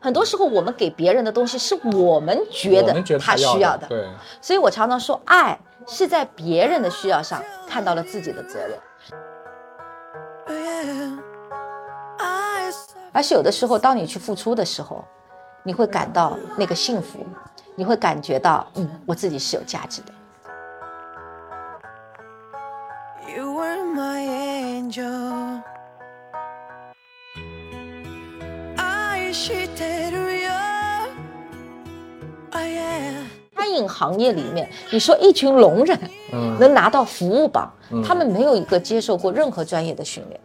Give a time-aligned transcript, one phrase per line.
[0.00, 4.06] 很多时候，我们给别人的东西是我们觉得他需要的，对，
[4.38, 8.78] 所以我常常说，爱是在别人的需要上看到了自己的责任。
[13.14, 15.02] 而且有的时候，当你去付出的时候，
[15.62, 17.24] 你会感到那个幸福，
[17.74, 20.12] 你会感觉到，嗯，我自己是有价值的。
[33.74, 35.98] 饮行业里面，你说一群聋人
[36.32, 36.54] 嗯。
[36.60, 37.68] 能拿到服务榜，
[38.06, 40.40] 他们没有一个接受过任何专业的训练。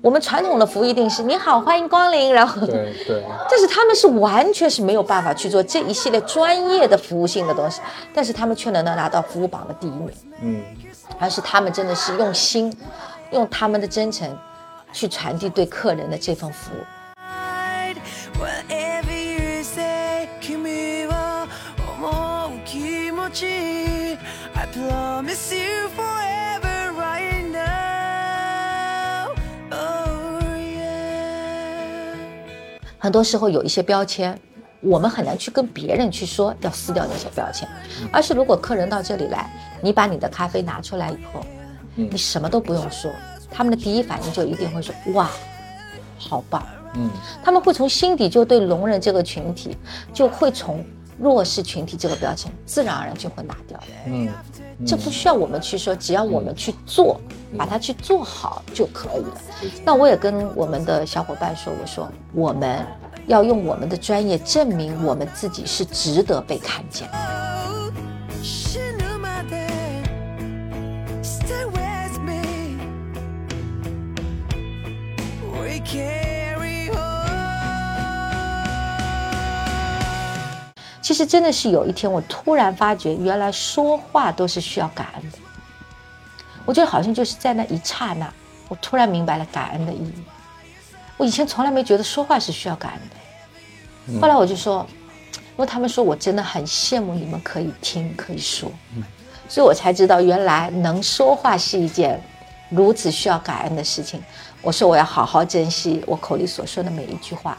[0.00, 7.82] 我们传统的服务一定是你好，欢迎光临，然后对对， 但是他们是完全是没有办法去做这一系列专业的服务性的东西，
[8.14, 10.10] 但是他们却能拿到服务榜的第一名，
[10.40, 10.62] 嗯，
[11.18, 12.74] 而是他们真的是用心，
[13.32, 14.34] 用他们的真诚
[14.92, 16.78] 去传递对客人的这份服务。
[32.98, 34.38] 很多时候有一些标签，
[34.80, 37.68] 我们很难去跟别人去说要撕掉那些标签，
[38.10, 39.50] 而是如果客人到这里来，
[39.82, 41.44] 你把你的咖啡拿出来以后，
[41.96, 42.08] 嗯。
[42.10, 43.12] 你什么都不用说，
[43.50, 45.30] 他们的第一反应就一定会说哇，
[46.18, 46.66] 好棒。
[46.94, 47.10] 嗯，
[47.44, 49.76] 他们会从心底就对聋人这个群体，
[50.12, 50.82] 就会从
[51.18, 53.78] 弱势群体这个标签，自然而然就会拿掉。
[54.06, 54.28] 嗯，
[54.86, 57.20] 这不需要我们去说，只要我们去做，
[57.56, 59.40] 把它去做好就可以了。
[59.84, 62.84] 那我也跟我们的小伙伴说，我说我们
[63.26, 67.08] 要用我们的专业证明我们自己是值得被看见。
[68.42, 68.78] 死
[81.04, 85.38] 其实真的是有一天，我突然发觉，原来说话都是需要感恩的。
[86.64, 88.32] 我觉得好像就是在那一刹那，
[88.68, 90.14] 我突然明白了感恩的意义。
[91.18, 94.86] 我以前从来没觉得说话是需要感恩的，后来我就说，
[95.34, 98.72] 因为他们说我真的很羡慕你们可以听可以说，
[99.46, 102.18] 所以我才知道原来能说话是一件
[102.70, 104.22] 如此需要感恩的事情。
[104.62, 107.58] 我说我要好好珍惜我口里所说的每一句话。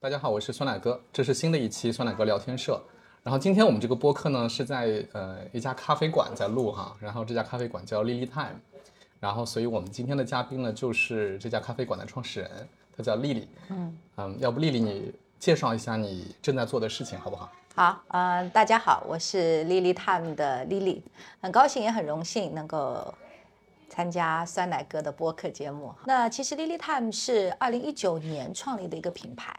[0.00, 2.80] 大家好，我是酸奶哥，这是新的一期酸奶哥聊天社。
[3.22, 8.56] 然后今天我们这个播客呢是在呃一家咖啡馆在录哈，然后这家咖啡馆叫 Lily Time，
[9.20, 13.48] 然后所以我们今天的嘉宾呢就是这家咖啡馆的创始人，他叫丽丽。
[13.68, 17.52] 嗯嗯，要不丽丽你介绍一下你正在做的事情好不好？
[17.74, 21.02] 好，呃，大家好，我是 Lily Time 的 Lily，
[21.42, 23.12] 很高兴也很荣幸能够
[23.88, 25.92] 参加酸奶哥的播客节目。
[26.04, 29.58] 那其实 Lily Time 是二零一九年创立的一个品牌，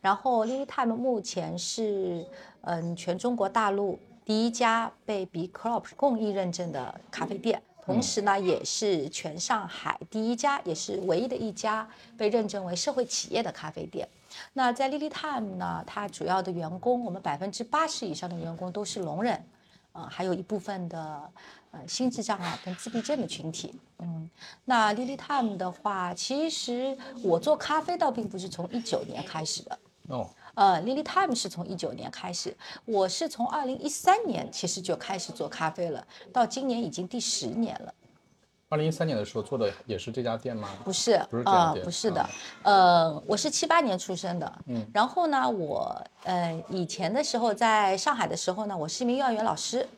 [0.00, 2.26] 然后 Lily Time 目前是
[2.62, 7.62] 嗯全中国大陆第一家被 B Corp 公益认证的咖啡店。
[7.84, 11.88] 同时呢，也是全上海第一家，也是唯一的一家
[12.18, 14.08] 被认证为社会企业的咖啡店。
[14.54, 19.40] 那在 Lily Time 呢，它主要的员工，我们百分之八十以上的员工都是聋人，
[19.92, 21.30] 呃，还有一部分的
[21.70, 23.74] 呃心智障碍跟自闭症的群体。
[23.98, 24.28] 嗯，
[24.64, 29.78] 那 Lily Time 的话，其实我做咖啡倒并不是从一九年开始的，
[30.08, 37.94] 哦，呃，Lily Time 是从一九年开始，我是从二零一三年其实就开始做咖啡了，到今年已经第十年了。
[38.68, 40.68] 二零一三年的时候做的也是这家店吗？
[40.84, 42.30] 不是，不是这样不是的啊，
[42.64, 49.88] 呃，我是七八年出生的，嗯，然后呢，我呃以前的时候在上海的时候呢，我是一名幼儿园老师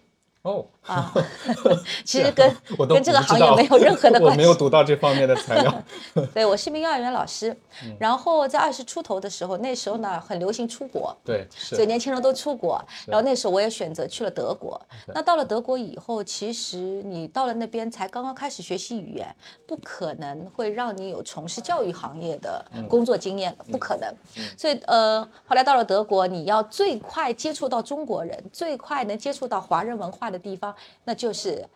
[0.48, 1.12] 哦，啊，
[2.04, 5.82] 其实跟我跟这个行业没有任何的 关系，我没有读到这方面的材料。
[6.32, 14.80] 对我是一名幼儿园老师，嗯然后在二十出头的时候，那时候呢很流行出国，对，所以，年轻人都出国，然后那时候我也选择去了德国。
[15.08, 19.26] 那到了德国以后，其实你到了那边才刚刚开始学习语言，
[19.66, 24.10] 不可能会让你有从事教育行业的工作经验的，不可能。
[24.56, 30.74] 所以呃，后来到了德国，你要最快接触到中国人，最快能接触到华人文化的地方，
[31.04, 31.66] 那就是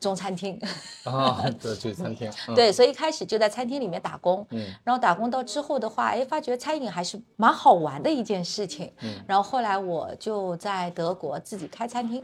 [0.00, 0.60] 中餐厅。
[1.04, 2.30] 啊， 对，去餐厅。
[2.48, 12.22] 嗯，对，所以一开始就在餐厅里面打工，嗯然后打工到之后的话，哎，发觉餐饮还是蛮好玩的一件事情，嗯然后后来我就在德国自己开餐厅，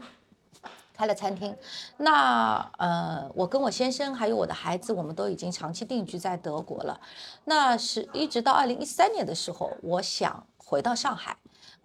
[0.93, 1.55] 开了餐厅。
[1.97, 6.99] 那呃，我跟我先生还有我的孩子，我们都已经长期定居在德国了。
[7.45, 11.37] 那是一直到二零一三年的时候，我想回到上海。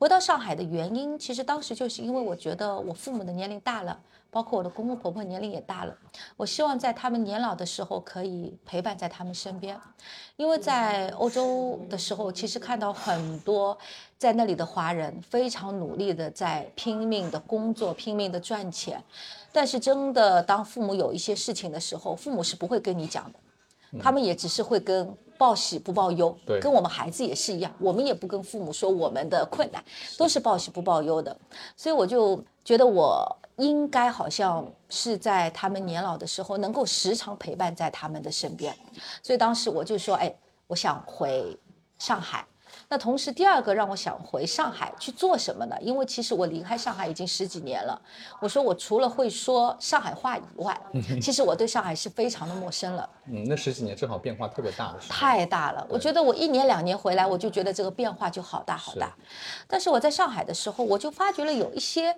[0.04, 3.98] 回到上海的原因，其实当时就是因为我觉得我父母的年龄大了，
[4.30, 5.96] 包括我的公公婆婆年龄也大了，
[6.36, 9.80] 我希望在他们年老的时候可以陪伴在他们身边。
[10.36, 13.78] 因为在欧洲的时候，其实看到很多
[14.18, 19.02] 在那里的华人非常努力的在拼命的工作，拼命的赚钱，
[19.52, 23.38] 但是真的当父母有一些事情的时候，父母是不会跟你讲的。
[24.02, 29.84] 他们也只是会跟报喜不报忧，对跟我们孩子也是一样，我们也不跟父母说我们的困难，
[30.16, 31.36] 都是报喜不报忧的。
[31.76, 33.24] 所以我就觉得我
[33.56, 38.74] 应该好像是在他们年老的时候，能够时常陪伴在他们的身边。
[39.22, 40.34] 所以当时我就说，哎，
[40.66, 41.56] 我想回
[41.98, 42.46] 上海。
[42.88, 45.76] 那同时，第二个让我想回上海去做什么呢？
[45.80, 48.00] 因为其实我离开上海已经十几年了。
[48.40, 50.78] 我说我除了会说上海话以外，
[51.20, 53.08] 其实我对上海是非常的陌生了。
[53.26, 54.94] 嗯，那十几年正好变化特别大。
[55.08, 55.86] 太大了。
[55.88, 59.14] 我觉得我一年两年回来，我就觉得这个变化就好大好大。
[59.66, 62.14] 但是我在上海的时候，我就发觉了有一些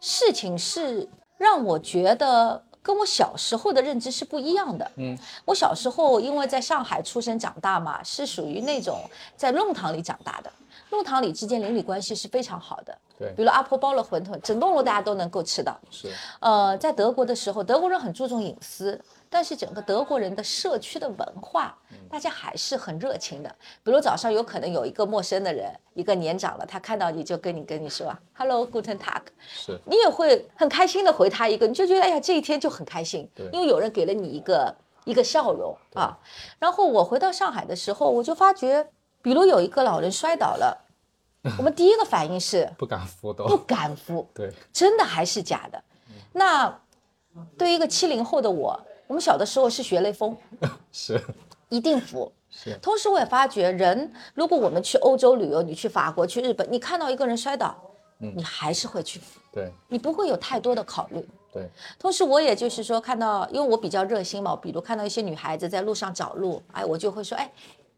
[0.00, 1.08] 事情是
[1.38, 4.88] 让我觉得跟我小时候的认知是不一样的。
[4.96, 9.00] 嗯，我小时候因为在上海出生长大嘛，是属于那种
[9.34, 10.52] 在弄堂里长大的。
[10.90, 15.76] 弄堂里之间邻里关系是非常好的，对比如阿婆包了馄饨，整栋楼大家都能够吃到。
[15.90, 19.00] 是，呃，在德国的时候，德国人很注重隐私，
[19.34, 21.76] 但是整个德国人的社区的文化，
[22.08, 23.52] 大家还是很热情的。
[23.82, 34.72] 比如早上有可能有一个陌生的人，一个年长了，他看到你就跟你跟你说啊，Hello，Guten Tag，是，你也会很开心的回他一个，你就觉得哎呀，这一天就很开心对，因为有人给了你一个
[35.04, 36.16] 一个笑容啊。
[36.60, 38.88] 然后我回到上海的时候，我就发觉，
[39.20, 40.86] 比如有一个老人摔倒了，
[41.58, 43.56] 我们第一个反应是 不敢扶不。
[43.56, 45.82] 敢扶，对，真的还是假的？
[46.34, 46.80] 那
[47.58, 50.36] 对于一个七零后的我，我们小的时候是学雷锋，
[50.92, 51.20] 是，
[51.68, 52.32] 一定服。
[52.48, 57.76] 是，同时，我也发觉，人如果我们去欧洲旅游，你去法国、去日本，你看到一个人摔倒，
[58.20, 58.32] 嗯。
[58.36, 61.26] 你还是会去扶，对，你不会有太多的考虑。
[61.52, 61.68] 对，
[61.98, 67.50] 同时，我也就是说，看到，因为我比较热心嘛，比如看到一些女孩子在路上找路，哎，我就会说，哎，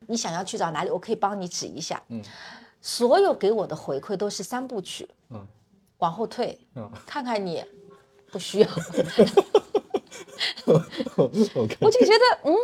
[0.07, 2.03] 你想要去找哪里，我可以帮你指一下。
[2.09, 2.23] 嗯，
[2.81, 5.47] 所有给我的回馈都是三部曲，嗯，
[5.99, 6.91] 往后退，嗯。
[7.07, 7.63] 看看你，
[8.37, 8.69] 不需要。
[11.17, 12.55] 我就觉得，嗯，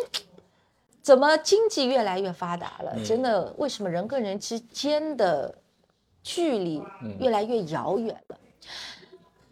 [1.00, 2.94] 怎么经济越来越发达了？
[3.02, 5.54] 真的，为什么人跟人之间的
[6.22, 6.82] 距离
[7.18, 8.36] 越来越遥远了？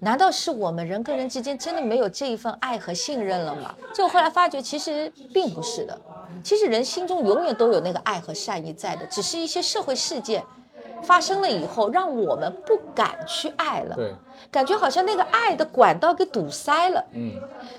[0.00, 3.74] 难道是我们人跟人之间真的没有这一份爱和信任了吗？
[3.94, 5.98] 就后来发觉，其实并不是的。
[6.44, 10.44] 其实人心中永远都有那个爱和善意在的，只是一些社会事件
[11.02, 13.94] 发生了以后，让我们不敢去爱了。
[13.96, 14.14] 对，
[14.50, 17.04] 感觉好像那个爱的管道给堵塞了。
[17.12, 17.34] 嗯，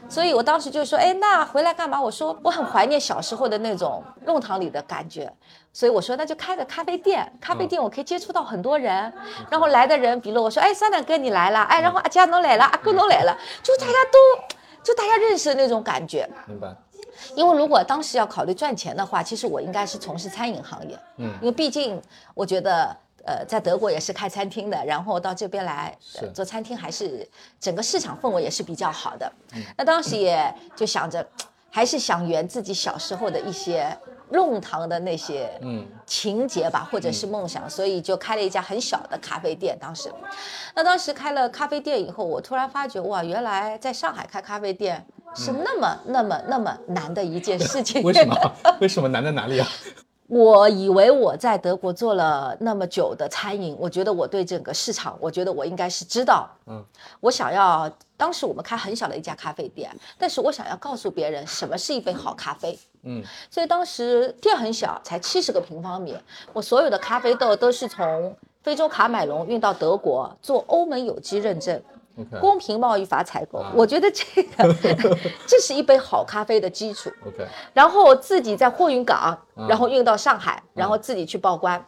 [0.10, 2.02] 所以我当时就说，哎，那回来干嘛？
[2.02, 5.32] 我说我很怀念小时候的那种弄堂里的感觉，
[5.72, 9.12] 所以我说那就开个咖啡店，咖啡店我可以接触到很多人，
[9.50, 14.54] 然后来的人，比如我说，哎，三奶哥你来了，哎，然后阿佳侬来了，阿哥侬来了，就大家都
[14.84, 16.30] 就大家认识的那种感觉。
[16.48, 16.68] 明白，
[17.36, 22.02] 因为如果当时要考虑赚钱的话，其实我应该是从事餐饮行业，嗯因为毕竟
[22.34, 22.96] 我觉得。
[23.26, 27.28] 呃，在德国也是开餐厅的，然后到这边来、呃做餐厅，还是
[27.60, 29.32] 整个市场氛围也是比较好的。
[29.78, 31.26] 那当时也就想着，
[31.70, 33.96] 还是想圆自己小时候的一些
[34.32, 39.78] 弄堂的那些嗯情节吧，或者是梦想，所以就开了一家很小的咖啡店。
[39.80, 40.12] 当时，
[40.74, 45.06] 那当时开了咖啡店以后，我突然发觉，哇，原来在上海开咖啡店
[45.36, 48.02] 是那么、那么那么难的一件事情。
[48.04, 48.36] 为什么？
[48.82, 49.68] 为什么难在哪里啊？
[50.32, 56.50] 我以为我在德国做了那么久的餐饮，我觉得我对整个市场，我觉得我应该是知道。
[56.68, 56.82] 嗯，
[57.20, 62.80] 我想要，当时我们开很小的一家咖啡店，但是我想要告诉别人什么是一杯好咖啡。
[63.04, 66.16] 嗯，所以当时店很小，才七十个平方米，
[66.54, 68.34] 我所有的咖啡豆都是从
[68.64, 71.84] 非洲卡麦隆运到德国做欧盟有机认证。
[72.40, 74.76] 公平贸易法采购，我觉得这个
[75.48, 77.10] 这是一杯好咖啡的基础。
[77.26, 81.84] OK，然后自己在货运港，嗯然后运到上海，然后自己去报关。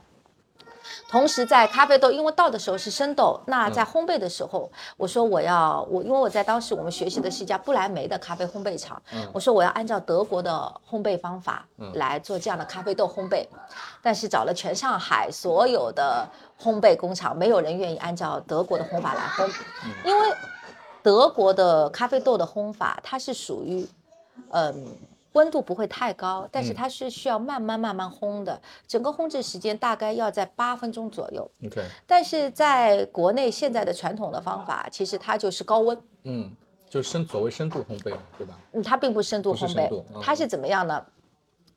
[1.07, 13.45] 同时，在咖啡豆，因为倒的时候是生豆，那在烘焙的时候，我说我要我，因为我在当时我们学习的是一家不来梅的咖啡烘焙厂，我说我要按照德国的烘焙方法来做这样的咖啡豆烘焙，
[14.01, 16.27] 但是找了全上海所有的
[16.61, 19.49] 烘焙工厂，没有人愿意按照德国的烘法来烘，
[20.05, 20.35] 因为
[21.01, 23.87] 德国的咖啡豆的烘法它是属于，
[24.51, 24.87] 嗯。
[25.33, 31.49] 温度不会太高，但是嗯它是需要慢慢慢慢烘的，整个烘制时间大概要在八分钟左右。
[31.65, 36.51] OK，但是在国内现在的传统的方法，其实它就是高温，嗯，
[36.89, 38.57] 就是深所谓深度烘焙，对吧？
[38.71, 41.05] 嗯，它并不是深度烘焙它是怎么样呢？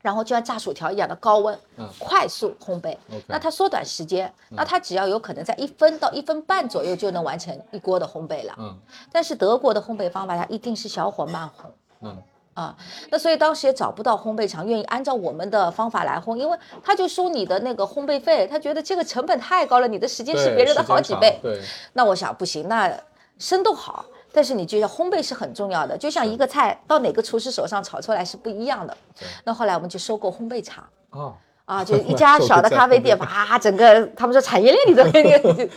[0.03, 2.97] 然后就像炸薯条一样的高温，嗯快速烘焙。
[3.27, 8.55] 那它缩短时间，那它只要有可能在一分到一分半左右就能完成一锅的烘焙了。
[8.59, 8.79] 嗯
[9.11, 11.71] 但是德国的烘焙方法，它一定是小火慢烘。
[12.03, 12.23] 嗯
[12.57, 12.75] 啊，
[13.11, 21.39] 那所以当时也找不到烘焙厂愿意按照我们的方法来烘，因为他就收你的那个烘焙费，他觉得这个成本太高了，你的时间是别人的好几倍。
[21.43, 21.61] 对，
[21.93, 22.91] 那我想不行，那
[23.39, 28.97] 生动好，但是你就要烘焙是很重要的，就像一个菜到哪个厨师手上炒出来是不一样的。
[29.45, 30.83] 那后来我们就收购烘焙厂。
[31.11, 31.35] 哦，
[31.67, 35.69] 啊，就一家 小的咖啡店，啪，整个他们说产业链里的那 个，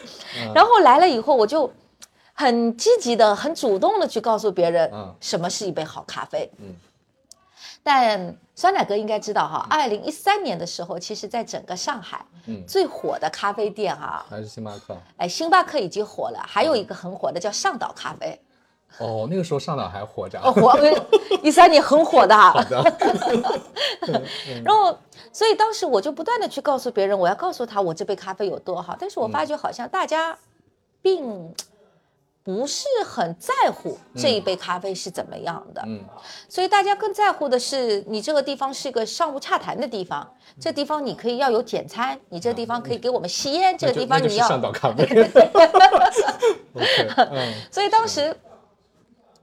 [0.56, 1.70] 然后来了以后，我就
[2.40, 6.50] 很积极的、很主动的去告诉别人嗯什么是一杯好咖啡。
[6.58, 6.74] 嗯
[7.84, 14.96] 但酸奶哥应该知道哈，二零一三年的时候，其实在整个上海嗯，最火的咖啡店哈，还是星巴克。
[15.18, 18.40] 哎，星巴克已经火了，还有一个很火的叫上岛咖啡，
[19.00, 20.40] 哦，那个时候上岛还活着。
[20.40, 20.78] 哦，火，
[21.44, 22.52] 一三年很火的哈。
[22.52, 22.84] 好的，
[24.64, 24.98] 然后，
[25.34, 28.96] 所以当时我就不断的去告诉别人，我要告诉他我这杯咖啡有多好。
[29.00, 30.38] 但是我发觉好像大家
[31.02, 31.54] 并
[32.50, 36.04] 不是很在乎这一杯咖啡是怎么样的，嗯。
[36.50, 40.28] 所以大家更在乎的是你这个地方是一个商务洽谈的地方，
[40.60, 45.06] 这地方你可以要有简餐，你这地方可以给我们吸烟，这个地方你要上岛咖啡。
[47.70, 48.36] 所以当时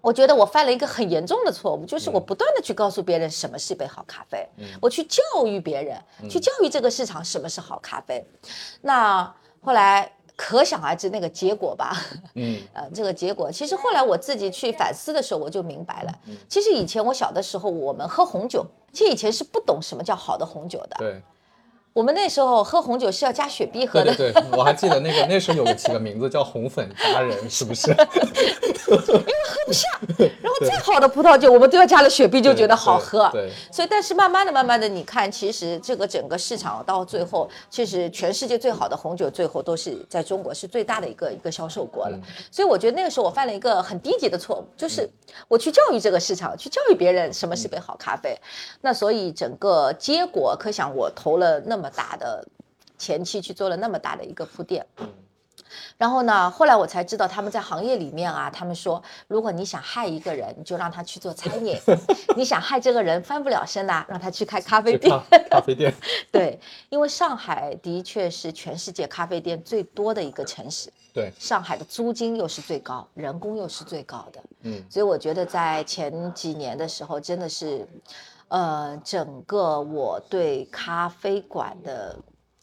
[0.01, 4.45] 我觉得我犯了一个很严重的错误，就是我不断的去告诉别人什么是一杯好咖啡，
[4.81, 8.27] 我去教育别人，去教育这个市场什么是好咖啡。
[8.83, 11.97] 那后来可想而知那个结果吧，
[12.35, 12.61] 嗯。
[12.75, 16.13] 呃，这个结果其实后来我自己去反思的时候，我就明白了，
[16.49, 21.23] 其实以前我小的时候，我们喝红酒，其实以前是不懂什么叫好的红酒的，对
[21.97, 24.15] 我们那时候喝红酒是要加雪碧喝的。
[24.15, 27.91] 对对对，我还记得那个那时候有个起个名字叫红粉佳人，是不是？
[28.87, 28.99] 因为
[29.49, 29.89] 喝不下
[30.43, 33.27] 然后再好的葡萄酒，我们都要加了雪碧，就觉得好喝。
[33.33, 42.19] 对，对所以，但是慢慢的、慢慢的，你看，其实这个整个市场到最后，其实全世界最好的红酒，最后都是在中国是最大的一个一个销售国了。
[42.51, 45.09] 所以我觉得那个时候我犯了一个很低级的错误，就是
[45.49, 48.39] 我去教育这个市场，去教育别人什么是杯好咖啡。
[48.83, 52.47] 那所以整个结果，可想我投了那么大的
[52.99, 54.87] 前期去做了那么大的一个铺垫。
[55.99, 61.77] 然后呢，后来我才知道他们在行业里面啊，他们说，如果你想害一个人，你就让他去做餐饮；
[62.37, 65.11] 你想害这个人翻不了身呐、让他去开咖啡店。
[65.11, 65.93] 咖咖啡店。
[66.31, 74.41] 对，因为上海的确是全世界咖啡店最多的一个城市，对，上海的租金又是最高，人工又是最高的。
[74.63, 77.87] 嗯所以我觉得在前几年的时候，真的是，
[78.49, 82.17] 呃，整个我对咖啡馆的，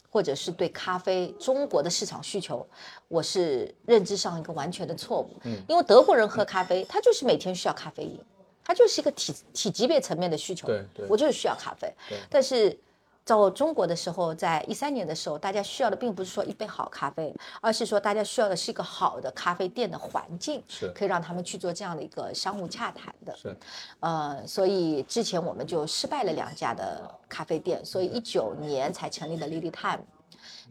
[0.08, 2.66] 或者是对咖啡中国的市场需求，
[3.08, 5.36] 我是认知上一个完全的错误。
[5.44, 8.18] 嗯因为德国人喝咖啡，他就是每天需要咖啡因，
[8.64, 10.66] 他就是一个体体级别层面的需求。
[10.66, 12.18] 对对我就是需要咖啡对。
[12.30, 12.78] 但是
[13.24, 23.34] 到中国的时候，在一三年的时候，大家需要的并不是说一杯好咖啡，而是说大家需要的是一个好的咖啡店的环境，是可以让他们去做这样的一个商务洽谈的。
[23.34, 23.56] 是，
[24.00, 30.04] 呃，所以之前我们就失败了两家的咖啡店，所以一九年才成立了 Lily Time。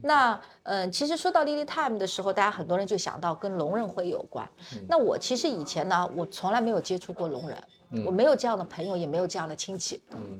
[0.03, 0.33] 那
[0.63, 4.47] 嗯、呃其实说到 Lily Time 的时候，大家很多人就想到跟龙人会有关。
[4.87, 7.63] 那我其实以前呢，我从来没有接触过龙人，
[8.05, 9.99] 我没有这样的朋友，也没有这样的亲戚。
[10.11, 10.39] 嗯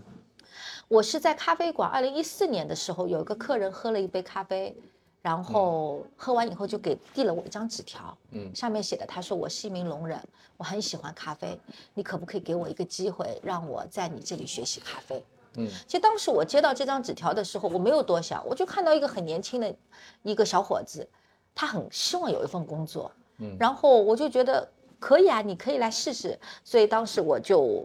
[0.94, 4.78] 我是在咖啡馆，二零一四年的时候，有一个客人喝了一杯咖啡，
[5.24, 10.22] 然后喝完以后就给递了我一张纸条，嗯上面写的他说我是一名聋人，
[10.56, 11.60] 我很喜欢咖啡，
[11.96, 15.24] 你可不可以给我一个机会，让我在你这里学习咖啡？
[15.56, 19.76] 嗯其实当时我接到这张纸条的时候，我没有多想，我就看到一个很年轻的
[20.22, 21.08] 一个小伙子，
[21.56, 24.70] 他很希望有一份工作，嗯然后我就觉得
[25.00, 27.84] 可以啊，你可以来试试，所以当时我就。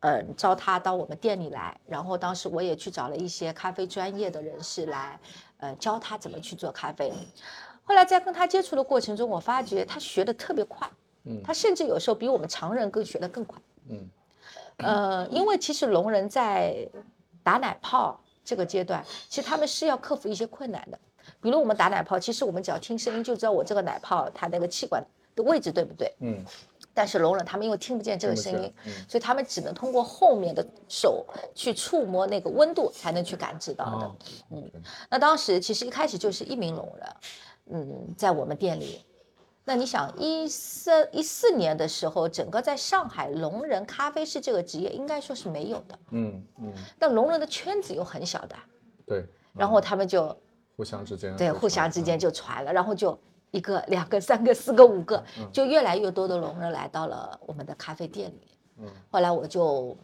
[0.00, 5.18] 嗯，招他到我们店里来，然后当时我也去找了一些咖啡专业的人士来，
[5.58, 7.12] 呃，教他怎么去做咖啡。
[7.82, 10.88] 后来在跟他接触的过程中，我发觉他学的特别快，
[11.24, 13.58] 嗯他甚至有时候比我们常人更学的更快。
[13.88, 14.08] 嗯
[14.78, 16.86] 呃，因为其实聋人在
[17.42, 20.98] 打奶泡这个阶段，其实他们是要克服一些困难的。
[21.40, 25.02] 比如我们打奶泡，其实我们只要听声音就知道我这个奶泡它那个气管
[25.34, 26.14] 的位置对不对。
[26.20, 26.44] 嗯
[26.96, 28.72] 但是聋人他们因为听不见这个声音
[29.06, 34.06] 所以他们只能通过后面的手去触摸那个温度，才能去感知到的。
[34.06, 34.62] 哦
[35.10, 37.16] 那当时其实一开始就是一名聋人，
[37.72, 39.04] 嗯，在我们店里，
[39.64, 48.56] 那你想一三一四年的时候，整个在上海聋人咖啡师这个职业应该说是没有的，嗯嗯，但聋人的圈子又很小的，
[49.04, 50.34] 对，然后他们就
[50.76, 53.18] 互相之间对互相之间嗯就传了，然后就
[53.50, 58.88] 一个、两个、三个、四个、五个，嗯就越来越多的聋人来到了我们的咖啡店里面。
[58.88, 59.96] 嗯后来我就，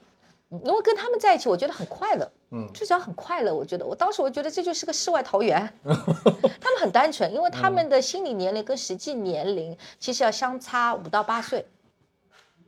[0.51, 3.55] 嗯因为跟他们在一起，我觉得很快乐，嗯至少很快乐。
[3.55, 11.67] 我觉得我当时我觉得这就是个世外桃源， 他们很单纯，因为他嗯们的心理年龄跟实际年龄其实要相差五到八岁。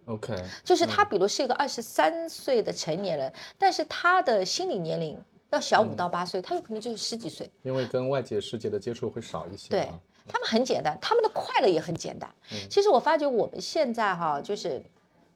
[0.06, 7.50] OK，就是他，比如是一个二十三岁的成年人，但是他的心理年龄要小五到八岁，他有可能就是十几岁。
[7.62, 12.28] 因为跟外界世界的接触会少一些对啊，他们很简单，他们的快乐也很简单。
[12.70, 14.82] 其实我发觉我们现在哈，就是，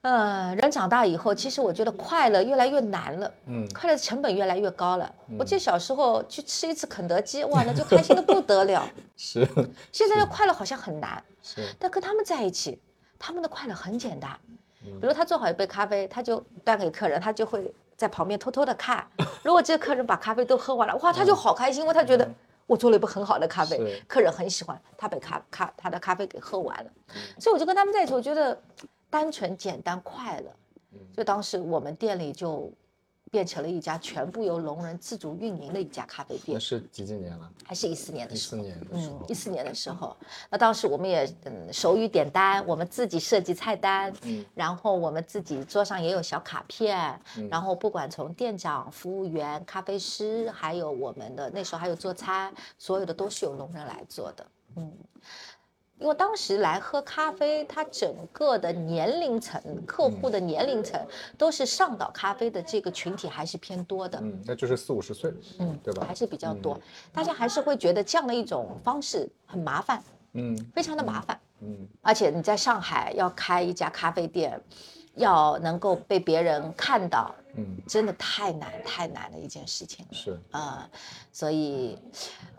[0.02, 5.12] 呃，人长大以后，其实我觉得快乐越来越难了，嗯快乐的成本越来越高了。
[5.38, 8.88] 我记得小时候去吃一次肯德基，哇，那就开心的不得了。
[9.16, 9.46] 是
[9.92, 12.80] 现在的快乐好像很难，是，但跟他们在一起，
[13.18, 14.30] 他们的快乐很简单。
[14.86, 19.04] 嗯比如他做好一杯咖啡，他就端给客人，他就会在旁边偷偷的看。
[19.42, 22.26] 如果这个客人把咖啡都喝完了，哇，他就好开心，因为他觉得
[22.68, 26.90] 我做了一杯很好的咖啡，客人很喜欢，他把咖咖他的咖啡给喝完了。
[27.40, 28.56] 所以我就跟他们在一起，我觉得
[29.10, 30.50] 单纯、简单、快乐。
[31.16, 32.70] 就当时我们店里就
[33.28, 37.50] 变成了一家全部由聋人自主运营的一家咖啡那店，是几几年了？
[37.64, 38.62] 还是一四年的时候。
[38.62, 40.16] 一四年的时候，，嗯一四年的时候，
[40.50, 54.92] 那当时我们也嗯手语点单，我们自己设计菜单，嗯然后我们自己桌上也有小卡片，嗯然后不管从店长、服务员、咖啡师，还有我们的那时候还有做餐，所有的都是由聋人来做的，嗯。
[56.00, 61.00] 因为当时来喝咖啡，它整个的年龄层、客户的年龄层
[61.36, 66.80] 都是上岛咖啡的这个群体还是偏多的，嗯，那就是四五十岁，嗯，对吧还是比较多，
[67.12, 70.00] 大家还是会觉得这样的一种方式很麻烦，
[70.34, 71.38] 嗯非常的麻烦。
[71.60, 74.60] 嗯而且你在上海要开一家咖啡店，
[75.16, 80.88] 要能够被别人看到，嗯，真的太难太难的一件事情了是，啊、
[81.32, 81.98] 所以，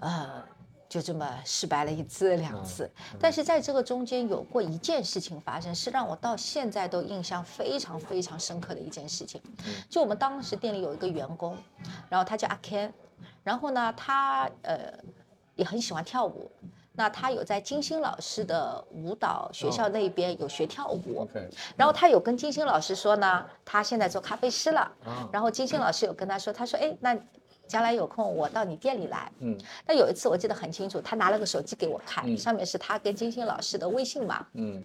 [0.01, 0.43] 呃。
[0.89, 9.39] 就这么失败了一次两次，但是在这个中间有过一件事情发生，是让我到现在都印象非常非常深刻的一件事情。
[9.87, 11.55] 就我们当时店里有一个员工，
[12.09, 12.91] 然后他叫阿 Ken，
[13.43, 14.91] 然后呢，他呃
[15.55, 16.51] 也很喜欢跳舞，
[16.93, 21.29] 那他有在金星老师的舞蹈学校那边有学跳舞，
[21.75, 27.15] 然后他有跟金星老师说呢，他现在做咖啡师了，啊，然后金星老师有跟他说，他说，哎，那
[27.69, 29.31] 将来有空我到你店里来。
[29.39, 34.45] 嗯但有一次我记得很清楚，他拿了个手机给我看，嗯上面是他跟金星老师的微信嘛。
[34.53, 34.83] 嗯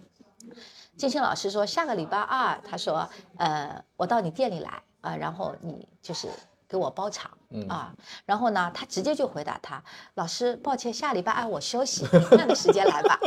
[0.95, 6.27] 金星老师说下个礼拜二，他说，呃，我到你店里来啊、然后你就是
[6.67, 7.29] 给我包场。
[7.49, 7.93] 嗯啊，
[8.25, 9.83] 然后呢，他直接就回答他，
[10.15, 13.19] 老师，抱歉，下礼拜二我休息， 你换个时间来吧。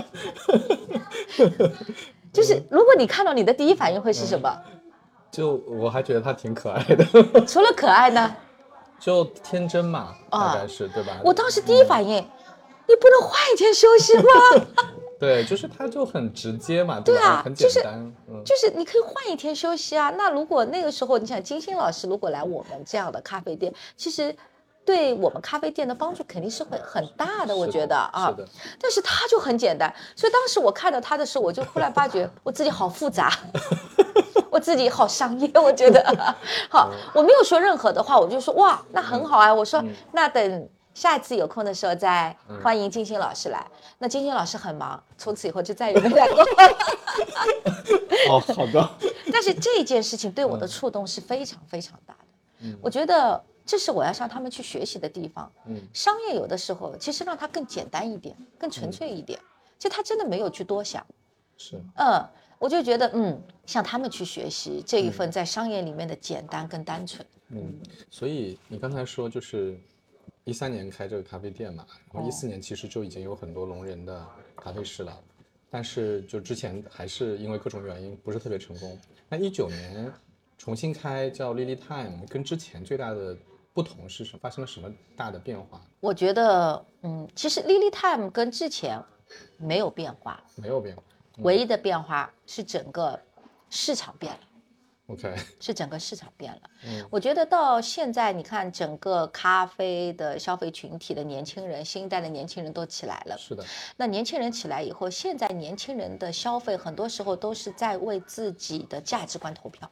[2.32, 4.50] 就是如果你看到你的第一反应会是什么？
[5.30, 7.04] 就我还觉得他挺可爱的，
[7.46, 8.36] 除了可爱呢？
[8.98, 11.20] 就天真嘛，啊大概是对吧？
[11.24, 14.24] 我当时第一反应，你不能换一天休息吗？
[15.18, 17.42] 对，就是他就很直接嘛，对啊吧？
[17.44, 20.10] 很就是简单，嗯就是你可以换一天休息啊。
[20.10, 24.34] 那如果那个时候，你想金星老师如果来我们这样的咖啡店，其实
[24.84, 28.36] 对我们咖啡店的帮助肯定是会很大的，我觉得啊是。
[28.42, 28.48] 的，
[28.80, 33.32] 但是他就很简单，所以当时我看到他的时候，我就忽然发觉我自己好复杂，
[34.50, 36.02] 我自己好商业，我觉得
[36.70, 40.68] 好，我没有说任何的话，我就说哇，那很好啊，我说那等。
[40.94, 43.64] 下一次有空的时候再欢迎金星老师来。
[43.98, 46.42] 那金星老师很忙，从此以后就再也没来过。
[48.28, 48.90] 哦，好的，
[49.32, 52.24] 但是这件事情对我的触动是非常非常大的。
[52.62, 55.48] 嗯我觉得这是我要向他们去学习的地方。
[55.66, 59.38] 嗯商业有的时候其实让它更简单一点，更纯粹一点。
[59.78, 61.06] 就他真的没有去多想，
[61.56, 67.24] 是，嗯，我就觉得嗯，向他们去学习这一份在商业里面的简单跟单纯。
[67.50, 67.74] 嗯，
[68.10, 69.78] 所以你刚才说就是
[70.44, 75.18] 一三年开这个咖啡店嘛，然后一四年其实就已经有很多聋人的咖啡师了，
[75.70, 78.98] 但是就之前还是因为各种原因不是特别成功。
[79.28, 80.12] 那一九年
[80.56, 83.36] 重新开叫 Lily Time，跟之前最大的
[83.72, 85.80] 不同是什么发生了什么大的变化？
[86.00, 89.00] 我觉得嗯，其实 Lily Time 跟之前
[89.56, 91.02] 没有变化，没有变化。
[91.38, 93.20] 唯一的变化是整个
[93.70, 94.40] 市场变了。
[95.08, 96.60] OK，是整个市场变了。
[96.84, 103.34] 嗯我觉得到现在，你看整个咖啡的消费群体的年轻人，新一代的年轻人都起来了。
[103.38, 103.64] 是的，
[103.96, 109.90] 那年轻人起来以后，现在年轻人的消费很多时候都是在为自己的价值观投票。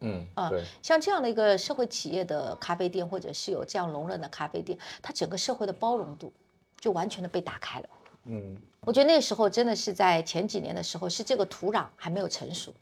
[0.00, 6.32] 嗯，啊对，像这样的一个社会企业的咖啡店，或者是有这样容忍的咖啡店，它整个社会的包容度
[6.78, 7.88] 就完全的被打开了。
[8.26, 12.72] 嗯我觉得那时候真的是在前几年的时候，是这个土壤还没有成熟。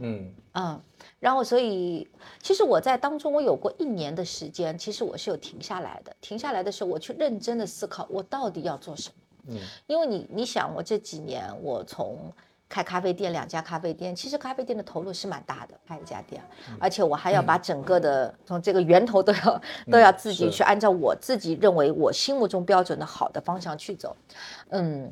[0.00, 0.80] 嗯嗯，
[1.18, 2.06] 然后所以
[2.40, 6.14] 其实我在当中，我有过一年的时间，其实我是有停下来的。
[6.20, 9.14] 停下来的时候，我去认真的思考，我到底要做什么。
[9.48, 12.32] 嗯，因为你你想，我这几年我从
[12.68, 16.40] 开咖啡店两家咖啡店，其实咖啡店的投入是蛮大的，开一家店，
[16.78, 24.14] 而且我还要把整个的从这个源头都要都要自己去按照我自己认为我心目中标准的好的方向去走。
[24.68, 25.10] 嗯，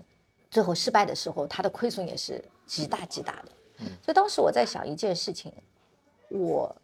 [0.57, 3.85] 最后失败的时候，它的亏损也是极大极大的。
[4.03, 5.53] 所以当时我在想一件事情，
[6.31, 6.75] 我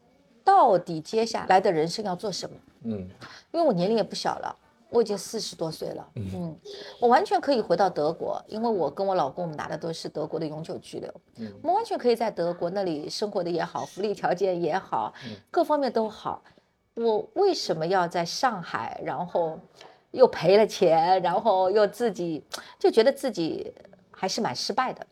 [0.44, 2.56] 到底接下来的人生要做什么？
[2.84, 3.08] 嗯
[3.50, 4.54] 因为我年龄也不小了，
[4.90, 6.54] 我已经四十多岁了，嗯，
[7.00, 15.14] 我完全可以回到德国，因为我跟我老公我们拿的都是德国的永久居留，嗯我们完全可以在德国那里生活的也好，福利条件也好，
[15.50, 16.42] 各方面都好。
[16.94, 19.58] 我为什么要在上海，然后
[20.12, 22.42] 又赔了钱，然后又自己
[22.78, 23.72] 就觉得自己
[24.10, 25.06] 还是蛮失败的，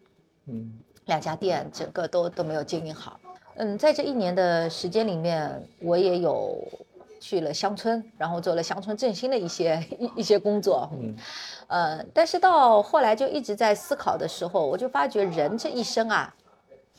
[0.46, 3.18] 嗯两家店整个都都没有经营好。
[3.56, 6.62] 嗯，在这一年的时间里面，我也有
[7.18, 10.88] 去了乡村，然后做了乡村振兴的一些 一一些工作。
[10.92, 11.16] 嗯
[11.66, 16.34] 呃，但是到后来就一直在思考的时候，我就发觉人这一生啊，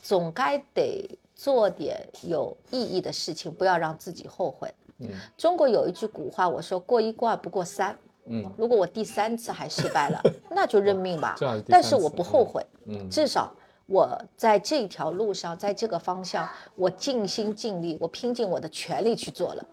[0.02, 4.72] 总该得做点有意义的事情，不要让自己后悔。
[5.02, 7.96] 嗯中国有一句古话，我说过一关不过三。
[8.26, 11.36] 嗯如果我第三次还失败了， 那就认命吧
[11.68, 13.52] 但是我不后悔，嗯至少
[13.86, 19.66] 我在这条路上，在这个方向，我尽心尽力，我拼尽我的全力去做了。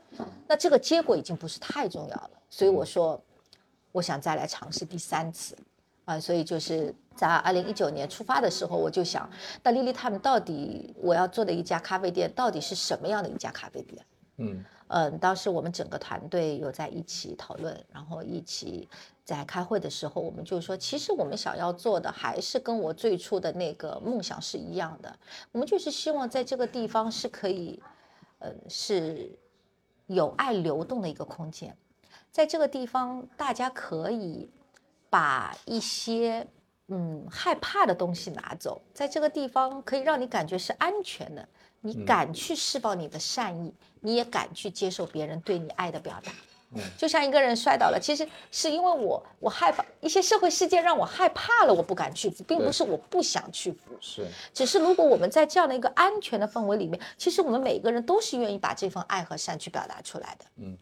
[0.47, 3.21] 那这个结果已经不是太重要了，所以我说，
[3.91, 5.55] 我想再来尝试第三次。
[6.05, 9.29] 啊，所以就是在二零一九年出发的时候，我就想，
[9.61, 14.03] 那丽丽他们到底我要做的一家咖啡店，到底是什么样的一家咖啡店？
[14.37, 18.89] 嗯嗯，当时我们整个团队有在一起讨论，然后一起
[19.23, 25.15] 在开会的时候，我们就说，其实我们想要做的还是跟我最初的那个梦想是一样的，
[25.51, 27.79] 我们就是希望在这个地方是可以，
[28.39, 29.31] 嗯，是
[30.07, 31.77] 有爱流动的一个空间，
[32.31, 34.49] 在这个地方大家可以
[35.07, 36.47] 把一些
[36.87, 41.47] 嗯害怕的东西拿走，在这个地方可以让你感觉是安全的，
[41.81, 43.71] 你敢去释放你的善意，
[44.01, 46.31] 你也敢去接受别人对你爱的表达。
[46.71, 53.91] 嗯就像一个人摔倒了，其实是因为我我害怕一些社会事件让我害怕了，我不敢屈服，并不是我不想屈服。
[53.99, 60.45] 是只是如果我们在这样的一个安全的氛围里面，其实我们每个人都是愿意把这份爱和善去表达出来的。
[60.57, 60.77] 嗯，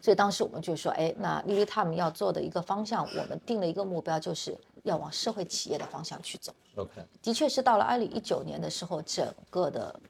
[0.00, 6.52] 所以当时我们就说，哎，那丽丽他们要做的一个方向，我们定了一个目标，就是要往社会企业的方向去走。
[6.74, 6.90] OK
[7.22, 10.00] 的确是到了二零一九年的时候，整个的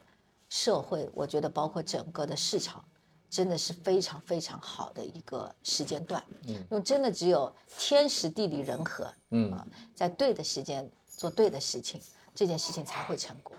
[0.55, 2.85] 社会，我觉得包括整个的市场，
[3.31, 6.23] 真的是非常非常好的一个时间段。
[6.47, 11.99] 嗯因为真的只有天时地利人和，嗯啊，在对的时间做对的事情，
[12.35, 13.57] 这件事情才会成功。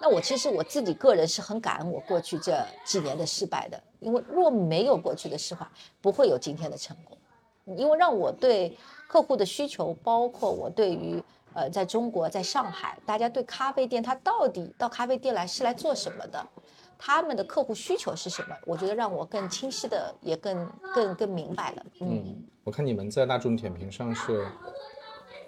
[0.00, 5.68] 那我其实我自己个人是很感恩我过去这几年的失败的，因为若没有过去的失败，
[6.00, 7.18] 不会有今天的成功。
[7.76, 8.78] 因为让我对
[9.08, 11.20] 客户的需求，包括我对于
[11.56, 16.46] 呃在中国在上海，大家对咖啡店他到底到咖啡店来是来做什么的，
[16.98, 21.82] 他们的客户需求是什么，我觉得让我更清晰的也更更更明白了。
[22.00, 24.46] 嗯，嗯，我看你们在大众点评上是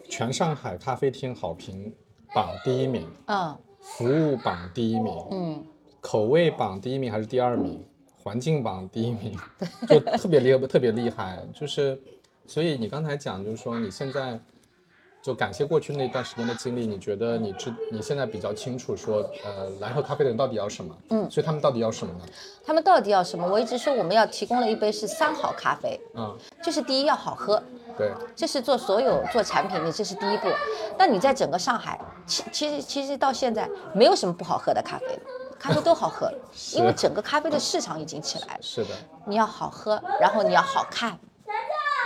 [0.09, 1.94] 全上海咖啡厅好评
[2.35, 5.66] 榜第一名，嗯服务榜第一名，嗯
[6.01, 7.85] 口味榜第一名还是第二名，
[8.23, 9.37] 环境榜第一名，
[9.87, 11.38] 就特别厉害，特别厉害。
[11.55, 12.01] 就是，
[12.47, 14.40] 所以你刚才讲，就是说你现在
[15.20, 20.94] 就感谢过去那段时间的经历，你觉得你知你现在比较清楚说，呃，来喝咖啡的人到底要什么？
[21.11, 22.20] 嗯所以他们到底要什么呢？
[22.64, 23.46] 他们到底要什么？
[23.46, 27.62] 我一直说我们要提供了一杯是三好咖啡，嗯，就是第一要好喝，
[27.96, 30.48] 对，这是做所有做产品的，这是第一步。
[30.96, 35.20] 那你在整个上海，其其实其实到现在没有什么不好喝的咖啡了，
[35.59, 36.33] 咖啡都好喝，
[36.74, 38.61] 因为整个咖啡的市场已经起来了。
[38.62, 38.90] 是的，
[39.26, 41.18] 你要好喝，然后你要好看。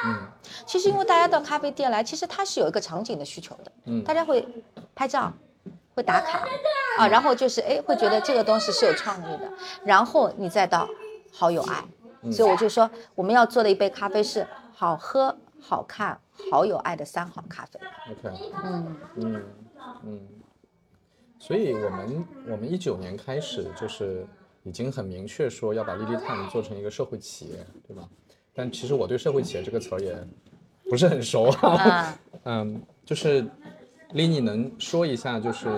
[0.05, 0.27] 嗯。
[0.67, 4.03] 其实因为大家到咖啡店来，其实它是有一个场景的需求的，嗯。
[4.05, 4.47] 大家会
[4.95, 5.33] 拍照，
[5.95, 6.41] 会打卡
[6.99, 9.51] 啊，然后就是哎会觉得这个东西是有创意的，
[9.85, 10.89] 然后你再到
[11.33, 11.85] 好有爱。
[12.31, 17.81] 所以我就说我们要做的一杯咖啡是好喝、好看、好有爱的三好咖啡。
[18.11, 18.97] ，OK，嗯。
[19.17, 19.45] 嗯
[20.05, 20.21] 嗯，
[21.39, 24.25] 所以我们我们一九年开始就是
[24.63, 28.09] 已经很明确说要把 Lily Time 做成一个社会企业，对吧？
[28.55, 30.15] 但其实我对社会企业这个词儿也
[30.91, 31.69] 不是很熟啊。
[31.77, 33.43] 啊， 嗯，就是
[34.15, 35.69] Lily 能说一下，就是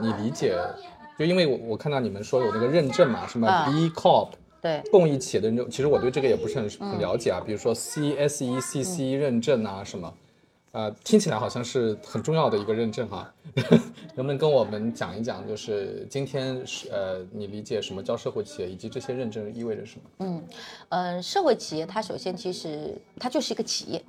[0.00, 0.56] 你你理解，
[1.18, 4.30] 就因为我我看到你们说有那个认证嘛，什么啊 B Corp。
[4.62, 10.12] 对，公益企业的认证，其实我对这个也不是很嗯很了解啊，比如说 CSE、CC 认证啊什么，
[10.72, 13.32] 呃，听起来好像是很重要的一个认证哈，
[14.14, 20.02] 能不能跟我们讲一讲，就是今天是呃，你理解什么叫社会企业，以及这些认证意味着什么？
[20.18, 20.42] 嗯，
[20.90, 24.04] 呃社会企业它首先其实它就是一个企业，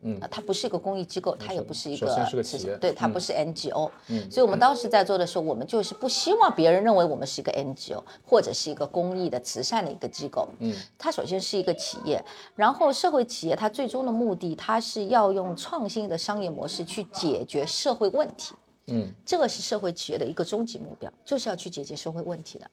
[0.00, 0.18] 嗯。
[0.20, 2.06] 呃它不是一个公益机构，它也不是一个
[2.42, 3.12] 慈企业对，它嗯。
[3.12, 12.22] 不是 NGO，嗯，所以我们当时在做的时候，我们就是不希望别人认为我们是一个 NGO 或者是一个公益的慈善的一个机构，嗯，它首先是一个企业，
[12.54, 18.54] 然后社会企业它最终的目的，它是要用创新的商业模式去解决社会问题，
[18.88, 19.12] 嗯。
[19.24, 22.70] 这个是社会企业的一个终极目标，就是要去解决社会问题的。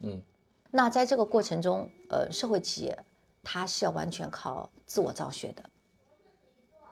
[0.00, 0.20] 嗯。
[0.72, 2.98] 那在这个过程中，呃，社会企业
[3.42, 5.62] 它是要完全靠自我造血的，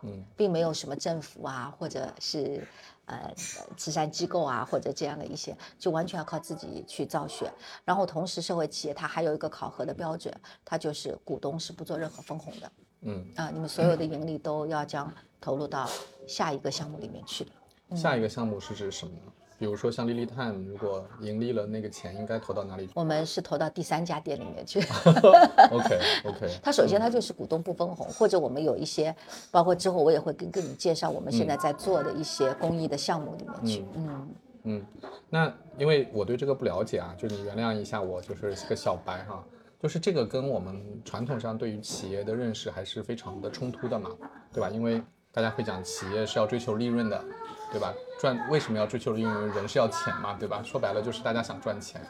[0.02, 2.66] 嗯，并没有什么政府啊，或者是
[3.06, 3.32] 呃
[3.76, 7.52] 慈善机构啊，或者这样的一些，就完全要靠自己去造血。
[7.84, 10.32] 然后同时，社会企业它还有一个考核的标准，
[10.64, 15.88] 它就是股东是不做任何分红的嗯，啊，你们所有的盈利都要将投入到
[16.26, 17.96] 下一个项目里面去的。
[17.96, 19.32] 下一个项目是指什么呢？
[19.58, 24.78] 比如说像 Lily Time，如果盈利了，那个钱应该投到哪里去我们是投到第三家店里面去。
[24.80, 29.14] ？OK OK，它首先它就是股东不分红，或者我们有一些，
[29.50, 33.84] 包括之后我也会跟跟你介绍我们现在在做的一些公益的项目里面去。
[33.94, 34.28] 嗯
[34.64, 34.86] 嗯，
[35.28, 39.44] 那因为我对这个不了解啊，就你原谅一下我，就是个小白哈。
[39.80, 44.10] 就是这个跟我们传统上对于企业的认识还是非常的冲突的嘛，
[44.52, 44.68] 对吧？
[44.68, 47.24] 因为大家会讲企业是要追求利润的，
[47.70, 47.92] 对吧？
[48.20, 49.48] 赚为什么要追求利润？
[49.54, 50.62] 人是要钱嘛，对吧？
[50.64, 52.00] 说白了就是大家想赚钱。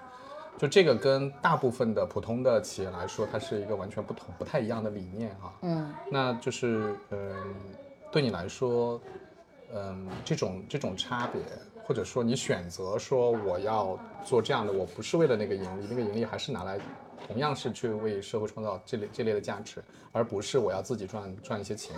[0.57, 5.53] 就这个跟大部分的普通的企业来说，它是一个完全不同、不太一样的理念哈。
[5.63, 7.33] 嗯那就是嗯，
[8.11, 9.01] 对你来说，
[9.73, 11.41] 嗯，这种这种差别，
[11.85, 16.77] 或者说你选择说我要做这样的，我不是为了那个盈利，那个盈利还是拿来
[17.27, 21.97] 同样是去为社会创造这类这类的价值，而不是我要自己赚赚一些钱。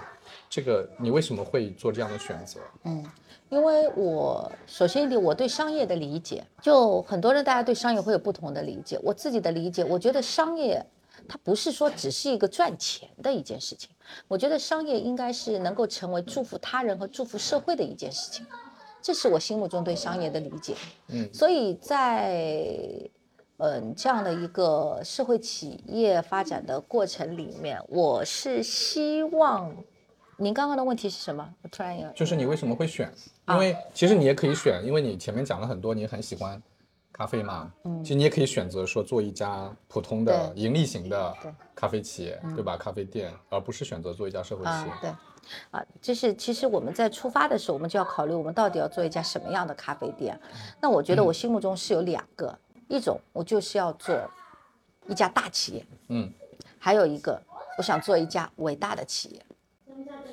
[0.48, 2.60] 这个你为什么会做这样的选择？
[2.84, 3.04] 嗯
[3.50, 8.96] 因为我首先一点，我对商业的理解，就很多人大家对商业会有不同的理解。
[9.02, 10.80] 我自己的理解，我觉得商业
[11.28, 13.90] 它不是说只是一个赚钱的一件事情，
[14.28, 18.46] 我觉得商业应该是能够成为祝福他人和祝福社会的一件事情，
[19.02, 20.76] 这是我心目中对商业的理解。
[21.08, 23.10] 嗯所以在
[23.60, 29.72] 嗯这样的一个社会企业发展的过程里面，我是希望。
[30.42, 31.46] 您刚刚的问题是什么？
[31.60, 33.12] 我突然有就是你为什么会选？
[33.44, 36.60] 啊因为其实你也可以选，因为你前面讲了很多，你很喜欢
[37.12, 37.70] 咖啡嘛。
[37.84, 41.36] 嗯，其实你也可以选择说做一家普通的盈利型的
[41.74, 42.74] 咖啡企业，对吧？
[42.78, 44.90] 咖啡店，而不是选择做一家社会企业。
[44.90, 45.10] 啊，对，
[45.72, 50.40] 啊，就是其实我们在出发的时候，我们就要考虑我们到底要做一家什么样的咖啡店。
[50.80, 52.58] 那我觉得我心目中是有两个，
[52.90, 54.14] 一种我就是要做
[55.06, 56.30] 一家大企业，嗯
[56.78, 57.40] 还有一个
[57.78, 59.42] 我想做一家伟大的企业。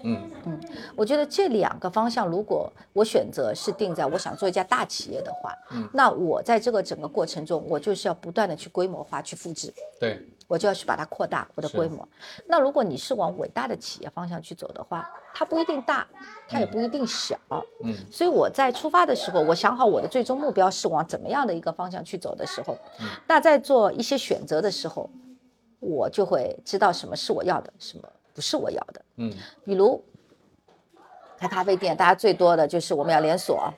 [0.03, 0.59] 嗯嗯
[0.95, 9.73] 我觉得这两个方向，如果我选择是定在我想做一家大企业的话，嗯那我在这个整个过程中，我就是要不断的去规模化、去复制。
[9.99, 12.07] 对，我就要去把它扩大我的规模。
[12.45, 16.07] 那如果你是往伟大的企业方向去走的话，它不一定大，
[16.47, 17.37] 它也不一定小。
[17.83, 22.77] 嗯，所以我在出发的时候，我想好我的最终目标是往怎么样的一个方向去走的时候，
[23.27, 25.09] 那在做一些选择的时候，
[25.79, 29.01] 我就会知道什么是我要的，什么不是我要的。
[29.17, 29.33] 嗯
[29.65, 30.03] 比如
[31.37, 33.57] 开咖啡店，大家最多的就是我们要连锁。
[33.57, 33.73] 啊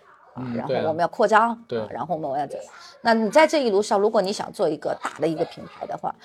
[0.55, 2.58] 然后我们要扩张，对啊然后我们要这，
[3.01, 6.15] 那你在这一路上，如果你想做一个大的一个品牌的话，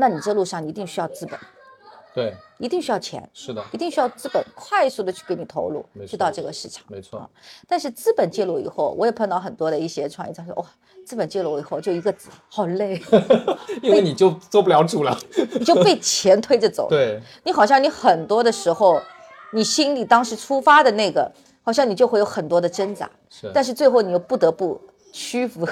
[0.00, 1.38] 那你这路上你一定需要资本，
[2.14, 6.82] 对，一定需要钱，是的，一定需要资本，快速的去给你投入去到这个市场。
[6.88, 7.28] 没错。
[7.68, 10.64] 但是资本介入以后，我也碰到很多的一些创业者说，哇，
[11.04, 12.98] 资本介入以后就一个字，好累，
[13.82, 15.14] 因为你就做不了主了。
[15.60, 16.88] 你就被钱推着走。
[16.90, 18.98] 对，你好像你很多的时候，
[19.52, 21.30] 你心里当时出发的那个，
[21.62, 23.50] 好像你就会有很多的挣扎，是。
[23.52, 24.80] 但是最后你又不得不
[25.12, 25.66] 屈服。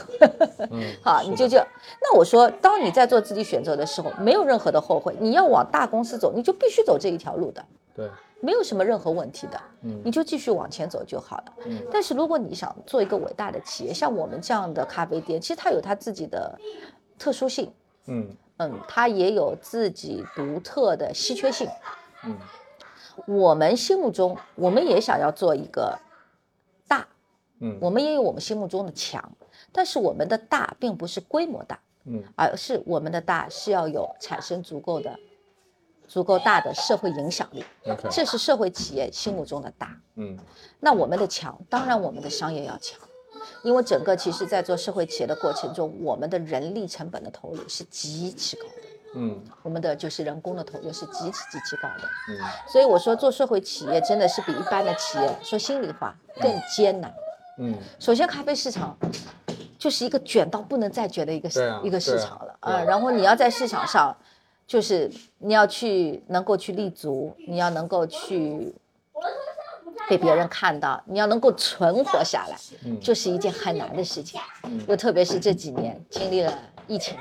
[0.71, 1.57] 嗯， 好，你就就。
[2.01, 5.15] 那我说，当你在做自己选择的时候，没有任何的后悔。
[5.21, 8.09] 你要往大公司走，你就必须走这一条路的，对，
[8.41, 9.61] 没有什么任何问题的。
[9.83, 11.45] 嗯你就继续往前走就好了。
[11.67, 16.59] 嗯但是如果你想做一个伟大的企业，像我们这样的咖啡店，其实它有它自己的
[17.19, 17.73] 特殊性，
[18.07, 21.69] 嗯嗯，它也有自己独特的稀缺性。
[22.25, 22.37] 嗯
[23.27, 25.99] 我们心目中，我们也想要做一个大，
[27.61, 29.33] 嗯我们也有我们心目中的强，
[29.73, 35.19] 但是我们的大并不是规模大，嗯而是我们的大是要有产生足够的、
[36.07, 37.65] 足够大的社会影响力
[38.11, 39.97] 这是社会企业心目中的大。
[40.15, 40.39] 嗯
[40.81, 42.99] 那我们的强，当然我们的商业要强，
[43.63, 48.73] 因为整个其实在做社会企业的过程中，我们的人力成本的投入是极其高的。
[49.15, 52.05] 嗯我们的就是人工的投入是极其极其高的。
[52.29, 52.39] 嗯
[52.71, 57.13] 所以我说做社会企业真的是比一般的企业说心里话更艰难。
[57.59, 57.75] 嗯。
[57.99, 58.97] 首先，咖啡市场
[59.79, 61.49] 就是一个卷到不能再卷的一个
[61.85, 64.17] 一个市场了对啊然后你要在市场上，
[64.67, 68.75] 就是你要去能够去立足，你要能够去
[70.09, 72.99] 被别人看到，你要能够存活下来，嗯。
[73.01, 74.41] 就是一件很难的事情。
[74.65, 74.83] 嗯。
[74.89, 76.53] 又特别是这几年经历了
[76.87, 77.17] 疫情，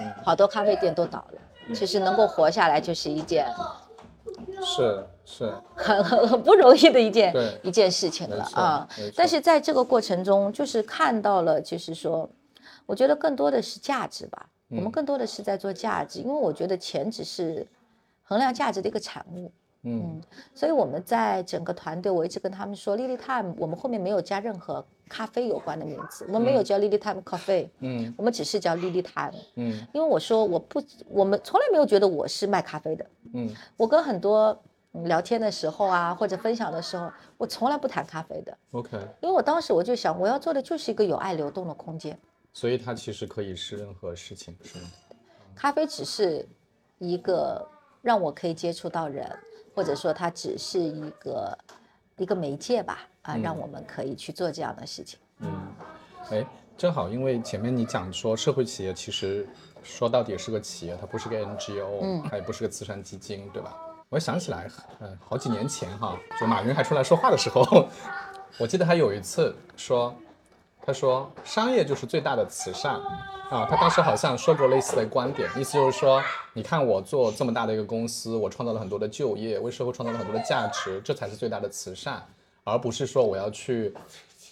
[0.00, 0.12] 嗯。
[0.24, 3.46] 好多咖啡店都倒了，其实能够活下来就是一件
[4.62, 8.88] 是是，很很很不容易的一件一件事情了啊。
[9.16, 12.28] 但是在这个过程中，就是看到了，就是说，
[12.86, 14.48] 我觉得更多的是价值吧。
[14.68, 17.66] 我们嗯更多的是在做价值，因为我觉得钱只是
[18.22, 19.52] 衡量价值的一个产物。
[19.84, 20.20] 嗯
[20.54, 29.34] 所以我们在整个团队，我一直跟他们说，Lily Time，我们后面没有加任何咖啡有关的名字，我们没有叫 Lily Time Coffee，嗯我们只是叫 Lily Time。
[29.56, 33.04] 嗯因为我说我不，我们从来没有觉得我是卖咖啡的。
[33.34, 34.56] 嗯我跟很多
[34.92, 42.16] 嗯聊天的时候啊，或者分享的时候，我从来不谈咖啡的，，OK，因为我当时我就想，我要做的就是一个有爱流动的空间。
[42.52, 44.84] 所以它其实可以是任何事情，是吗？
[45.56, 46.46] 咖啡只是
[46.98, 47.66] 一个
[48.02, 49.26] 让我可以接触到人，
[49.74, 51.58] 或者说它只是一个
[52.16, 55.18] 一个媒介吧，啊，让我们可以去做这样的事情。
[55.40, 55.50] 嗯，
[56.30, 59.46] 哎，正好因为前面你讲说社会企业其实
[59.82, 63.76] 说到底是个企业，它不是个 NGO，嗯它也不是个慈善基金，对吧？
[64.08, 67.88] 我想起来，嗯，好几年前哈，就马云还出来说话的时候，
[68.60, 70.14] 我记得他有一次说，
[70.84, 72.94] 他说商业就是最大的慈善
[73.50, 76.22] 啊，他当时好像说过类似的观点，意思就是说，
[76.54, 82.26] 你看我做这么大的一个公司，我创造了很多的就业，为社会创造了很多的价值，这才是最大的慈善，
[82.64, 83.94] 而不是说我要去，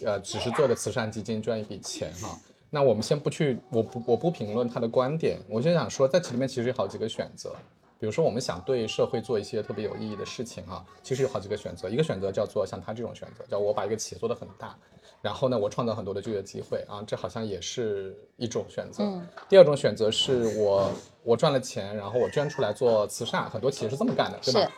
[0.05, 2.39] 呃，只是做个慈善基金赚一笔钱哈。
[2.69, 7.57] 那我们先不去，我不我不评论他的观点，我就想说，在这里面其实有好几个选择，
[7.99, 14.77] 比如说我们想对社会做一些特别有意义的事情哈，其实有好几个选择，一个选择叫做像他这种选择，叫我把一个企业做得很大，
[15.23, 19.05] 然后呢，我创造很多的就业机会啊，这好像也是一种选择。
[19.05, 20.91] 嗯第二种选择是我
[21.23, 24.73] 我赚了钱，然后我捐出来做慈善，很多企业是这么干的，对吧？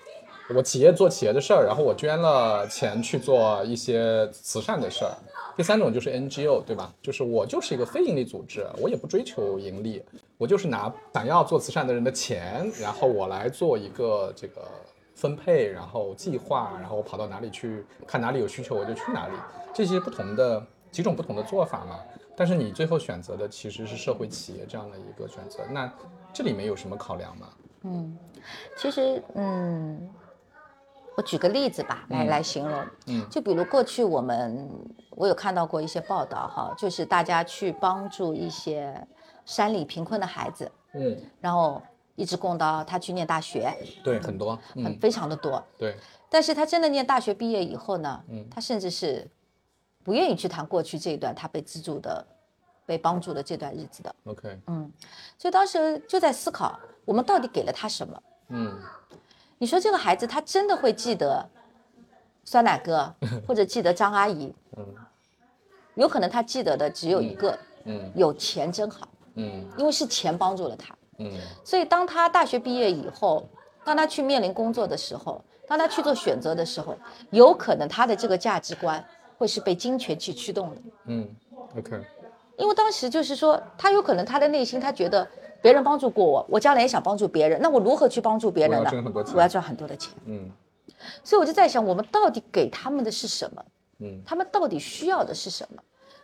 [0.54, 5.14] 我企业做企业的事儿，然后我捐了钱去做一些慈善的事儿。
[5.56, 6.92] 第三种就是 NGO，对吧？
[7.00, 10.02] 就是我就是一个非盈利组织，我也不追求盈利，
[10.38, 14.62] 我就是拿想要做慈善的人的钱，然后我来做一个这个
[15.22, 19.34] 分配，然后计划，然后我跑到哪里去看哪里有需求我就去哪里，
[19.72, 22.00] 这些不同的几种不同的做法嘛。
[22.34, 25.88] 但是你最后选择的其实是社会企业这样的一个选择，那
[26.32, 27.46] 这里面有什么考量吗？
[27.82, 28.18] 嗯，
[28.76, 30.10] 其实嗯，
[31.16, 32.84] 我举个例子吧，来嗯来形容。
[33.06, 34.68] 嗯就比如过去我们，
[35.10, 39.06] 我有看到过一些报道哈，就是大家去帮助一些
[39.44, 41.80] 山里贫困的孩子，嗯，然后
[42.14, 45.62] 一直供到他去念大学，对，很多，很嗯，非常的多。
[45.78, 45.96] 对，
[46.28, 48.46] 但是他真的念大学毕业以后呢，嗯。
[48.50, 49.26] 他甚至是
[50.04, 52.24] 不愿意去谈过去这一段他被资助的、
[52.84, 54.14] 被帮助的这段日子的。
[54.24, 54.92] OK，嗯
[55.38, 58.22] 所以当时就在思考，我们到底给了他什么？
[58.48, 58.78] 嗯。
[59.58, 61.48] 你说这个孩子他真的会记得
[62.44, 63.14] 酸奶哥，
[63.48, 64.54] 或者记得张阿姨？
[64.76, 64.84] 嗯。
[65.94, 68.12] 有可能他记得的只有一个，嗯。
[68.14, 69.66] 有钱真好，嗯。
[69.78, 70.94] 因为是钱帮助了他。
[71.24, 71.32] 嗯
[71.64, 73.48] 所以当他大学毕业以后，
[73.84, 76.96] 当他去面临工作的时候，当他去做选择的时候，
[77.30, 79.04] 有可能他的这个价值观
[79.38, 80.76] 会是被金钱去驱动的。
[81.06, 81.28] 嗯
[81.78, 82.00] ，OK，
[82.56, 85.26] 因为当时就是说，他有可能他的内心他觉得
[85.60, 89.34] 别人帮助过我，我将来也想帮助别人，那我如何去帮助别人我呢要赚很多钱？
[89.36, 90.12] 我要赚很多的钱。
[90.26, 90.50] 嗯
[91.24, 93.64] 所以我就在想，我们到底给他们的是什么？
[93.98, 95.82] 嗯他们到底需要的是什么？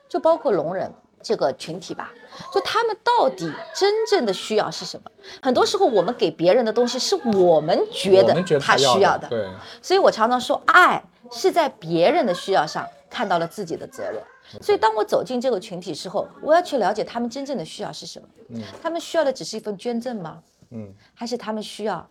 [0.09, 2.12] 就包括聋人这个群体吧，
[2.52, 5.11] 就他们到底真正的需要是什么？
[5.42, 9.48] 很多时候我们给别人的东西是我们觉得他需要的，的，对，
[9.83, 14.22] 所以我常常说，爱是在别人的需要上看到了自己的责任。
[14.62, 18.28] 所以当我走进这个群体之后，我要去了解他们真正的需要是什么。
[18.48, 20.42] 嗯他们需要的只是一份捐赠吗？
[20.70, 22.09] 嗯还是他们需要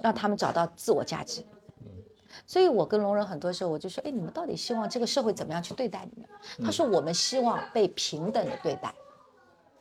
[0.00, 1.42] 让他们找到自我价值。
[2.50, 6.28] 所以我跟聋人很多时候我就说，哎，你们到底希望这个社会怎么样去对待你们？
[6.66, 8.92] 他说，我们希望被平等的对待。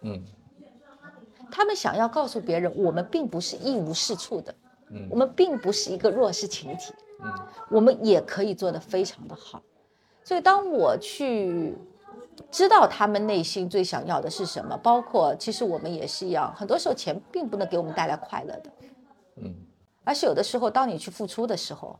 [0.01, 0.23] 嗯
[1.49, 4.53] 他们想要告诉别人，我们并不是一无是处的，
[4.91, 6.93] 嗯我们并不是一个弱势群体，
[7.23, 7.33] 嗯
[7.71, 9.59] 我们也可以做得非常的好。
[10.23, 11.75] 所以当我去
[12.51, 18.71] 知道他们内心最想要的是什么，包括其实我们也是一样，很多时候钱并不能给我们带来快乐的，
[19.37, 19.55] 嗯
[20.03, 21.99] 而是有的时候当你去付出的时候，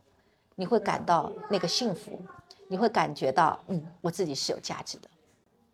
[0.60, 2.20] 你会感到那个幸福，
[2.68, 5.08] 你会感觉到，嗯，我自己是有价值的。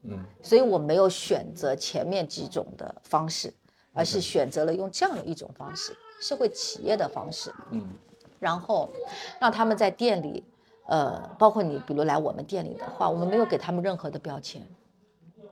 [0.02, 3.52] 嗯所以我没有选择前面几种的方式，
[3.92, 7.82] 而是选择了用这样的一种方式，社会企业的方式，嗯，
[8.38, 8.88] 然后
[9.40, 10.44] 让他们在店里，
[10.86, 14.62] 呃，包括你比如来我们店里的话，我们没有给他们任何的标签，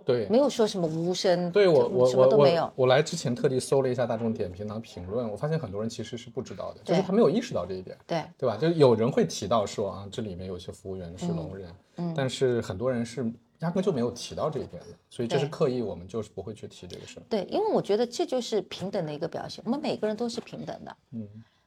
[0.05, 2.70] 对，没有说什么无声，对我我什么我我都没有。
[2.76, 7.96] 我来之前特地搜了一下大众点评的评论，我发现很多人其实是不知道的，就是他没有意识到这一点。
[8.07, 8.57] 对对吧？
[8.57, 13.30] 就有人会提到说啊，这里面有些服务员是聋人，嗯但是很多人是
[13.61, 17.22] 压根就没有提到这一点的，所以这是刻意我们就是不会去提这个事儿。
[17.28, 21.26] 对，因为我觉得这就是平等的一个表现，我们每个人都是平等的，嗯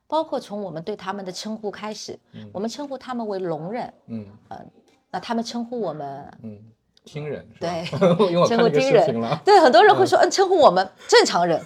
[0.10, 2.18] 包括从我们对他们的称呼开始，
[2.54, 4.66] 我们称呼他们为聋人，嗯呃
[5.10, 6.60] 那他们称呼我们，嗯，
[7.08, 7.48] 听人？
[7.60, 7.70] 对，
[8.30, 11.60] 因为我看那个称呼听人视频了，，对，很多人会说，嗯，称呼我们正常人、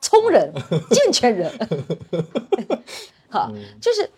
[0.00, 0.52] 聪人、
[0.90, 1.50] 健全人，
[3.30, 4.10] 好，嗯就是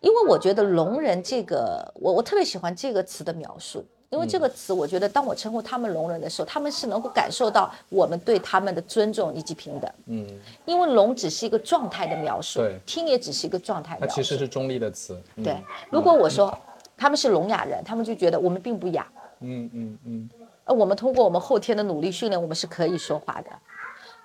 [0.00, 3.84] 因为我觉得聋人这个，我我特别喜欢这个词的描述。
[4.08, 9.92] 因为这嗯个词，我觉得当我称呼他们聋人的时候，他们是能够感受到我们对他们的尊重以及平等。
[10.06, 10.24] 嗯，
[10.64, 14.14] 因为聋只是一个状态的描述对，听也只是一个状态它描述。
[14.14, 15.20] 其实是中立的词。
[15.34, 15.56] 嗯对，
[15.90, 16.56] 如果我说
[16.96, 19.04] 他们是聋哑人，他们就觉得我们并不哑。
[19.40, 20.30] 嗯嗯嗯，
[20.64, 23.50] 呃，我们通过我们后天的努力训练，我们是可以说话的。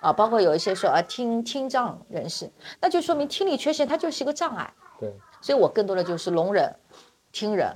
[0.00, 2.50] 啊，包括有一些说啊听听障人士，
[2.80, 4.72] 那就说明听力缺陷它就是一个障碍。
[4.98, 6.74] 对，所以我更多的就是聋人、
[7.30, 7.72] 听人。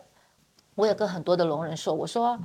[0.74, 2.39] 我也跟很多的聋人说，我说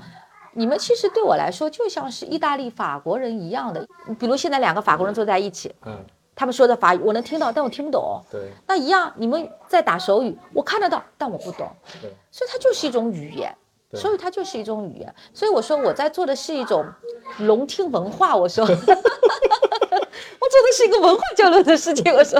[0.54, 3.86] 你们其实对我来说就像是意大利、法国人一样的。
[4.20, 8.22] 比如现在两个法国人坐在一起，嗯他们说的法语我能听到，但我听不懂。
[8.32, 11.70] 对那一样，你们在打手语，我看得到，但我不懂，
[12.02, 13.61] 对，所以它就是一种语言，对
[13.94, 15.14] 所以它就是一种语言。
[15.34, 16.86] 所以我说我在做的是一种
[17.39, 18.66] 聋听文化，我说。
[20.39, 22.39] 我做的是一个文化交流的事情，我说，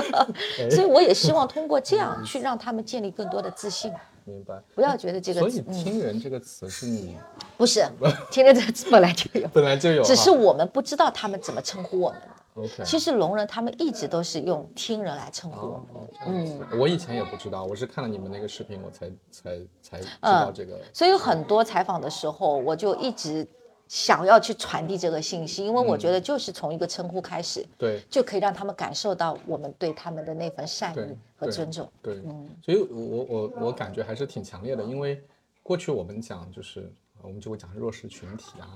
[0.70, 3.92] 所以我也希望通过这样去让他们建立更多的自信，
[4.24, 4.54] 明白。
[4.74, 7.16] 不要觉得这个所以听人这个词是你
[7.56, 7.84] 不是，
[8.30, 12.26] 听人这个词本来就有，本来就有，只是我们不知道他们怎么称呼我们的。
[12.54, 12.84] OK。
[12.84, 15.86] 其实聋人他们一直都是用听人来称呼我们。
[15.94, 20.80] 哦，嗯，我以前也不知道，我是看了你们那个视频，我才才才知嗯道这个。
[20.92, 23.46] 所以有很多采访的时候，我就一直
[23.88, 31.90] 想要去传递这个信息，因为我觉得就是从一个称呼开始，对就可以让他们感受到我们对他们的那份善意和尊重。
[32.00, 35.22] 对，嗯所以我我我感觉还是挺强烈的，因为
[35.62, 38.68] 过去我们讲就是呃我们就会讲弱势群体啊，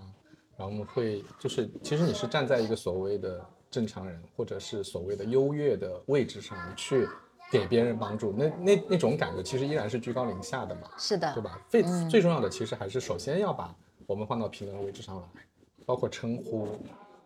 [0.56, 3.42] 然后我们会就是其实你是站在一个所谓的
[3.76, 7.06] 正常人或者是所谓的优越的位置上去
[7.52, 11.60] 给别人帮助，那那那种感觉其实依然是居高临下的嘛，是的对，吧？
[11.68, 13.74] 最嗯最重要的其实还是首先要把
[14.06, 15.22] 我们放到平等的位置上来，
[15.84, 16.66] 包括称呼，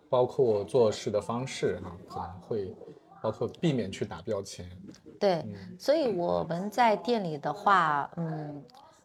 [0.08, 2.74] 包括做事的方式哈、可能会
[3.22, 4.68] 包括避免去打标签。
[5.20, 8.60] 对，嗯所以我们在店里的话，嗯，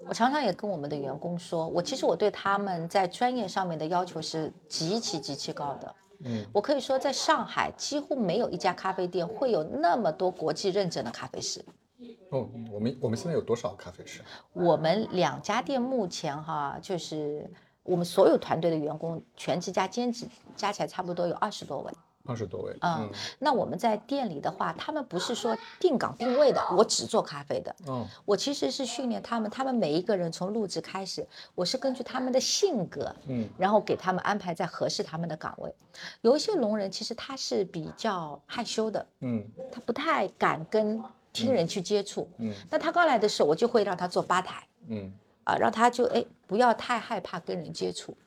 [0.08, 5.96] 我常常也跟我们的员工说，我其实我对他们在专业上面的要求是极其极其高的。
[6.24, 11.63] 嗯，我可以说，在上海几乎没有一家咖啡店会有那么多国际认证的咖啡师。
[12.30, 14.22] 哦，我们我们现在有多少咖啡师？
[14.53, 17.49] 我们两家店目前哈，就是
[17.84, 21.91] 我们所有团队的员工，全职加兼职加起来差不多有二十多位。
[22.26, 22.76] 二十多位。
[22.82, 23.09] 嗯，
[23.39, 27.76] 那我们在店里的话，他们不是说定岗定位的，我只做咖啡的。
[27.88, 35.73] 嗯，我其实是训练他们，他们每一个人从入职开始，我是根据他们的性格，嗯然后给他们安排在合适他们的岗位。
[36.21, 42.28] 有一些聋人其实他是比较害羞的，嗯他不太敢跟听人去接触。
[42.38, 44.67] 嗯那他刚来的时候，我就会让他做吧台。
[44.88, 45.11] 嗯
[45.45, 48.17] 啊，让他就哎不要太害怕跟人接触，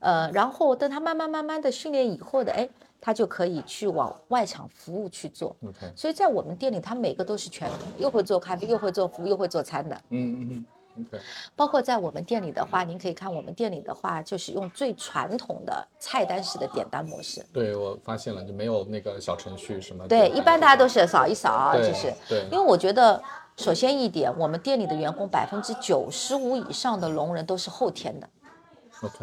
[0.00, 2.68] 呃，然后等他慢慢慢慢的训练以后的，哎，
[3.04, 5.54] 他就可以去往外场服务去做。
[5.62, 9.94] ，OK，所以在我们店里，他每个都是全能，又会做咖啡，又会做服务，又会做餐的。
[10.08, 10.48] 嗯嗯
[10.96, 11.22] 嗯，OK，
[11.54, 17.44] 包括在我们店里的话，您可以看我们店里的话，就是用最传统的菜单式的点单模式。
[17.52, 20.08] 对我发现了，就没有那个小程序什么。
[20.08, 23.22] 对，一般大家都是扫一扫，就是对因为我觉得，
[23.58, 28.26] 首先一点，我们店里的员工百分之九十五以上的聋人都是后天的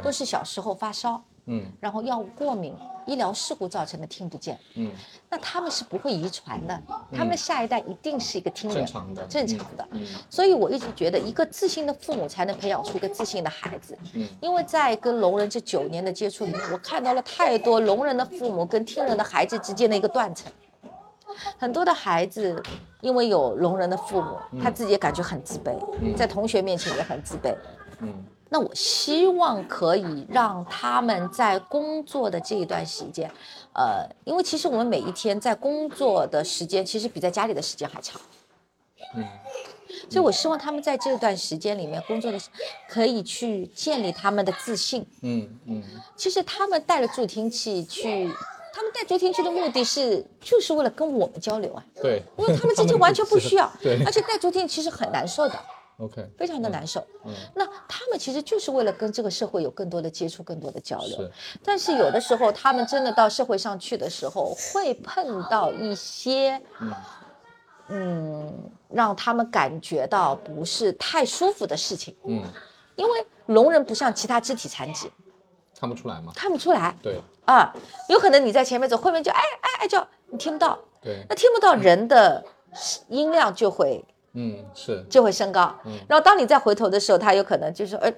[0.03, 1.65] 都是小时候发烧，嗯。
[1.79, 2.75] 然后药物过敏、
[3.05, 4.91] 医疗事故造成的听不见，嗯。
[5.29, 6.81] 那他们是不会遗传的，
[7.11, 9.25] 他们的下一代一定是一个听人正常的。
[9.27, 9.87] 正常的。
[9.91, 10.05] 嗯。
[10.29, 13.97] 所以我一直觉得，一个自信的父母才能培养出一个自信的孩子。
[14.13, 14.27] 嗯。
[14.41, 20.51] 因为在跟聋人这九年的接触里面，我看到了太多聋人的父母跟听人的孩子之间的一个断层。
[21.57, 22.61] 很多的孩子
[22.99, 25.73] 因为有聋人的父母，他自己也感觉很自卑，
[26.15, 27.55] 在同学面前也很自卑。
[27.99, 28.13] 嗯
[28.54, 33.32] 那我希望可以让他们在工作的这一段时间，
[33.74, 38.20] 呃，因为其实我们每一天在工作的时间，其实比在家里的时间还长。
[39.16, 39.26] 嗯
[40.10, 42.49] 所以我希望他们在这段时间里面工作的时，
[42.89, 45.06] 可以去建立他们的自信。
[45.22, 45.84] 嗯嗯
[46.18, 48.30] 其实他们带了助听器去
[48.74, 55.58] 他们带助听器的目的是就是为了跟我们交流啊，对，因为他们之间完全不需要， 对而且带助听器其实很难受的。
[56.02, 56.99] ，OK，非常的难受。
[57.26, 61.32] 嗯那他们其实就是为了跟这个社会有更多的接触、更多的交流是。
[61.64, 66.62] 但是有的时候，他们真的到社会上去的时候，会碰到一些，
[67.88, 72.16] 嗯，让他们感觉到不是太舒服的事情。
[72.26, 72.43] 嗯，
[72.95, 75.12] 因为聋人不像其他肢体残疾，
[75.80, 76.32] 看不出来吗？
[76.36, 77.74] 看不出来对啊。
[78.10, 80.80] 有可能你在前面走，后面就哎哎哎叫，你听不到。
[81.02, 82.43] 对那，听不到人的
[83.10, 84.20] 音量就会嗯，
[84.73, 85.75] 是，就会升高。
[85.86, 88.13] 嗯然后当你再回头的时候，他有可能就是说，哎，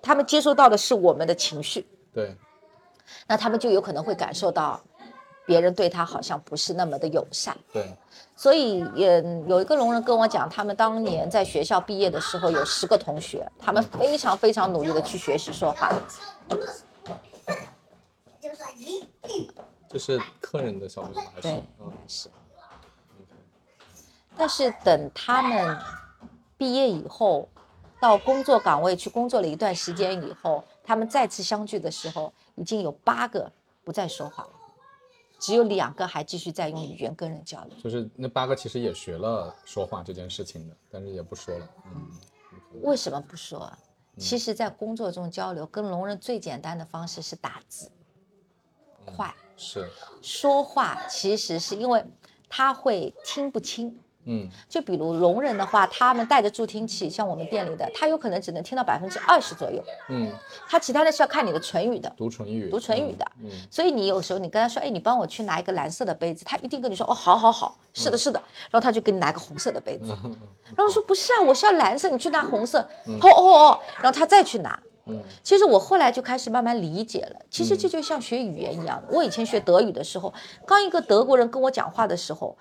[0.00, 2.36] 他们接收到的是我们的情绪，对，
[3.26, 4.80] 那他们就有可能会感受到
[5.44, 7.56] 别人对他好像不是那么的友善。
[7.72, 7.96] 对，
[8.36, 15.92] 所以也有一个聋人跟我讲，他们当年在学校毕业的时候，有十个同学，他们非常非常努力的去学习说话。
[19.88, 21.62] 就是客人的小朋友还是对？
[21.80, 22.28] 嗯，是，
[24.38, 25.76] 但是等他们
[26.56, 27.48] 毕业以后，
[28.00, 33.50] 到工作岗位去工作了一段时间以后，他们再次相聚的时候，已经有八个
[33.82, 34.50] 不再说话了，
[35.40, 37.76] 只有两个还继续在用语言跟人交流。
[37.82, 41.68] 就是那八个其实也学了说话这件事情的，但是也不说了。
[41.86, 42.08] 嗯，
[42.82, 43.78] 为什么不说啊？
[44.16, 47.90] 其实，在工作中交流，跟聋人最简单的方式是打字，
[49.04, 49.34] 快。
[49.56, 49.88] 是，
[50.22, 52.04] 说话其实是因为
[52.48, 53.98] 他会听不清。
[54.24, 60.30] 嗯，就比如聋人的话，他们带着助听器，像我们店里的，他有可能只能听到百分之二十左右，嗯，
[60.68, 62.12] 他其他的是要看你的唇语的。
[62.16, 68.38] 读唇语，读唇语的嗯，所以你有时候你跟他说，哎，你帮我去拿一个蓝色的杯子，他一定跟你说，哦，好好好，是的，是的，
[68.70, 70.08] 然后他就给你拿个红色的杯子，
[70.76, 74.78] 然后说不是啊，我是要蓝色，你去拿红色，哦哦哦，然后他再去拿。
[75.06, 75.22] 嗯。
[75.42, 79.08] 其实我后来就开始慢慢理解了，其实这就像学语言一样的。
[79.10, 80.34] 我以前学德语的时候，
[80.66, 82.58] 刚一个德国人跟我讲话的时候，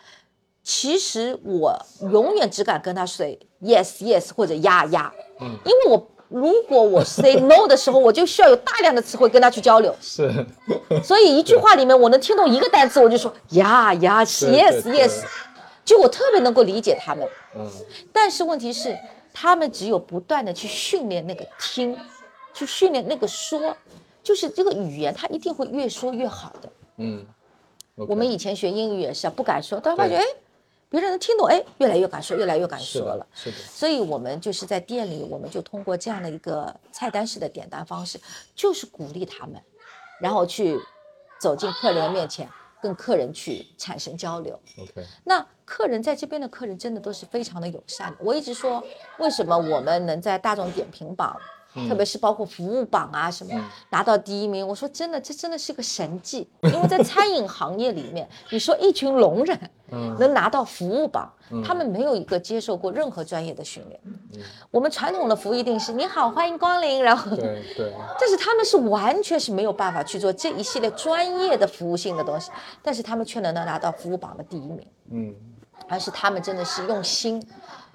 [0.67, 1.73] 其实我
[2.11, 5.57] 永远只敢跟他 say yes yes 或者呀呀，嗯。
[5.63, 9.95] 因为我如果我 say no 的时候，我就需要有大量的词汇跟他去交流。
[10.01, 10.29] 是，
[11.01, 15.23] 所以一句话里面我能听懂一个单词，我就说呀呀是 yes yes，
[15.85, 17.25] 就我特别能够理解他们。
[17.55, 17.65] 嗯，
[18.11, 18.97] 但是问题是，
[19.33, 21.97] 他们只有不断的去训练那个听，
[22.53, 23.73] 去训练那个说，
[24.21, 26.69] 就是这个语言，他一定会越说越好的。
[26.97, 27.25] 嗯，
[27.95, 30.17] 我们以前学英语也是啊，不敢说，但发觉对。
[30.17, 30.25] 哎，
[30.89, 38.19] 别人能听懂，哎，越来越敢说，越来越敢说了。，的是的，所以我们就是在店里，我们就通过这样的一个菜单式的点单方式，
[38.55, 39.61] 就是鼓励他们，
[40.21, 40.79] 然后去
[41.39, 42.49] 走进客人的面前，
[42.81, 44.57] 跟客人去产生交流。
[44.77, 48.17] OK，那客人在这边的客人真的都是非常的友善的。
[48.21, 48.81] 我一直说，
[49.19, 51.37] 为什么我们能在大众点评榜，
[51.87, 53.53] 特别是包括服务榜啊什么、
[53.89, 54.67] 拿到第一名？
[54.67, 56.47] 我说真的，这真的是个神迹。
[56.63, 59.59] 因为在餐饮行业里面， 你说一群聋人
[60.17, 61.31] 能拿到服务榜，
[61.63, 63.99] 他们没有一个接受过任何专业的训练。
[64.71, 72.49] 我们传统的服务一定是你好，欢迎光临，然后对对， 但是他们是完全是没有办法去做这一系列专业的服务性的东西，
[72.81, 74.87] 但是他们却能够拿到服务榜的第一名。
[75.11, 75.35] 嗯，
[75.87, 77.41] 而是他们真的是用心，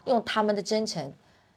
[0.04, 1.12] 用他们的真诚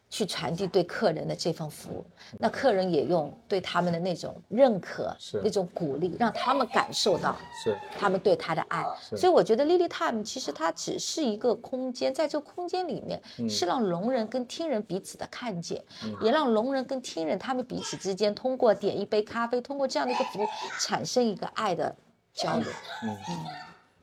[0.09, 2.05] 去传递对客人的这份服务。
[2.39, 8.85] 那客人也用对他们的那种认可是、那种鼓励，让他们感受到是，他们对他的爱。
[8.99, 15.83] 所以我觉得 Lily Time 其实它只是一个空间，在这个空间里面嗯是让聋人跟听人彼此的看见，
[16.21, 20.47] 也让聋人跟听人他们彼此之间通过点一杯咖啡，通过这样的一个服务，
[20.79, 21.95] 产生一个爱的
[22.33, 22.67] 交流。
[23.03, 23.17] 嗯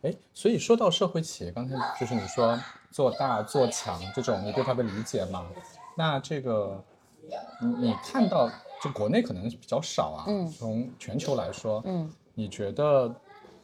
[0.02, 2.58] 哎，所以说到社会企业，刚才就是你说
[2.90, 5.46] 做大做强这种，你对它的理解嘛？
[5.96, 6.82] 那这个
[7.60, 8.50] 你你看到
[8.82, 13.14] 就国内可能比较少啊，嗯从全球来说，嗯，你觉得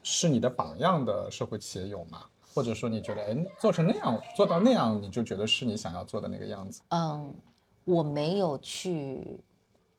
[0.02, 2.22] 是你的榜样的社会企业有吗？
[2.54, 6.80] 或者说你觉得，哎，做成那样，做到那样，你就觉得是你想要做的那个样子？
[6.88, 7.32] 嗯，
[7.84, 9.38] 我没有去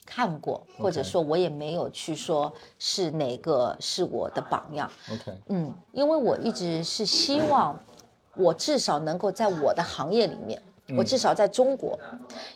[0.06, 4.92] 看过，或者说我也没有去说是哪个是我的榜样。
[5.12, 7.80] OK，嗯，因为我一直是希望，
[8.36, 10.62] 我至少能够在我的行业里面，
[10.98, 11.98] 我至少在中国，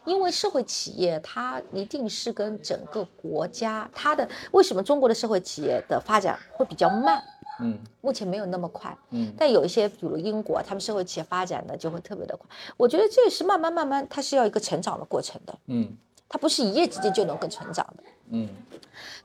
[0.06, 7.24] 因为社会企业它一定是跟整个国家它的为什么中国的社会企业的发展会比较慢？
[7.60, 12.48] 嗯目前没有那么快，嗯但有一些，比如英国，他们社会企业发展的就会特别的快。
[12.78, 15.96] 我觉得这也是慢慢慢慢，它是要一个成长的过程的，嗯
[16.28, 18.04] 它不是一夜之间就能够成长的。
[18.32, 18.50] 嗯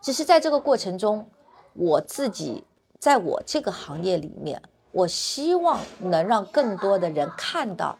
[0.02, 1.26] 只是在这个过程中，
[1.72, 2.62] 我自己
[2.98, 4.60] 在我这个行业里面，
[4.92, 7.98] 我希望能让更多的人看到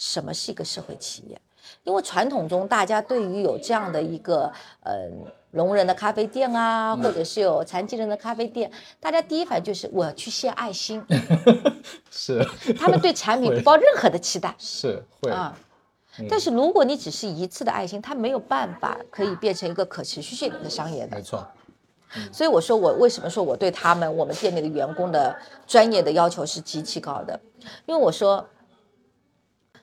[0.00, 1.38] 什么是一个社会企业。
[1.84, 4.50] 因为传统中大家对于有这样的一个
[4.82, 5.08] 呃
[5.52, 11.04] 聋人的咖啡店啊，或者是有残疾人的咖啡店，大家第一反应就是我要去献爱心，
[12.10, 12.44] 是。
[12.78, 14.54] 他们对产品不抱任何的期待。
[14.58, 15.56] 是会，啊。
[16.28, 21.16] 但是如果你只是一次的爱心，它没有办法可以变成一个可持续性的商业的。
[21.16, 21.22] 没。
[21.22, 21.46] 错，
[22.32, 25.34] 所以我说我为什么说我对他们我们店里的员工的
[25.66, 27.38] 专业的要求是极其高的，
[27.86, 28.44] 因为我说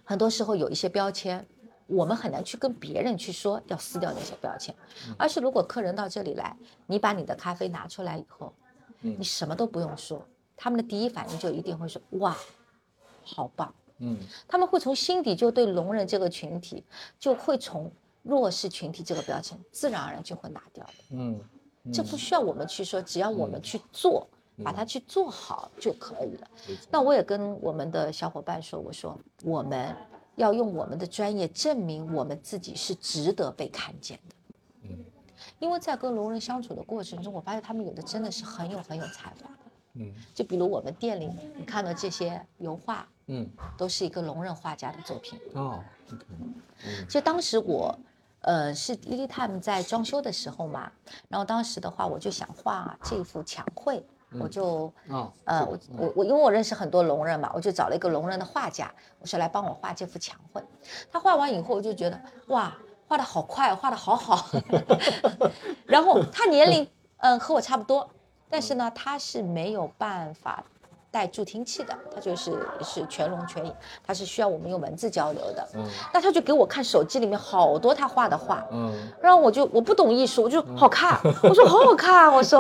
[0.08, 1.45] 很多时候有一些标签，
[1.86, 4.74] 我们很难去跟别人去说要撕掉那些标签，
[5.18, 6.55] 而是如果客人到这里来，
[6.86, 8.53] 你把你的咖啡拿出来以后，
[9.01, 12.38] 你什么都不用说，他们的第一反应就一定会说哇，
[13.22, 13.76] 好棒。
[13.99, 16.86] 嗯他们会从心底就对聋人这个群体，
[17.20, 17.91] 就会从
[18.24, 20.93] 弱势群体这个标签自然而然就会拿掉的。
[21.10, 21.38] 嗯
[21.91, 24.28] 这不需要我们去说，只要我们去做，
[24.64, 26.47] 把它去做好就可以了。
[26.89, 29.95] 那我也跟我们的小伙伴说，我说我们
[30.36, 34.36] 要用我们的专业证明我们自己是值得被看见的。
[34.84, 35.05] 嗯
[35.60, 39.45] 因为在跟聋人相处的过程中，我发现他们有的真的是很有很有才华的。
[39.93, 45.39] 嗯就比如我们店里，你看到这些油画，嗯都是一个聋人画家的作品。
[45.53, 45.84] 哦
[47.10, 47.97] 实当时我，
[48.41, 50.91] 呃，是 Lily Time 在装修的时候嘛，
[51.28, 60.61] 然后当时的话，我就想画这幅墙绘，我就，嗯，呃，我我我因为我认识很多聋人嘛，我就找了一个聋人的画家，我说来帮我画这幅墙绘。
[61.11, 62.75] 他画完以后，我就觉得哇，
[63.07, 64.49] 画的好快，画的好好。
[65.88, 66.88] 然后他年龄，
[67.19, 68.09] 嗯、和我差不多，
[68.49, 70.63] 但是呢，他是没有办法
[71.18, 73.74] 带助听器的，他就是是全聋全影，
[74.05, 75.68] 他是需要我们用文字交流的。
[75.74, 82.59] 嗯那他就给我看手机里面好多他画的画，嗯然后我就我不懂艺术，我就好看， 我说好好看，我说，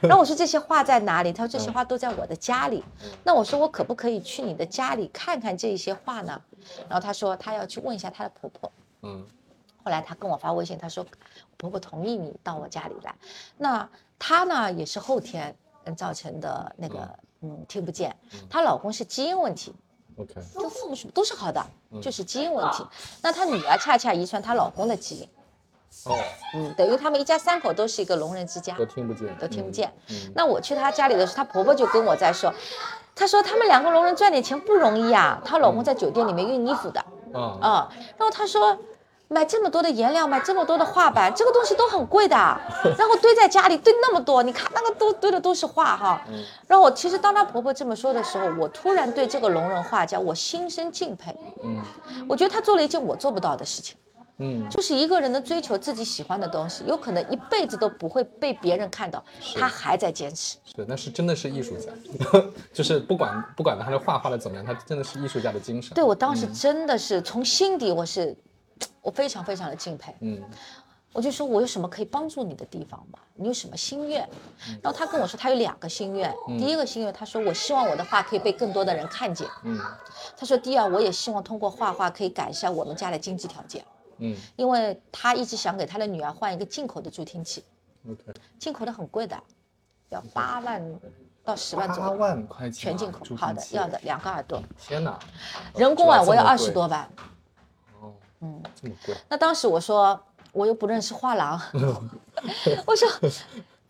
[0.00, 1.30] 然后我说这些画在哪里？
[1.30, 2.82] 他说这些画都在我的家里。
[3.22, 6.40] 那我说我可不可以去你的家里看看这些画呢？
[6.88, 8.72] 然后他说他要去问一下他的婆婆。
[9.02, 9.26] 嗯
[9.84, 11.04] 后来他跟我发微信，他说
[11.58, 13.14] 婆婆同意你到我家里来。
[13.58, 13.86] 那
[14.18, 17.08] 他呢也是后天嗯造成的那个
[17.42, 18.14] 嗯听不见，
[18.48, 19.74] 她老公是基因问题
[20.18, 21.64] ，，OK，跟父母是都是好的，
[22.02, 22.84] 就是基因问题。
[23.22, 25.28] 那她女儿恰恰遗传她老公的基因，
[26.04, 26.18] 哦，
[26.54, 29.92] 嗯，等于他们一家三口都是一个聋人之家，都听不见，都听不见。
[30.10, 32.52] 嗯那我去她家里的时候，她婆婆就跟我在说，
[33.14, 37.00] 她说他们两个聋人赚点钱不容易啊，她老公在酒店里面熨衣服的，
[37.32, 38.78] 啊啊、然后她说。
[39.32, 42.34] 买这么多的颜料，买这么多的画板，这个东西都很贵的，
[42.98, 46.20] 然后堆在家里堆那么多，你看那个都堆的都是画哈。
[46.66, 51.32] 然后我其实当她婆婆这么说的时候，我突然对这个聋人画家我心生敬佩。
[51.62, 51.80] 嗯
[52.28, 53.96] 我觉得她做了一件我做不到的事情。
[54.42, 59.22] 嗯就是一个人的追求自己喜欢的东西，有可能一辈子都不会被别人看到，
[59.54, 60.56] 他还在坚持。
[60.64, 61.92] 是，那是真的是艺术家，
[62.74, 65.94] 就是不管不管他的画画的怎么样，他真的是艺术家的精神。
[65.94, 68.34] 对我当时真的是从心底，我是
[69.02, 70.14] 我非常非常的敬佩。
[70.20, 70.42] 嗯
[71.12, 73.18] 我就说我有什么可以帮助你的地方吗？
[73.34, 74.20] 你有什么心愿？
[74.80, 79.44] 然后他跟我说他有两个心愿，第一个心愿他说我希望我的画可以被更多的人看见。
[79.64, 79.76] 嗯
[80.36, 83.84] 他说第二我也希望通过画画可以改善我们家的经济条件，
[84.18, 87.64] 嗯因为他一直想给他的女儿换一个进口的助听器
[88.08, 88.22] ，，OK，
[88.60, 89.36] 进口的很贵的，
[90.10, 90.80] 要八万
[91.42, 92.16] 到十万左右八。
[92.18, 95.18] 万块钱啊，全进口好的，要的，两个耳朵，天哪，
[95.74, 97.10] 人工啊，我要二十多万。
[98.40, 100.20] 哦，嗯，这么贵，那当时我说，
[100.52, 101.60] 我又不认识画廊，
[102.86, 103.08] 我说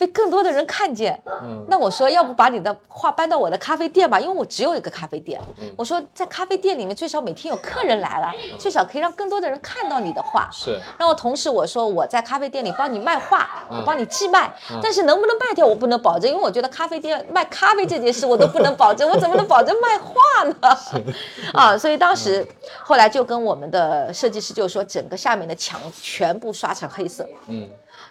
[0.01, 5.39] 被更多的人看见，嗯那我说要不把你的画搬到我的咖啡店吧，因为我只有一个咖啡店。
[5.61, 10.49] 嗯我说在咖啡店里面最少每天有客人来了，最少可以让更多的人看到你的画。
[10.51, 14.51] 是，然后同时我说我在咖啡店里帮你卖画，嗯我帮你寄卖，
[14.83, 20.79] 但是能不能卖掉我不能保证，因为我觉得咖啡店卖咖啡这件事我都不能保证，我怎么能保证卖画呢？
[21.53, 22.47] 啊，所以当时
[22.83, 27.29] 后来就跟我们的设计师就说，整个下面的墙全部刷成黑色。
[27.49, 27.69] 嗯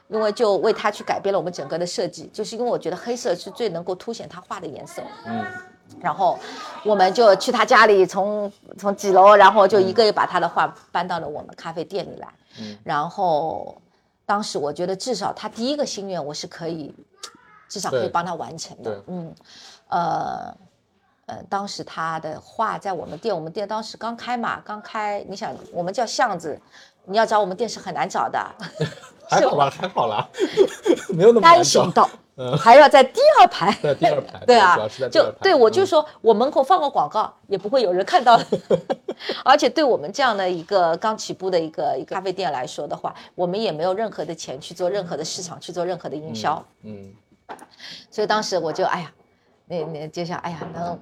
[0.10, 5.02] 因为就为他去改变了我们整个的设计，就是因为我觉得黑色是最能够凸显他画的颜色。
[5.26, 5.46] 嗯
[6.00, 6.38] 然后
[6.86, 12.28] 我们就去他家里从，从几楼，然后就一个一个把他的画搬到了我们咖啡店里来。
[12.60, 13.82] 嗯然后
[14.26, 16.94] 当时我觉得至少他第一个心愿我是可以，
[17.68, 19.04] 至少可以帮他完成的。
[19.08, 19.34] 嗯，
[19.90, 20.54] 呃。
[21.26, 26.60] 呃，当时他的画在我们店，我们店当时刚开嘛，刚开，你想我们叫巷子，
[27.10, 28.40] 你要找我们店是很难找的，
[29.28, 30.28] 还好吧，还好啦，
[31.10, 31.84] 没有那么单难找。
[31.84, 32.10] 行道，
[32.58, 33.72] 还要在第二排。
[33.82, 35.32] 在第二排，对啊主要是在，就。
[35.42, 38.40] 对我就嗯说我门口放个广告也不会有人看到，
[39.44, 47.12] 而且对我们这样的一个刚起步的一个一个咖啡店来说的话，我们也没有任何的钱去做任何的市场，去做任何的营销，嗯
[48.12, 49.12] 所以当时我就哎呀，
[49.66, 51.00] 那那就想哎呀能，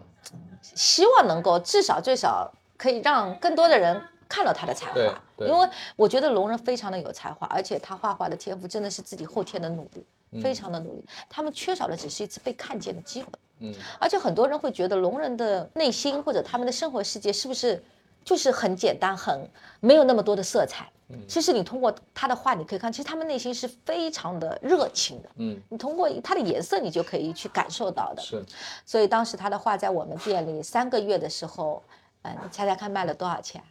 [0.61, 4.01] 希望能够至少最少可以让更多的人。
[4.27, 11.05] 看到他的才华，因为我觉得龙人非常的有才华，而且他画画的天赋真的是自己后天的努力，嗯非常的努力。
[11.29, 13.29] 他们缺少的只是一次被看见的机会。
[13.59, 17.83] 嗯，而且很多人会觉得龙人的内心或者他们的生活世界是不是
[18.23, 19.49] 就是很简单，很
[19.79, 20.85] 没有那么多的色彩。
[21.09, 25.29] 嗯其实你通过他的画，你可以看，其实他们内心是非常的热情的。
[25.37, 28.21] 嗯，你通过他的颜色，你就可以去感受到的。
[28.21, 28.45] 是
[28.85, 31.81] 所以当时他的画在我们店里三个月的时候，
[32.23, 33.63] 嗯，你猜猜看卖了多少钱？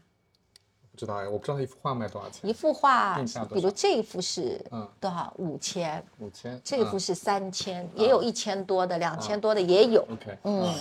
[0.97, 3.19] 不知道哎，我不知道一幅画卖多少钱，一幅画
[3.53, 5.31] 比如这一幅是嗯多少？
[5.37, 10.01] 五千，五千，嗯这一幅是三千，也有一千多的，两千多的也有。
[10.11, 10.75] OK，嗯，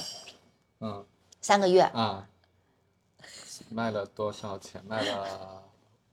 [0.79, 1.05] 嗯。
[1.41, 1.81] 三个月。
[1.81, 2.25] 啊，
[3.69, 4.81] 卖了多少钱？
[4.87, 5.61] 卖了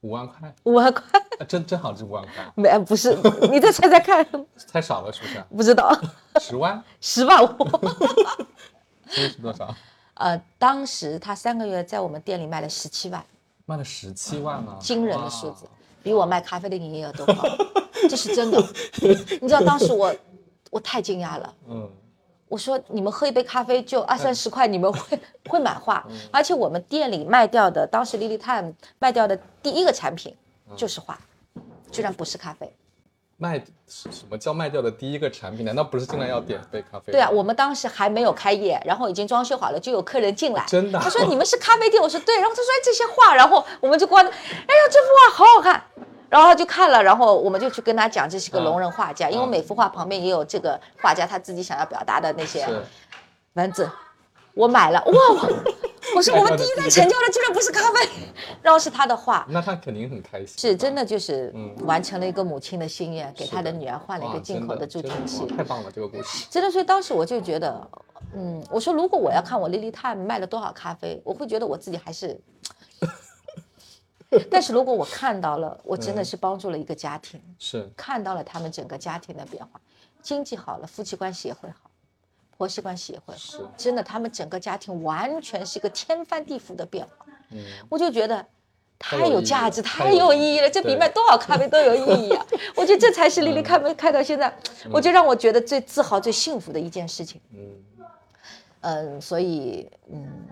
[0.01, 1.05] 五万块，五万块，
[1.39, 3.17] 啊真真好，这五万块，没不是，
[3.53, 4.27] 你再猜猜看，
[4.73, 5.45] 太少了是不是？
[5.57, 5.97] 不知道，
[6.41, 7.49] 十万，十万五。
[9.07, 9.73] 所以是多少？
[10.15, 13.25] 呃，当时他三个月在我们店里卖了十七万，
[13.67, 15.67] 卖了十七万啊，惊人的数字，
[16.03, 17.43] 比我卖咖啡的营业额都高，
[18.09, 18.63] 这是真的。
[19.41, 20.15] 你知道当时我
[20.71, 21.89] 我太惊讶了，嗯，
[22.49, 26.07] 我说你们喝一杯咖啡就二三十块，你们会会买画？
[26.31, 30.37] 而且我们店里卖掉的，当时 Lily Time 卖掉的第一个产品
[30.77, 31.19] 就是画，
[31.91, 32.71] 居然不是咖啡。
[33.43, 35.66] 卖什什么叫卖掉的第一个产品？
[35.66, 37.11] 难道不是进来要点杯咖啡？
[37.11, 40.64] 对啊，我们当时还没有开业，然后已经装修好了，就有客人进来。
[40.68, 42.36] 真的啊他说你们是咖啡店，我说对。
[42.36, 45.82] 然后他说哎这些画，然后我们就关，哎呀这幅画好好看。
[46.30, 52.82] 然后他就看了，然后我们就去跟他讲这是个啊聋人画家，因为啊每幅画旁边也有这个画家他自己想要表达的那些是
[53.55, 53.90] 文字。
[54.55, 55.49] 我买了，哇！
[56.11, 58.09] 我 我说我们第一单成交的居然不是咖啡，
[58.61, 59.47] 然后是他的画。
[59.49, 60.59] 那他肯定很开心。
[60.59, 65.47] 是真的，就是嗯完成了一个母亲的心愿，给是他的女儿换了一个进口的助听器。
[65.47, 66.47] 太棒了，这个故事。
[66.51, 67.89] 真的，所以当时我就觉得，
[68.35, 72.41] 嗯，我说如果我要看我 Lily Time 卖了多少咖啡，我会觉得我自己还是。
[74.51, 79.79] 但是如果我看到了，我真的是帮助了一个家庭，是看到了他们整个家庭的变化，
[80.23, 81.91] 经济好了，夫妻关系也会好，
[82.63, 87.27] 婆媳关系也会，是，真的，他们整个家庭完全是一个天翻地覆的变化。
[87.51, 87.59] 嗯，
[87.89, 88.47] 我就觉得
[89.01, 92.47] 太太有价值，太太有意义了，这比卖多少咖啡都有意义啊！
[92.77, 94.57] 我觉得这才是丽丽开门开到现在，
[94.93, 97.41] 我就让我觉得最自豪、最幸福的一件事情。
[97.53, 98.07] 嗯，
[98.83, 100.47] 嗯，所以嗯，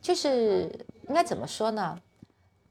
[0.00, 0.70] 就是
[1.08, 1.98] 应该怎么说呢？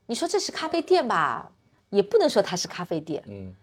[0.06, 1.52] 你说这是咖啡店吧，
[1.90, 3.22] 也不能说它是咖啡店。
[3.28, 3.54] 嗯，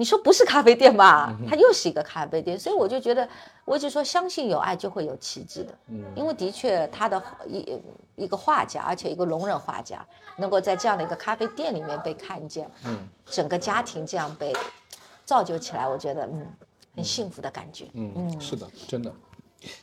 [0.00, 2.58] 你说不是咖啡店吧，它又是一个咖啡店。
[2.58, 3.28] 所以我就觉得，
[3.66, 5.78] 我一直说相信有爱就会有奇迹的。
[5.88, 7.78] 嗯因为的确他的一
[8.16, 10.02] 一个画家，而且一个聋人画家，
[10.38, 14.56] 能够在这样的一个咖啡店里面被看见，嗯，整个家庭这样被
[15.26, 16.46] 造就起来，我觉得嗯，
[16.96, 17.84] 很幸福的感觉。
[17.92, 19.12] 嗯，是的，真的。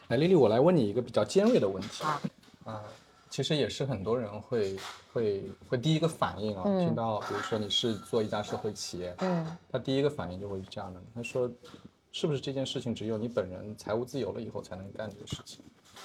[0.07, 2.21] 来，丽丽，我来问你一个比较尖锐的问题啊，
[2.65, 2.81] 啊，
[3.29, 4.75] 其实也是很多人会
[5.17, 11.49] 会会第一个反应啊，听到比如说你是做一家社会企业，嗯他第一个反应就会是这样的，他说，
[12.11, 15.63] 是不是这件事情只有你本人财务自由了以后才能干这个事情，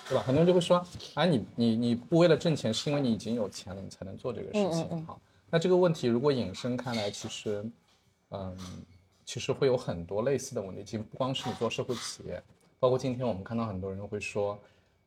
[0.09, 0.23] 对吧？
[0.27, 0.83] 很多人就会说，
[1.15, 5.05] 哎，你你你不为了挣钱，是因为你已经有钱了，你才能做这个事情。
[5.05, 7.65] 好，那这个问题如果引申开来，其实，
[8.31, 8.57] 嗯，
[9.27, 12.43] 其实会有很多类似的问题，其实不光是你做社会企业，
[12.81, 14.59] 包括今天我们看到很多人会说，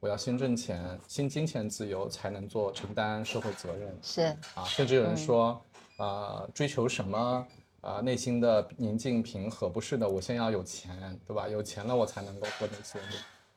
[0.05, 3.97] 我要先挣钱，先金钱自由，才能做承担社会责任。
[4.03, 4.21] 是
[4.53, 5.59] 啊，甚至有人说，
[5.97, 7.47] 呃，追求什么，
[7.81, 11.49] 呃，内心的宁静平和，不是的，我先要有钱，对吧？
[11.49, 13.03] 有钱了我才能够获得自由。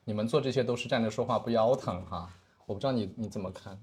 [0.04, 2.30] 你们做这些都是站着说话不腰疼哈，
[2.64, 3.78] 我不知道你你怎么看？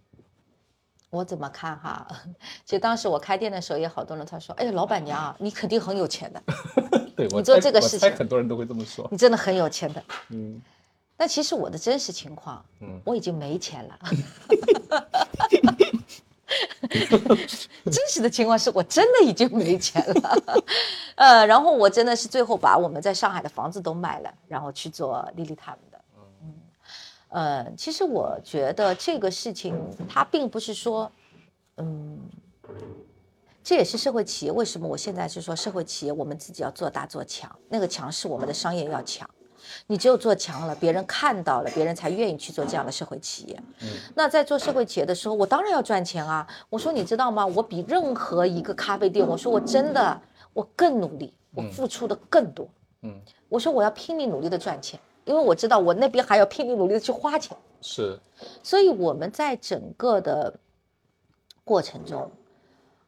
[1.12, 2.08] 我怎么看哈？
[2.66, 6.42] 其实当时我开店的时候，也好多人他说：“哎呀，老板娘啊，你肯定很有钱的，
[7.16, 9.08] 对我你做这个事情很多人都会这么说。
[9.12, 10.60] 你真的很有钱的。”嗯
[11.18, 14.00] 但其实我的真实情况，嗯我已经没钱了。
[17.86, 20.64] 真实的情况是我真的已经没钱了，
[21.16, 26.02] 呃，然后我真的是最后把我们在上海的房子都卖了，然后去做丽丽他们的。
[26.44, 26.54] 嗯，
[27.30, 29.76] 呃，其实我觉得这个事情
[30.08, 31.12] 它并不是说，
[31.78, 32.20] 嗯，
[33.64, 39.30] 这也是社会企业为什么我现在是说社会企业我们自己要做大做强，那个强是我们的商业要强。
[39.88, 43.64] 你只有做强了，别人看到了，别人才愿意去做这样的社会企业。
[43.82, 46.48] 嗯那在做社会企业的时候，我当然要赚钱啊！
[46.70, 47.46] 我说你知道吗？
[47.46, 50.20] 我比任何一个咖啡店，我说我真的
[50.54, 52.68] 我更努力，我付出的更多。
[53.02, 57.56] 嗯，我说我要拼命努力的赚钱，因为我知道我那边还要拼命努力的去花钱。
[57.82, 58.18] 是，
[58.64, 60.54] 所以我们在整个的
[61.64, 62.32] 过程中，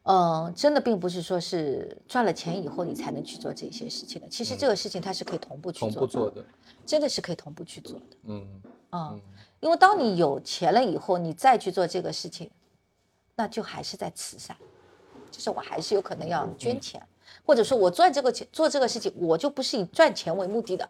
[0.07, 4.27] 嗯、真的并不是说是赚了钱以后你才能去做这些事情的。
[4.29, 6.45] 其实这个事情它是可以同步去同做的，步做的。
[6.85, 8.05] 真的是可以同步去做的。
[8.23, 9.19] 嗯啊、
[9.59, 12.49] 因为当你有钱了以后，你再去做这个事情，
[13.35, 14.55] 那就还是在慈善，
[15.29, 17.05] 就是我还是有可能要捐钱，
[17.45, 20.89] 或者说我赚这个钱做这个事情，我就不是以赚钱为目的的，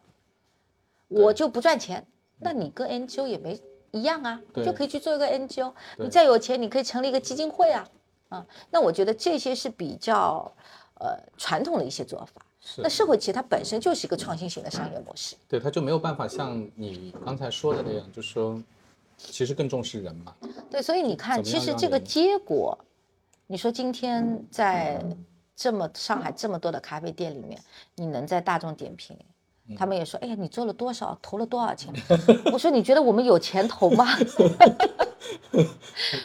[1.07, 2.05] 我就不赚钱，
[2.37, 3.59] 那你跟 NGO 也没
[3.89, 7.89] 一样啊，就可以去做一个 NGO，你再有钱，你可以成立一个基金会啊，
[8.29, 10.51] 啊，那我觉得这些是比较
[10.99, 12.41] 呃传统的一些做法。
[12.59, 18.61] 是那社会企业它本身就是一个创新型的商业模式，对，它就没有办法像你刚才说的那样，就是说，
[19.15, 20.35] 其实更重视人嘛。
[20.69, 22.77] 对，所以你看，其实这个结果，
[23.45, 25.01] 你说今天在
[25.55, 27.61] 这么上海这么多的咖啡店里面，
[27.95, 29.17] 你能在大众点评，
[29.75, 31.93] 他们也说，哎呀，你做了多少，投了多少钱？
[32.53, 34.05] 我说，你觉得我们有钱投吗？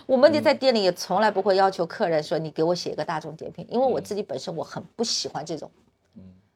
[0.06, 5.68] 我们在店里也从来不会要求客人说你给我写一个大众点评，因为我自己本身我很不喜欢这种。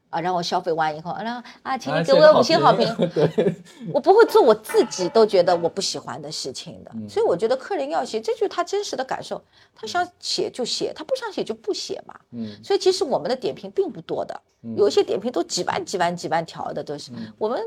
[0.08, 3.54] 啊，让我消费完以后，然后啊，请啊你给我五星好评， 对，
[3.92, 7.08] 我不会做我自己都觉得我不喜欢的事情的，嗯。
[7.08, 9.42] 所以我觉得客人要写，这就是他真实的感受，
[9.74, 12.14] 他想写就写，他不想写就不写嘛。
[12.30, 12.56] 嗯。
[12.62, 14.40] 所以其实我们的点评并不多的，
[14.76, 17.32] 有一些点评都几万几万几万条的都是，嗯。
[17.36, 17.60] 我们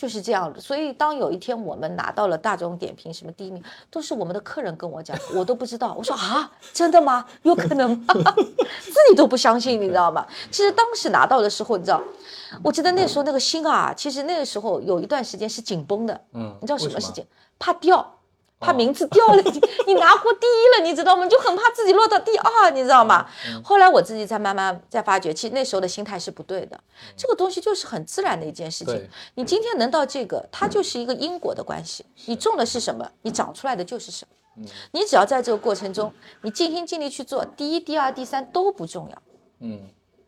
[0.00, 0.58] 就是这样的。
[0.58, 5.92] 所以当有一天我们拿到了大众点评什么第一名，都是我们的客人跟我讲，我都不知道。
[5.92, 7.26] 我说啊，真的吗？
[7.42, 8.14] 有可能吗？
[8.80, 10.26] 自己都不相信，你知道吗？
[10.50, 12.00] 其实当时拿到的时候，你知道，
[12.62, 16.18] 我记得那时候那个心啊，其实那个时候有一段时间是紧绷的。
[16.32, 17.26] 嗯，你知道什么事情？
[17.58, 18.19] 怕掉，
[18.60, 21.26] 怕哦名字掉了，你你拿过第一了，你知道吗？
[21.26, 23.26] 就很怕自己落到第二，你知道吗？
[23.48, 26.78] 嗯后来我自己在慢慢在发觉，其实那时候的心态是不对的。
[27.16, 29.08] 这个东西就是很自然的一件事情。
[29.34, 32.04] 你今天能到这个，它就是一个因果的关系。
[32.26, 34.66] 你种的是什么，你长出来的就是什么。
[34.92, 39.22] 你只要在这个过程中，你尽心尽力去做，第一、第二、第三都不重要，
[39.60, 39.80] 嗯，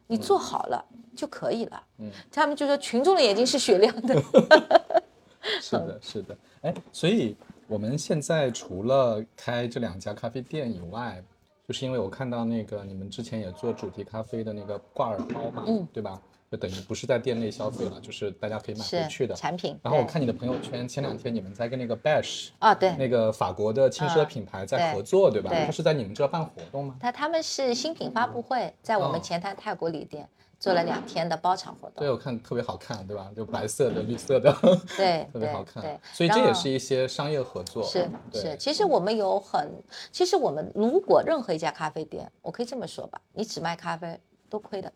[0.07, 0.83] 你做好了
[1.15, 1.83] 就可以了。
[1.99, 4.15] 嗯他们就说群众的眼睛是雪亮的。
[5.61, 6.37] 是的，是的。
[6.63, 7.37] 哎，所以
[7.73, 11.25] 我们现在除了开这两家咖啡店以外，
[11.67, 16.21] 就是因为我看到那个你们之前也做主题咖啡的那个挂耳包嘛，嗯对吧？
[16.51, 19.75] 就等于不是在店内消费了，就是大家可以买回去的产品。
[19.83, 25.49] 然后我看你的朋友圈，前两天你们在跟那个 Bash 啊，对，那个法国的轻奢嗯品牌在合作，对吧？
[25.49, 26.97] 对他是在你们这办活动吗？
[27.01, 30.29] 他他们是新品发布会，在我哦们前台泰国里店
[30.63, 33.29] 做了两天的包场活动对，我看特别好看，对吧？
[33.35, 34.57] 就白色的、绿色的，
[34.97, 37.83] 对对 特别好看对。，所以这也是一些商业合作。
[37.83, 39.69] 是是，其实我们有很，
[40.13, 44.17] 其实我们如果任何一家咖啡店，我可以这么说吧，你只卖咖啡
[44.49, 44.93] 都亏的，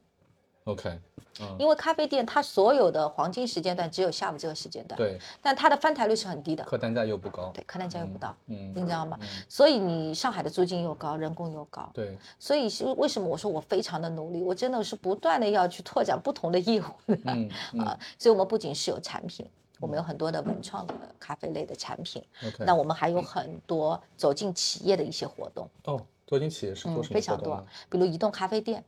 [0.66, 0.98] OK，
[1.40, 7.52] 嗯，因为咖啡店它所有的黄金时间段只有下午这个时间段，对，但它的翻台率是很低的，客单价又不高。
[7.54, 9.16] 对，客单价又不到，嗯你知道吗？
[9.48, 17.80] 所以你上海的租金又高，人工又高，对，所以是为什么我说我非常的努力，我真的是不断的要去拓展不同的业务嗯嗯。
[17.86, 19.48] 啊，所以我们不仅是有产品，
[19.78, 22.64] 我们有很多的文创的咖啡类的产品，，OK。
[22.64, 28.82] 那我们还有很多走进企业的一些活动，哦，走进企业是做嗯，什么非常多比如移动咖啡店，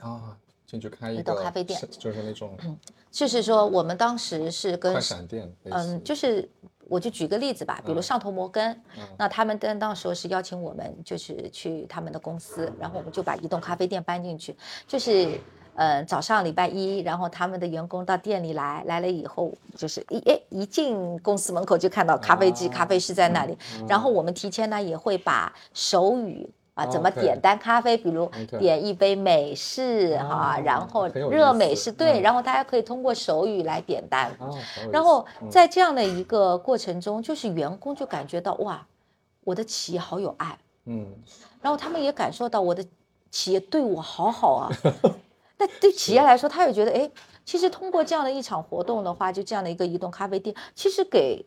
[0.00, 0.36] 啊，
[0.66, 1.80] 进去开一移个动咖啡店。
[1.98, 2.78] 就是那种嗯。
[3.10, 6.48] 就是说我们当时是跟快闪店，嗯，就是
[6.88, 8.80] 我就举个例子吧，比如上头摩根，
[9.16, 14.56] 那他们当当时候是邀请我们，就是去他们的公司，然后我们就把移动咖啡店搬进去，
[14.86, 15.40] 就是。
[15.76, 23.58] 呃，早上礼拜一，然后他们的员工到店里来，来了以后，就是一哎一进公司门口就看到咖啡机、啊咖啡师在那里，
[23.88, 32.22] 然后我们提前呢也会把手语啊怎么点单咖啡，比如点一杯美式哈、啊然后热美式对，嗯。
[32.22, 34.30] 然后大家可以通过手语来点单。
[34.92, 38.84] 然后在这样的一个过程中，就是员工就感觉到哇，
[39.44, 41.06] 我的企业好有爱，嗯。
[41.62, 42.84] 然后他们也感受到我的
[43.30, 44.70] 企业对我好好啊。
[45.56, 47.08] 那对企业来说，他也觉得哎，
[47.44, 51.46] 其实通过这样的一场活动的话，就这样的一个移动咖啡店，其实给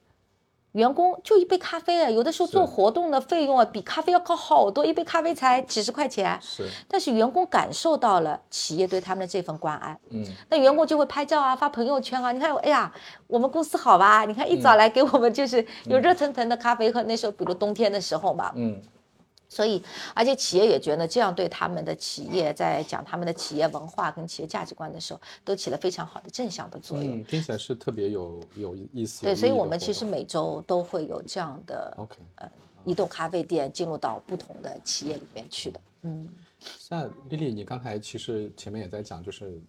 [0.77, 6.37] 员工就一杯咖啡啊，有的时候做活动的费用啊，比咖啡要高好多，一杯咖啡才几十块钱。
[6.39, 12.31] 是但是员工感受到了企业对他们的这份关爱，嗯那员工就会拍照啊，发朋友圈啊。
[12.31, 12.93] 你看，哎呀，
[13.25, 14.23] 我们公司好吧？
[14.25, 17.01] 你看一早来给我们就是有热腾腾的咖啡喝。
[17.03, 18.79] 那时候，比如冬天的时候嘛，嗯
[19.49, 19.81] 所以
[20.13, 27.21] 而且企业也觉得这样对他们的企业在讲他们的企业文化跟企业价值观的时候，都起了非常好的正向的作用。
[27.21, 29.23] 嗯，听起来是特别有有意思。
[29.23, 32.17] 对，所以我们其实每周都会有这样的 OK。
[32.85, 35.79] 移动咖啡店进入到不同的企业里面去的。
[36.03, 36.25] 嗯，
[36.79, 39.61] 像丽丽，你刚才其实前面也在讲，就是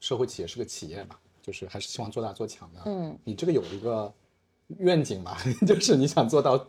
[0.00, 2.80] 社会企业是个企业嘛，就是还是希望做大做强的。
[2.86, 4.12] 嗯，你这个有一个
[4.78, 6.66] 愿景吧， 就是你想做到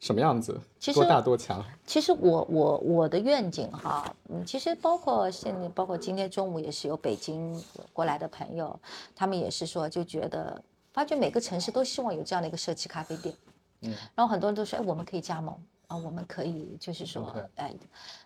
[0.00, 0.58] 什么样子？
[0.78, 1.62] 其实多大多强？
[1.86, 8.78] 其实我我我的愿景哈，嗯，其实包括现在，包括今天中午也是有北京过来的朋友，
[9.14, 13.34] 他们也是说就觉得，发觉每个城市都希望有这样的一个社区咖啡店，
[13.82, 15.54] 嗯，然后很多人都说，哎，我们可以加盟，
[15.86, 17.74] 啊，我们可以就是说哎，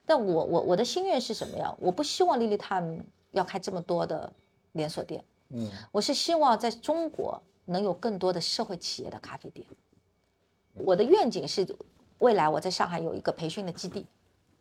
[0.06, 1.74] 但我我我的心愿是什么呀？
[1.80, 3.02] 我不希望 Lily Time
[3.32, 4.32] 要开这么多的
[4.72, 9.66] 连锁店，嗯我是希望在中国能有更多的社会企业的咖啡店。
[10.74, 11.66] 我的愿景是，
[12.18, 14.06] 未来我在上海有一个培训的基地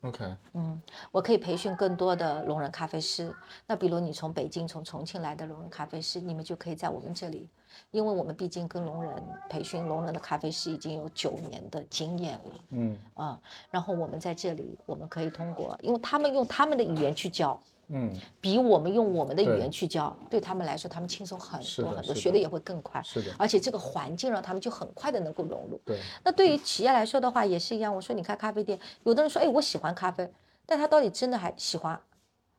[0.02, 3.34] ，，OK，嗯我可以培训更多的聋人咖啡师。
[3.66, 7.50] 那比如你从北京、从重庆来的聋人咖啡师，你们就可以在我们这里，
[7.92, 13.40] 因为我们毕竟跟聋人培训聋人的咖啡师已经有九年的经验了嗯啊。
[13.72, 17.60] 然后我们在这里，我们可以通过，因为他们用他们的语言去教，
[17.90, 23.02] 嗯，比我们用我们的语言去教，对他们来说，他们轻松很多很多，学的也会更快。
[23.04, 25.80] 是的，而且这个环境让他们就很快的能够融入。
[25.86, 27.94] 对，那对于企业来说的话，也是一样。
[27.94, 30.32] 我说你开咖啡店，有的人说，哎，我喜欢咖啡，
[30.66, 32.00] 但他到底真的还喜欢，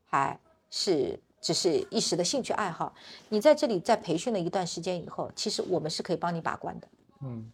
[0.05, 0.39] 还
[0.71, 2.95] 是只是一时的兴趣爱好？
[3.31, 6.89] 你在这里在培训了一段时间以后，其实我们是可以帮你把关的。
[7.23, 7.51] 嗯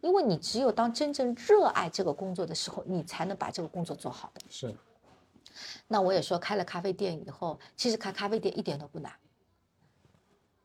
[0.00, 4.40] 因为你只有当真正热爱这个工作的时候，你才能把这个工作做好的。
[4.48, 4.72] 是，
[5.86, 9.12] 那我也说，开了咖啡店以后，其实开咖啡店一点都不难。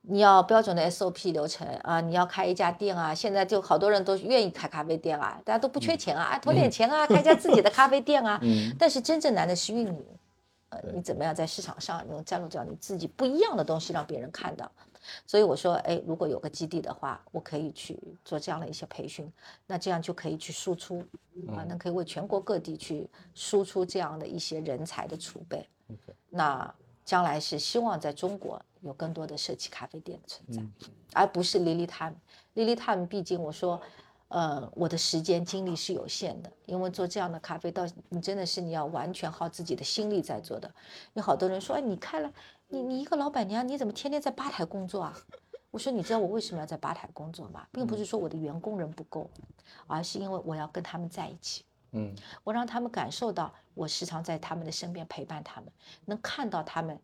[0.05, 8.37] 你要标准的 SOP 流程啊，你要开一家店啊，现在就好多人都愿意开咖啡店啊，大家都不缺钱啊，啊，投点钱啊，开家自己的咖啡店啊。
[8.41, 10.05] 嗯但是真正难的是运营，
[10.69, 14.69] 呃，你怎么样在市场上能站落到你自己不一样的东西，让别人看到。
[15.25, 19.31] 所以我说，哎，如果有个基地的话，我可以去做这样的一些培训，
[19.67, 20.99] 那这样就可以去输出
[21.49, 25.67] 啊，那可以为全国各地去输出这样的一些人才的储备。
[26.29, 26.73] 那
[27.05, 32.15] 将来是希望在中国有更多的社企咖啡店的存在，而不是 Lily Time。
[32.55, 33.81] Lily Time 毕竟我说，
[34.29, 40.73] 呃，我的时间精力是有限的，因为做这样的咖啡到你真的是你要完全耗自己的心力在做的。
[41.13, 42.31] 有好多人说，哎，你开了，
[42.73, 45.15] 你你一个老板娘，你怎么天天在吧台工作啊？
[45.69, 47.67] 我说，你知道我为什么要在吧台工作吗？
[47.71, 49.29] 并不是说我的员工人不够，
[49.85, 51.63] 而是因为我要跟他们在一起。
[51.91, 55.71] 嗯我让他们感受到我时常在他们的身边陪伴他们，
[56.05, 56.99] 能看到他们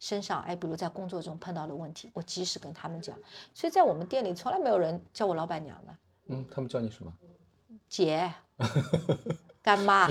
[0.00, 3.16] 身上，哎，比如在工作中碰到的问题，我及时跟他们讲。
[3.54, 5.96] 所以在我们店里从来没有人叫我老板娘的，
[6.26, 7.12] 嗯，他们叫你什么？
[7.88, 8.34] 姐、
[9.62, 10.08] 干妈，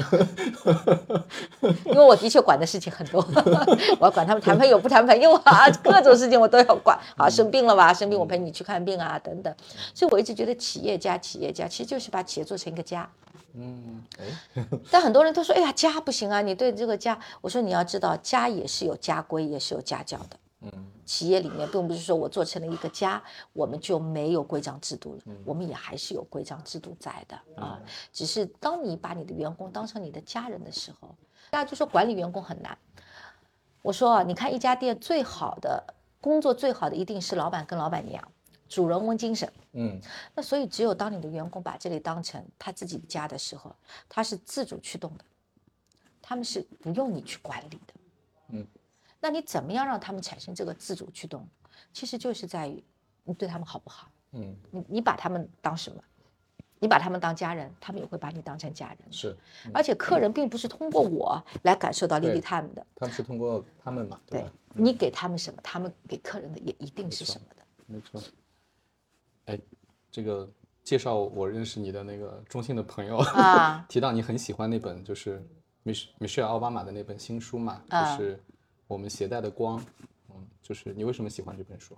[1.85, 3.19] 因为我的确管的事情很多，
[3.99, 6.97] 我要管他们谈朋友不谈朋友啊，各种事情我都要管。
[7.17, 7.93] 啊，生病了吧？
[7.93, 9.53] 生病我陪你去看病啊，等等。
[9.93, 13.09] 所以我一直觉得企业家，企业家其实就是把企业做成一个家。
[13.53, 16.41] 嗯，哎，但很多人都说：“哎呀，家不行啊！
[16.41, 20.37] 你对这个家，我说你要知道，家也是有家规，也是有家教的。
[20.61, 27.81] 嗯企业里面并不是说我做成了一个家，我们就没有规章制度了，我们也还是有规章制度在的啊。
[28.13, 31.15] 只是当你把你的员工当成你的家人的时候，
[31.49, 32.77] 大家就说管理员工很难。
[33.81, 38.31] 我说啊，你看一家店最好的工作，最好的一定是老板跟老板娘，
[38.69, 39.51] 主人翁精神。
[39.73, 39.99] 嗯
[40.35, 43.75] 那所以，只有当你的员工把这里当成他自己的家的时候，
[44.07, 45.25] 他是自主驱动的，
[46.21, 47.93] 他们是不用你去管理的。
[48.49, 48.67] 嗯，
[49.21, 51.47] 那你怎么样让他们产生这个自主驱动？
[51.93, 52.83] 其实就是在于
[53.23, 56.03] 你对他们好不好，嗯，你你把他们当什么？
[56.79, 58.97] 你把他们当家人，他们也会把你当成家人。
[59.11, 59.37] 是，
[59.71, 64.43] 而且客人并不是通过我来感受到莉对莉他们的，他们是通过他们嘛，对？
[64.73, 67.63] 你给他们什么，他们给客人的也一定是什么的。
[67.85, 68.19] 没错。
[69.45, 69.59] 哎，
[70.09, 70.49] 这个
[70.83, 75.45] 介绍我认识你的那个中信的朋友啊 提到你很喜欢那本就是
[75.83, 78.43] 米米歇尔奥巴马的那本新书嘛，就啊是
[78.91, 79.83] 我们携带的光。
[80.29, 81.95] 嗯，就是你为什么喜欢这本书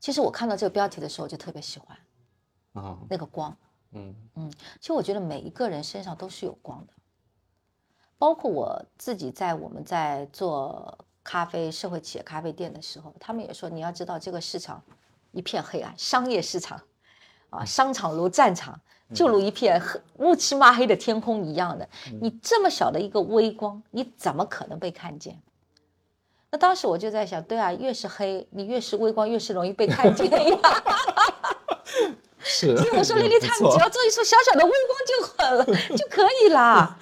[0.00, 1.96] 其实我看到这个标题的时候，我就特别喜欢
[2.72, 2.98] 啊？
[3.10, 3.54] 那个光。
[3.92, 4.50] 嗯嗯
[4.80, 6.92] 其实我觉得每一个人身上都是有光的，
[8.18, 14.82] 包括我自己在我们在做咖啡社会企业咖啡店的时候，他们也说你要知道这个市场
[15.30, 16.80] 一片黑暗，商业市场
[17.50, 18.78] 啊，商场如战场，
[19.14, 21.88] 就如一片黑乌漆嘛黑的天空一样的。
[22.20, 25.40] 你这么小的一个微光，你怎么可能被看见？
[26.54, 30.58] 那当时我就在想，对啊，越是黑，你越是微光，越是容易被看见呀。
[32.38, 32.76] 是。
[32.76, 35.64] 所以我说，莉莉他们只要做一束小小的微光就好了，
[35.98, 36.96] 就可以啦。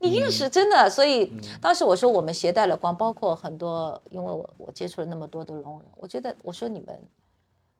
[0.00, 7.00] 你越是真的，所以当时我说我们携带了光，包括很多，因为我我接触了那么多的聋人，我觉得我说你们，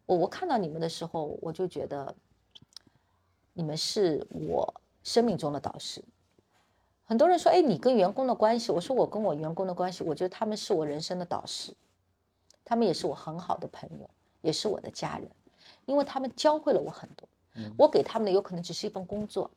[0.07, 2.15] 我我看到你们的时候，我就觉得
[3.53, 4.73] 你们是我
[5.03, 6.01] 生命中的导师。
[7.09, 11.73] 很多人说，哎，你跟员工的关系，我说我跟我员工的关系，我觉得他们是我人生的导师，
[12.65, 14.11] 他们也是我很好的朋友，
[14.43, 15.31] 也是我的家人，
[15.85, 17.29] 因为他们教会了我很多。
[17.79, 19.51] 我给他们的有可能只是一份工作，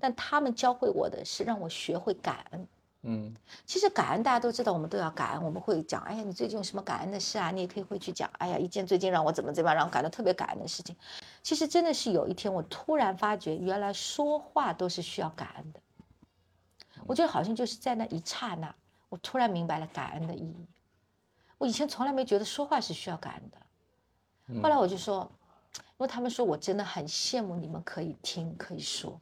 [0.00, 2.66] 但他们教会我的是让我学会感恩。
[3.04, 3.34] 嗯
[3.66, 5.42] 其实感恩大家都知道，我们都要感恩。
[5.42, 7.50] 我们会讲，哎呀，你最近有什么感恩的事啊？
[7.50, 10.94] 你也可以会去讲，哎呀，一件最近让我怎么怎么样，让我感到特别感恩的事情。
[11.42, 15.80] 其实真的是有一天，我突然发觉，原来说话都是需要感恩的。
[17.06, 18.74] 我觉得好像就是在那一刹那，
[19.08, 20.66] 我突然明白了感恩的意义。
[21.58, 25.30] 我以前从来没觉得说话是需要感恩的，后来我就说，
[25.76, 29.20] 因为他们说我真的很羡慕你们可以听可以说，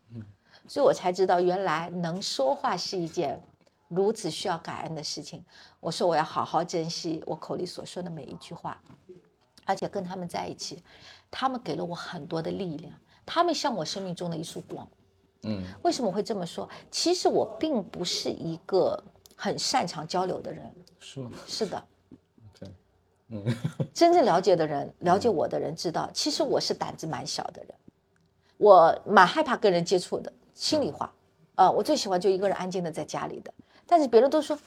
[0.66, 3.38] 所以我才知道原来能说话是一件
[3.88, 5.44] 如此需要感恩的事情。
[5.80, 8.80] 我说我要好好珍惜我口里所说的每一句话，
[9.66, 10.82] 而且跟他们在一起，
[11.30, 12.94] 他们给了我很多的力量，
[13.26, 14.88] 他们像我生命中的一束光。
[15.42, 16.68] 嗯为什么会这么说？
[16.90, 19.02] 其实我并不是一个
[19.34, 20.70] 很擅长交流的人。
[20.98, 21.30] 是吗？
[21.46, 21.82] 是的，
[22.58, 22.68] 对，
[23.94, 27.74] 真正了解的人，了解我的人知道，其实我是胆子蛮小的人，
[28.58, 30.30] 我蛮害怕跟人接触的。
[30.54, 31.10] 心里话，
[31.54, 33.50] 呃，我最喜欢就一个人安静的在家里的。
[33.86, 34.58] 但是别人都说，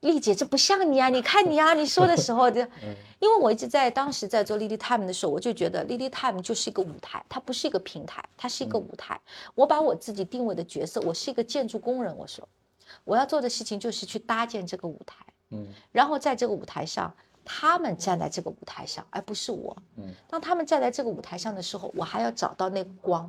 [0.00, 1.08] 丽姐这不像你啊！
[1.08, 2.60] 你看你啊，你说的时候就，
[3.20, 9.20] 因为我一直在当时在做 Lily Time 的时候，我就觉得 Lily Time 就是一个舞台，它不是一个平台，它是一个舞台。
[9.54, 12.16] 我把我自己定位的角色，我是一个建筑工人。
[12.16, 12.48] 我说，
[13.04, 15.16] 我要做的事情就是去搭建这个舞台。
[15.50, 17.12] 嗯然后在这个舞台上，
[17.52, 19.76] 他们站在这个舞台上，而不是我。
[19.96, 23.28] 嗯当他们站在这个舞台上的时候，我还要找到那个光，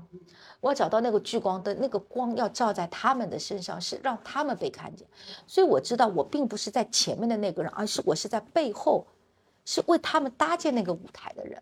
[0.60, 5.08] 我要找到那个聚光灯，那个光要照在他们的身上，是让他们被看见。
[5.48, 9.08] 所以我知道，我并不是在前面的那个人，而是我是在背后，
[9.66, 11.60] 是为他们搭建那个舞台的人。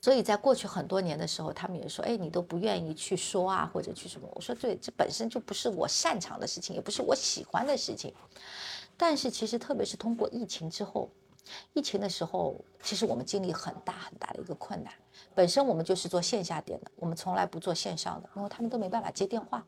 [0.00, 8.14] 所以在过去很多年的时候，他们也说：“哎，你都不愿意去说啊，或者去什么？”我说：“对，这本身就不是我擅长的事情，也不是我喜欢的事情。”
[8.96, 11.10] 但是其实，特别是通过疫情之后，
[11.72, 14.92] 疫情的时候，其实我们经历很大很大的一个困难。
[15.34, 19.64] 本身我们就是做线下店的，我们从来不做线上的，因为他们都没办法接电话。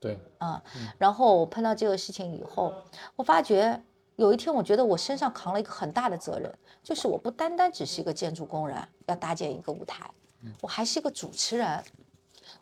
[0.00, 0.62] 对，啊、
[0.98, 2.74] 然后我碰到这个事情以后，
[3.16, 3.82] 我发觉
[4.16, 6.52] 有一天，我觉得我身上扛了一个很大的责任，
[6.82, 10.10] 就是我不单单只是一个建筑工人，要搭建一个舞台，
[10.60, 11.82] 我还是一个主持人，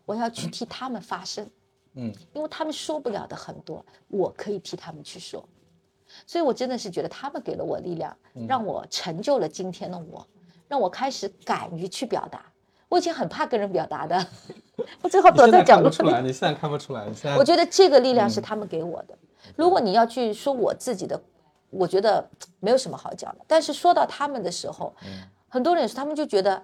[0.04, 1.50] 我要去替他们发声，
[1.94, 5.44] 嗯因为他们说不了的很多，我可以替他们去说，
[6.26, 8.16] 所以我真的是觉得他们给了我力量，
[8.48, 10.26] 让我成就了今天的我，
[10.68, 12.44] 让我开始敢于去表达。
[12.88, 14.26] 我以前很怕跟人表达的，
[15.00, 19.16] 我最好躲在在角落里看不出来，你现在看不出来，你现在我觉得这个力量是他们给我的。
[19.56, 21.18] 如果你要去说我自己的，
[21.70, 22.28] 我觉得
[22.60, 23.44] 没有什么好讲的。
[23.46, 24.94] 但是说到他们的时候，
[25.48, 26.62] 很多人说他们就觉得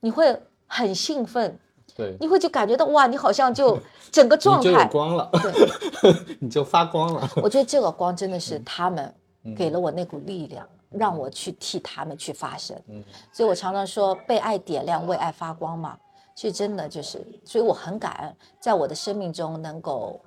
[0.00, 1.58] 你会很兴奋，
[1.94, 3.78] 对，你会就感觉到哇，你好像就
[4.12, 4.86] 整个状你就有态。
[4.86, 7.28] 光了，对 你就发光了。
[7.36, 9.14] 我觉得这个光真的是他们
[9.44, 12.76] 嗯给了我那股力量，让我去替他们去发声。
[12.88, 15.96] 嗯所以我常常说被爱点亮，为爱发光嘛。
[16.34, 20.20] 其实真的就是，所以我很感恩，在我的生命中能够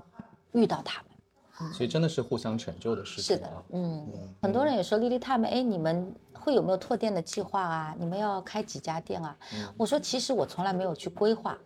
[0.51, 1.71] 遇到他们。
[1.73, 3.35] 所以真的是互相成就的事情。
[3.37, 4.05] 是的，嗯，
[4.41, 7.95] 很多人也说丽丽他们，哎，你们会有没有拓店的计划啊？
[7.99, 9.37] 你们要开几家店啊？
[9.77, 11.57] 我说，其实我从来没有去规划。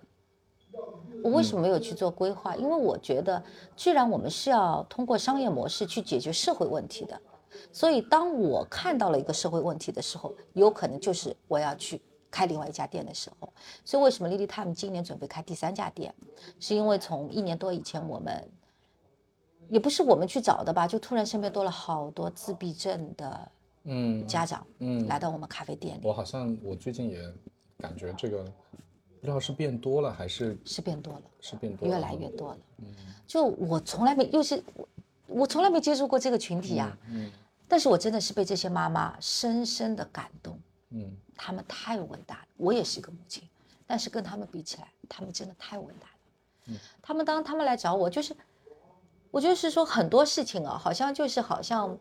[1.24, 2.56] 我为什么没有去做规划？
[2.56, 3.42] 因为我觉得，
[3.76, 7.20] 既然我们是要通过商业模式去解决社会问题的，
[7.72, 13.52] 所以当我看到了一个社会问题的时候，有可能就是我要去开另外一家店的时候。
[13.84, 16.14] 所以为什么 Lily Time 今年准备开第三家店，
[16.60, 18.48] 是因为从一年多以前我们
[19.70, 23.50] 也不是我们去找的吧，就突然身边多了好多自闭症的
[23.86, 27.34] 嗯家长嗯，来到我们咖啡店里，我好像我最近也
[27.78, 32.58] 感觉这个不知道是变多了还是是变多了，是变多了，越来越多了。
[32.80, 32.88] 嗯
[33.26, 34.88] 就我从来没，又是我
[35.28, 37.32] 我从来没接触过这个群体啊，嗯
[37.68, 40.60] 但是我真的是被这些妈妈深深的感动，
[40.92, 42.48] 嗯他们太伟大了。
[42.58, 43.48] 我也是一个母亲，
[43.88, 46.14] 但是跟他们比起来，他们真的太伟大了。
[46.68, 48.36] 嗯，他们当他们来找我，就是
[49.32, 51.98] 我就是说很多事情啊，好像就是好像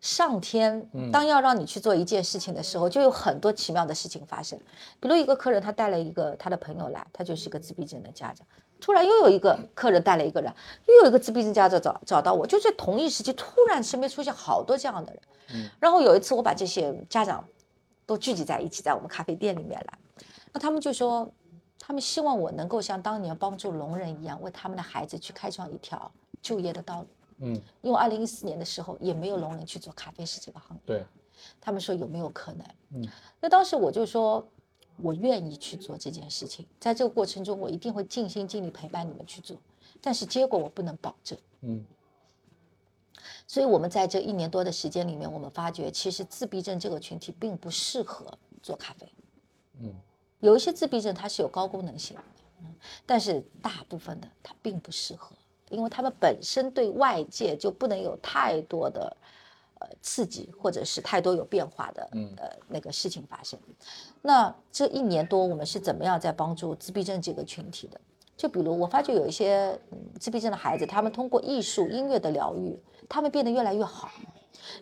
[0.00, 4.58] 上天当要让你去做一件事情的时候，就有很多奇妙的事情发生。
[5.00, 8.46] 比如一个客人他带了一个他的朋友来，他就是个自闭症的家长，
[8.80, 10.52] 突然又有一个客人带了一个人，
[10.86, 15.20] 又有一个自闭症家长找找到我，就在同一时期，突然身边出现好多这样的人。
[15.80, 17.44] 然后有一次我把这些家长
[18.06, 19.98] 都聚集在一起，在我们咖啡店里面来，
[20.52, 21.28] 那他们就说，
[21.80, 27.08] 他们希望我能够像当年帮助聋人一样，为他们的孩子去开创一条就业的道路。
[27.38, 31.06] 嗯，因为二零一四年的时候也没有聋人去做咖啡师这个行业，对，
[31.60, 32.66] 他们说有没有可能？
[32.90, 33.08] 嗯，
[33.40, 34.46] 那当时我就说，
[34.96, 39.56] 我愿意去做这件事情，在这个过程中我一定会尽心尽力陪伴你们去做，
[40.00, 41.38] 但是结果我不能保证。
[41.60, 41.84] 嗯。
[43.46, 49.10] 所以我们在这一年多的时间里面，我们发觉其实自闭症这个群体并不适合做咖啡。
[49.80, 49.94] 嗯，
[50.40, 52.22] 有一些自闭症它是有高功能性的，
[52.60, 52.74] 嗯
[53.06, 55.34] 但是大部分的它并不适合，
[55.70, 59.16] 因为他们本身对外界就不能有太多的
[59.80, 63.58] 呃刺激，或者是太多有变化的嗯呃那个事情发生。
[64.22, 68.00] 那这一年多，我们是怎么样在帮助自闭症这个群体的？
[68.36, 72.78] 就比如我发觉有一些嗯自闭症的孩子，他们通过艺术、音乐的疗愈，
[73.08, 74.10] 他们变得越来越好。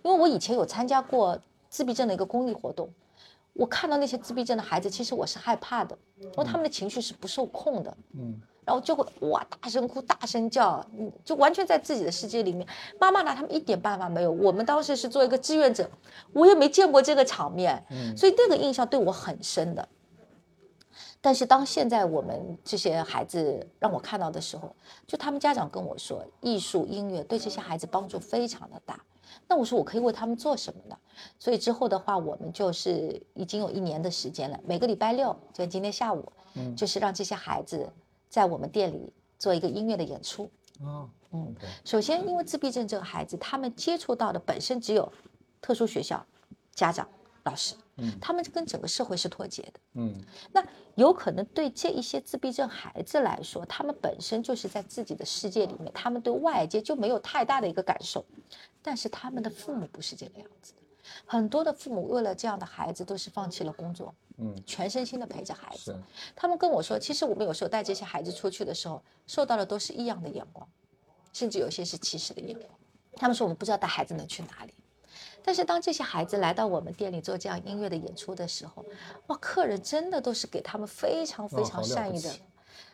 [0.02, 1.38] 因为我以前有参加过
[1.68, 2.90] 自闭症的一个公益活动，
[3.52, 7.96] 我看到那些自闭症的孩子，其实我是害怕的，因为他们的情绪是不受控的。
[8.12, 12.66] 嗯，然后就会哇大声哭、大声叫，嗯，就完全在自己的世界里面。
[13.01, 14.32] 妈妈拿他们一点办法没有。
[14.32, 15.88] 我们当时是做一个志愿者，
[16.32, 17.80] 我也没见过这个场面，
[18.16, 19.88] 所以那个印象对我很深的。
[21.20, 24.74] 但是当现在我们这些孩子让我看到的时候，
[25.06, 29.01] 就他们家长跟我说，艺术、音乐对这些孩子帮助非常的大。
[29.47, 30.97] 那我说我可以为他们做什么呢？
[31.38, 36.32] 所以之后的话，我们就是已经有一年的时间了，每个礼拜六，就今天下午，
[36.76, 37.88] 就是让这些孩子
[38.28, 40.51] 在我们店里做一个音乐的演出。
[40.81, 41.55] 哦，嗯
[41.85, 45.11] 首先，因为自闭症这个孩子，他们接触到的本身只有
[45.61, 46.24] 特殊学校、
[46.74, 47.09] 家长、
[47.44, 47.74] 老师，
[48.20, 49.81] 他们跟整个社会是脱节的。
[49.94, 50.15] 嗯
[50.53, 50.62] 那
[50.97, 58.24] 有可能对这一些自闭症孩子来说，他们本身就是在自己的世界里面，他们对外界就没有太大的一个感受。
[58.82, 60.82] 但是他们的父母不是这个样子的，
[61.24, 65.97] 很多的父母为了这样的孩子，都是放弃了工作，嗯，全身心的陪着孩子。
[66.35, 70.69] 他们跟我说，其实我们有时候带这些孩子出去的时候，受到的都是异样的眼光，
[71.33, 72.69] 甚至有些是歧视的眼光。
[73.15, 74.74] 他们说我们不知道带孩子能去哪里。
[75.43, 78.85] 但是当这些孩子来到我们店里做这样音乐的演出的时候，
[79.28, 82.35] 哇，客人真的都是给他们非常非常善意的。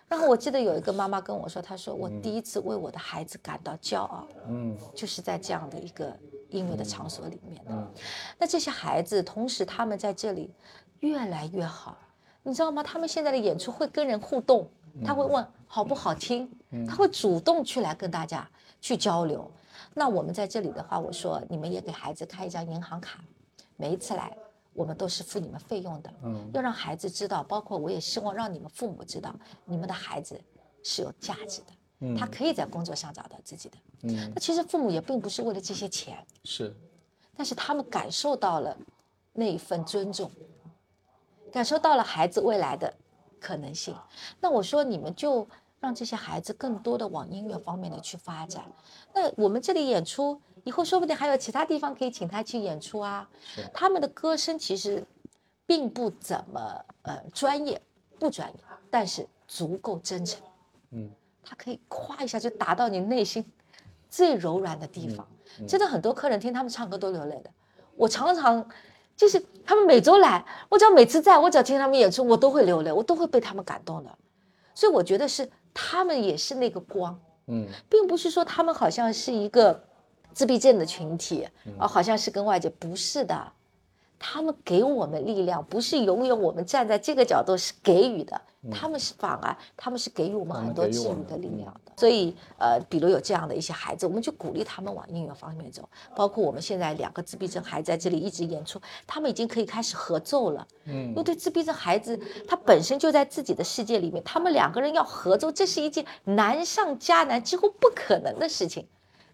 [0.07, 6.15] 然后我记得有一个妈妈跟我说，她说我第一次为我的孩子感到骄傲，嗯就是在这样的一个
[6.53, 7.70] 音乐的场所里面的。
[7.70, 7.93] 嗯
[8.39, 10.53] 那这些孩子，同时他们在这里
[11.01, 11.99] 越来越好，
[12.43, 12.83] 你知道吗？
[12.83, 14.70] 他们现在的演出会跟人互动，
[15.05, 16.51] 他会问好不好听，
[16.89, 18.49] 他会主动去来跟大家
[18.81, 19.51] 去交流。
[19.95, 23.20] 那我们在这里的话，我说你们也给孩子开一张银行卡，
[23.77, 24.37] 每一次来
[24.73, 29.35] 我们都是付你们费用的，嗯要让孩子知道，包括我也希望让你们父母知道，
[29.65, 30.41] 你们的孩子
[30.83, 31.73] 是有价值的，
[32.19, 33.77] 他可以在工作上找到自己的。
[34.03, 36.74] 嗯，那其实父母也并不是为了这些钱，是，
[37.37, 38.77] 但是他们感受到了
[39.33, 40.31] 那一份尊重，
[41.53, 42.93] 感受到了孩子未来的
[43.39, 43.95] 可能性。
[44.41, 45.47] 那我说，你们就
[45.81, 48.65] 让这些孩子更多的往音乐方面的去发展。
[49.15, 53.29] 那我们这里演出以后，说不定还有其他地方可以请他去演出啊。
[53.73, 55.05] 他们的歌声其实
[55.66, 57.81] 并不怎么呃专业，
[58.19, 58.57] 不专业，
[58.91, 60.41] 但是足够真诚。
[60.91, 61.11] 嗯，
[61.43, 63.44] 它可以夸一下就打到你内心
[64.09, 65.27] 最柔软的地方。
[65.69, 67.51] 真的很多客人听他们唱歌都流泪的。
[67.94, 68.66] 我常常
[69.14, 74.10] 就是他们每周来，我只要每次在我只要听他们演出，我都会流泪，我都会被他们感动的。
[74.74, 79.85] 所以我觉得是他们也是那个光，嗯并不是说他们好像是一个
[80.32, 81.47] 自闭症的群体
[81.78, 83.52] 啊，好像是跟外界不是的。
[84.24, 88.40] 他们给我们力量，不是永远我们站在这个角度是给予的，
[88.70, 91.93] 他们是反而他们是给予我们很多治愈的力量的。
[91.97, 95.89] 所以呃，比如有这样的一些孩子，我们就鼓励他们往音乐方面走。
[96.15, 100.65] 包括我们现在两个自闭症孩子在这里一直演出，他们已经可以开始合奏了。
[100.85, 102.16] 嗯因为嗯对自闭症孩子，
[102.47, 108.86] 他本身就在自己的世界里面，他们两个人要合奏，这是一件难上加难、几乎不可能的事情。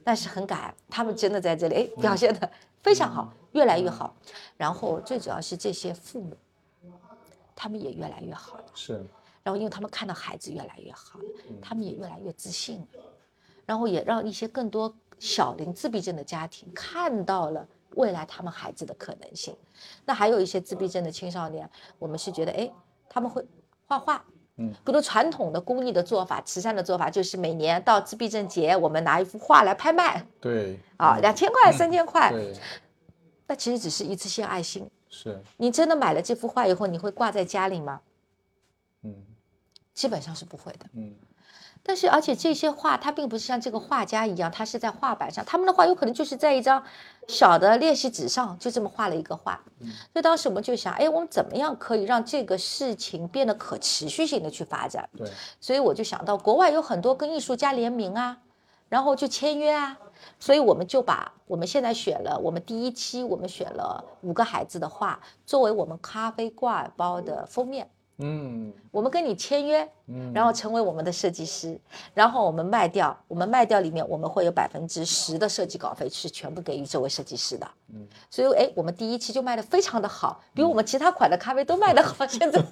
[0.02, 2.50] 但是很感恩，他们真的在这里哎表现的
[2.82, 4.14] 非常好，越来越好。
[4.56, 6.36] 然后最主要是这些父母，
[7.54, 8.64] 他们也越来越好了。
[8.74, 9.04] 是，
[9.42, 11.24] 然后因为他们看到孩子越来越好了，
[11.60, 13.02] 他们也越来越自信了，
[13.66, 17.66] 然后也让一些更多小龄自闭症的家庭看到了
[17.96, 19.56] 未来他们孩子的可能性。
[20.04, 21.68] 那还有一些自闭症的青少年，
[21.98, 22.70] 我们是觉得，哎，
[23.08, 23.44] 他们会
[23.86, 24.24] 画画。
[24.60, 32.52] 嗯，比如传统的公益的做法、慈善的做法，就是每年到自闭症节，我们拿一幅画来拍卖对啊，两千块、三千块，对
[33.48, 34.88] 那其实只是一次性爱心。
[35.08, 38.00] 是，你真的买了这幅画以后，你会挂在家里吗？
[39.02, 39.14] 嗯
[39.92, 40.86] 基本上是不会的。
[40.92, 41.16] 嗯
[41.80, 46.84] 但是，而且这些画，它并不是像这个画家一样，他是在画板上，他们的画有可能就是在一张
[47.28, 49.62] 小的练习纸上就这么画了一个画。
[50.12, 55.08] 所以当时我们就想，哎，我们怎么样可以让这个事情变得可持续性的去发展？
[55.16, 55.30] 对，
[55.60, 58.36] 所以我就想到，国外有很多跟艺术家联名啊，
[58.88, 59.98] 然后就签约啊，
[60.38, 67.90] 所以我们就把我们现在选了，我们第一期我们选了五个孩子的画作为我们咖啡挂包的封面。
[68.18, 68.72] 嗯。
[68.90, 70.32] 我们跟你签约，嗯。
[70.32, 71.78] 然后成为我们的设计师，
[72.14, 77.68] 然后我们卖掉，我们卖掉里面我们会有百分之十的设计稿费是全部给予这位设计师的。
[77.92, 82.26] 嗯，所以哎，我们第一期就卖的非常的好，比我们其他款的咖啡都卖的好。
[82.26, 82.62] 现在，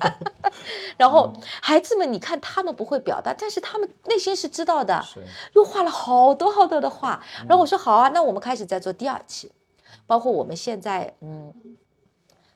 [0.97, 1.32] 然后
[1.62, 5.23] 孩子们，你看他们不会表达，但是他们内心是知道的，是，
[5.55, 7.23] 又画了好多好多的画。
[7.48, 9.51] 然后我说好啊，那我们开始再做第二期，
[10.06, 11.55] 包括我们现在嗯，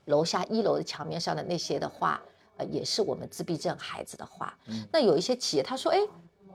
[0.07, 2.21] 楼下一楼的墙面上的那些的画，
[2.61, 4.57] 呃，也是我们自闭症孩子的话。
[4.69, 5.99] 嗯那有一些企业他说，哎，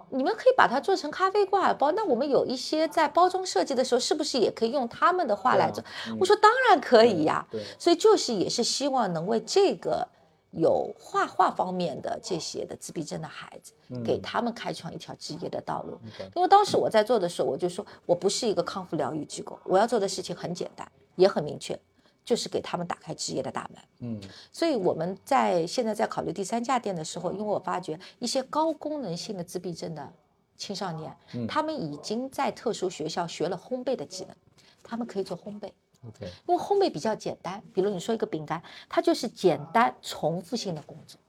[0.09, 5.83] 你们可以把它做成咖啡挂耳包，那我们有一些在包装设计的时候，是不是也可以用他们的话来做？
[6.19, 10.07] 我说当然可以呀、对，所以就是也是希望能为这个
[10.51, 13.73] 有画画方面的这些的自闭症的孩子，
[14.05, 15.99] 给他们开创一条职业的道路。
[16.03, 21.77] 嗯因为当时我在做的时候，我就说我不是一个康复疗愈机构，我要做的事情很简单，也很明确，
[22.25, 23.81] 就是给他们打开职业的大门。
[23.99, 24.21] 嗯
[24.51, 30.11] 所以我们在现在在考虑第三家店的时候，因为我发觉一些高功能性的自闭症的
[30.57, 31.15] 青少年，
[31.47, 34.35] 他们已经在特殊学校学了烘焙的技能，
[34.83, 35.71] 他们可以做烘焙。
[36.07, 41.19] ，OK，因为烘焙比较简单，比如你说一个饼干，它就是简单重复性的工作，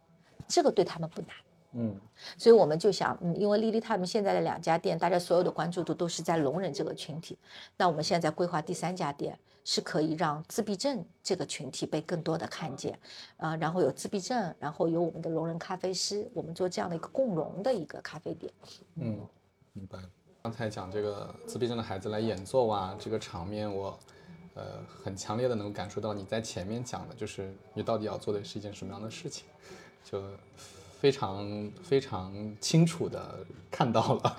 [0.49, 1.31] 这个对他们不难。
[1.79, 1.95] 嗯
[2.39, 7.37] 所以我们就想，嗯，因为丽丽他们现在的两家店，大家所有的关注度都是在聋人这个群体，
[7.77, 9.39] 那我们现在在规划第三家店，
[9.69, 12.97] 是可以让自闭症这个群体被更多的看见，
[13.37, 18.53] 啊、然后有自闭症，然后有我们的聋人咖啡师，我们做这样的一个共融的一个咖啡店。
[18.95, 19.19] 嗯，
[19.73, 19.99] 明白。
[20.41, 23.99] 刚才讲这个自闭症的孩子来演奏啊，这个场面我，
[24.55, 29.47] 呃，很强烈的能感受到你在前面讲的，就是你到底要做的是一件什么样的事情，
[30.05, 30.23] 就
[30.99, 33.39] 非常非常清楚的
[33.71, 34.37] 看到了。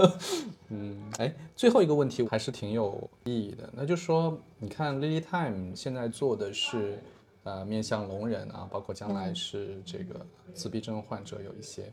[0.68, 6.98] 嗯，哎，最后一个问题还是挺有意义的，那就是说，你看 Lily Time 现在做的是，
[7.44, 11.92] 呃，面向聋人啊，包括将来是这个自闭症患者有一些，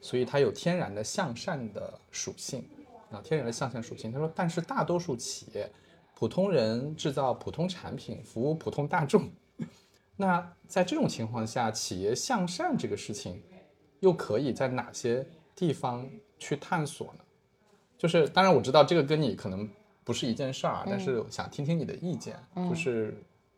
[0.00, 2.64] 所以它有天然的向善的属性
[3.10, 4.12] 啊，天然的向善属性。
[4.12, 5.68] 他说，但是大多数企业，
[6.14, 9.28] 普通人制造普通产品，服务普通大众，
[10.20, 13.42] 那在这种情况下，企业向善这个事情，
[14.00, 15.26] 又可以在哪些
[15.56, 16.06] 地方
[16.38, 17.24] 去探索呢？
[17.96, 19.68] 就是当然我知道这个跟你可能
[20.04, 22.36] 不是一件事儿啊，但是想听听你的意见，
[22.68, 23.14] 就是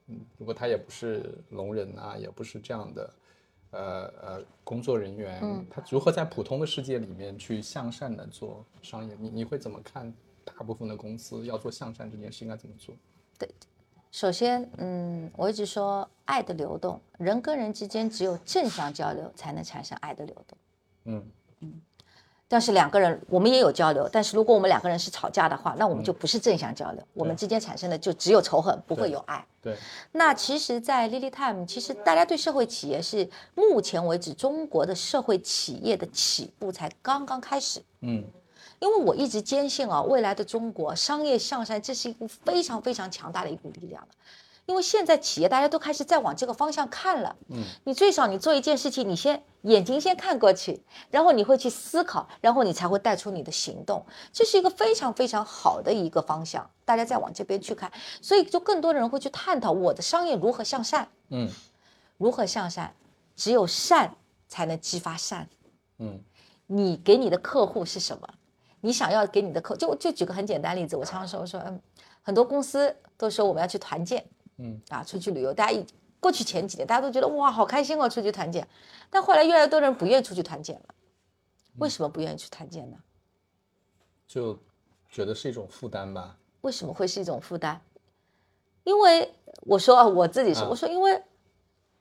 [0.06, 3.12] 嗯，如果他也不是聋人啊，也不是这样的。
[3.72, 5.40] 呃呃，工作人员，
[5.70, 9.16] 他如何在普通的世界里面去向善的做商业？
[9.18, 10.12] 你你会怎么看？
[10.44, 12.94] 大部分的公司要做向善这件事应该怎么做？
[14.12, 20.58] 首先，嗯，我一直说爱的流动，人跟人之间只有正向交流才能产生爱的流动。
[21.04, 21.24] 嗯
[21.60, 21.80] 嗯
[22.46, 29.42] 但是两个人我们也有交流，但是如果我们两个人是吵架的话，那我们就不是正向交流，我们之间产生的就只有仇恨，不会有爱。
[29.62, 29.74] 对，
[30.12, 37.82] 那其实，在 Lily Time，其实大家对社会企业是目前为止中国的社会企业的起步才刚刚开始。
[38.00, 38.22] 嗯
[38.82, 44.14] 因为我一直坚信啊，未来的中国商业向善，这是一股非常非常强大的一股力量的。
[44.66, 50.82] 因为现在企业大家都开始在往这个方向看了，嗯，你最少你做一件事情，你先眼睛先看过去，
[51.12, 61.48] 然后你会去思考，然后你才会带出你的行动，这是一个非常非常好的一个方向，大家再往这边去看，所以就更多的人会去探讨我的商业如何向善，嗯
[62.18, 62.92] 如何向善，
[63.36, 64.16] 只有善
[64.48, 65.48] 才能激发善。
[65.98, 66.20] 嗯
[66.66, 68.28] 你给你的客户是什么？
[68.82, 71.80] 你想要给你的客，就就举个很简单例子，我常常说，我说，嗯，
[72.20, 74.24] 很多公司都说我们要去团建，
[74.58, 75.86] 嗯啊，出去旅游，大家一
[76.18, 78.66] 过去前几年，大家都觉得哇，好开心哦，出去团建，
[79.08, 80.94] 但后来越来越多人不愿意出去团建了，
[81.78, 82.96] 为什么不愿意去团建呢？
[84.26, 84.58] 就
[85.08, 86.36] 觉得是一种负担吧。
[86.62, 87.80] 为什么会是一种负担？
[88.82, 91.22] 因为我说啊，我自己说，啊我说因为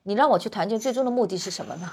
[0.03, 1.91] 你让我去团建，最终的目的是什么呢？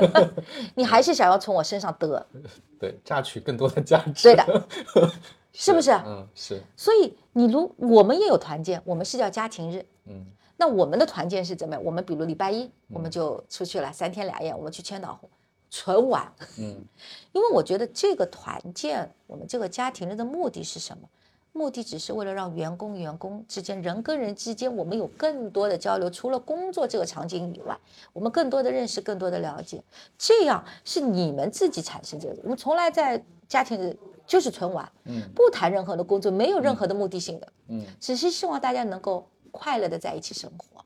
[0.74, 2.26] 你还是想要从我身上得，
[2.78, 4.22] 对，榨取更多的价值。
[4.28, 4.68] 对的，
[5.52, 5.90] 是不是？
[5.92, 9.84] 嗯，是，所以你如我们也有团建，我们是叫家庭日。
[10.06, 10.26] 嗯
[10.56, 11.82] 那我们的团建是怎么样？
[11.82, 15.30] 我们比如礼拜一我们就出去了，三天两夜，我们去千岛湖
[15.70, 16.30] 纯玩。
[16.58, 16.84] 嗯
[17.32, 21.08] 因为我觉得这个团建，我们这个家庭日的目的是什么？
[21.52, 26.08] 目的只是为了让员工员工之间、人跟人之间，我们有更多的交流。
[26.08, 27.76] 除了工作这个场景以外，
[28.12, 29.82] 我们更多的认识、更多的了解，
[30.16, 32.36] 这样是你们自己产生这个。
[32.44, 33.96] 我们从来在家庭日
[34.26, 40.84] 就是纯玩，嗯不谈任何的工作，没有任何的目的性的，嗯，只是希望大家能够快乐的在一起生活。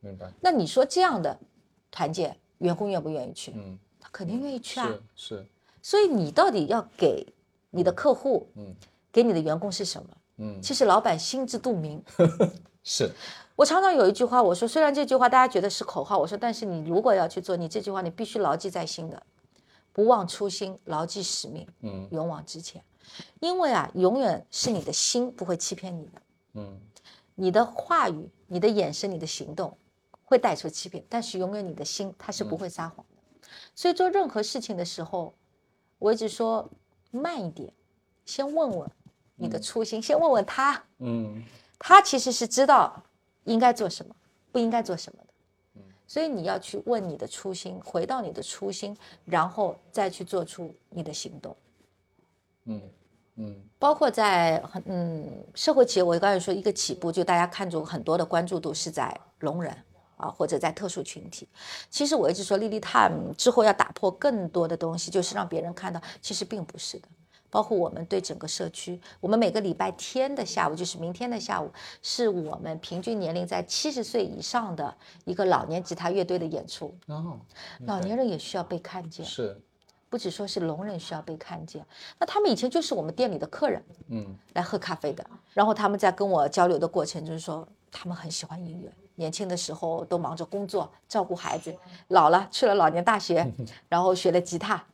[0.00, 0.30] 明白。
[0.40, 1.38] 那你说这样的
[1.90, 3.52] 团建，员工愿不愿意去？
[3.56, 4.86] 嗯，他肯定愿意去啊。
[5.14, 5.46] 是是，
[5.80, 7.26] 所以你到底要给
[7.70, 8.74] 你的客户，嗯
[9.16, 10.08] 给你的员工是什么？
[10.36, 12.04] 嗯其实老板心知肚明。
[12.84, 13.10] 是，
[13.56, 19.22] 我常常有一句话，我说虽然这句话大家觉得是口号，我说但是你如果要去做，你这句话你必须牢记在心的，
[19.90, 22.84] 不忘初心，牢记使命，嗯勇往直前。
[23.40, 26.22] 因为啊，永远是你的心不会欺骗你的，
[26.52, 26.78] 嗯
[27.34, 29.78] 你的话语、你的眼神、你的行动
[30.24, 33.48] 会带出欺骗，但是永远你的心它是不会撒谎的。
[33.74, 35.34] 所以做任何事情的时候，
[35.98, 36.70] 我一直说
[37.10, 37.72] 慢一点，
[38.26, 38.90] 先问问
[39.36, 41.42] 你的初心，先问问他，嗯
[41.78, 43.02] 他其实是知道
[43.44, 44.14] 应该做什么，
[44.50, 45.24] 不应该做什么的。
[45.76, 51.56] 嗯所以你要去问你的初心，回到你的初心，然后再去做出你的行动。
[52.64, 52.80] 嗯
[53.36, 59.76] 嗯包括在很嗯社会企业，我刚才说一个起步，就大家看中很多的关注度是在聋人
[60.16, 61.46] 啊，或者在特殊群体。
[61.90, 67.08] 其实我一直说，莉莉 time 之后要打破更多的东西，就是让别人看到，其实并不是的。
[67.56, 71.72] 包括我们对整个社区，我们每个礼拜天的下午，就是明天的下午，
[72.02, 76.94] 是我们平均年龄在七十岁以上的一个老年吉他乐队的演出。
[77.06, 77.40] 哦，
[77.86, 79.58] 老年人也需要被看见，是
[80.10, 81.82] 不只说是聋人需要被看见。
[82.18, 85.24] 那他们以前就是我们店里的客人，嗯来喝咖啡的。
[85.54, 91.74] 然后他们在跟我交流的过程，就是说他们很喜欢音乐，年轻的时候都忙着工作照顾孩子，
[92.08, 93.50] 老了去了老年大学，
[93.88, 94.84] 然后学了吉他。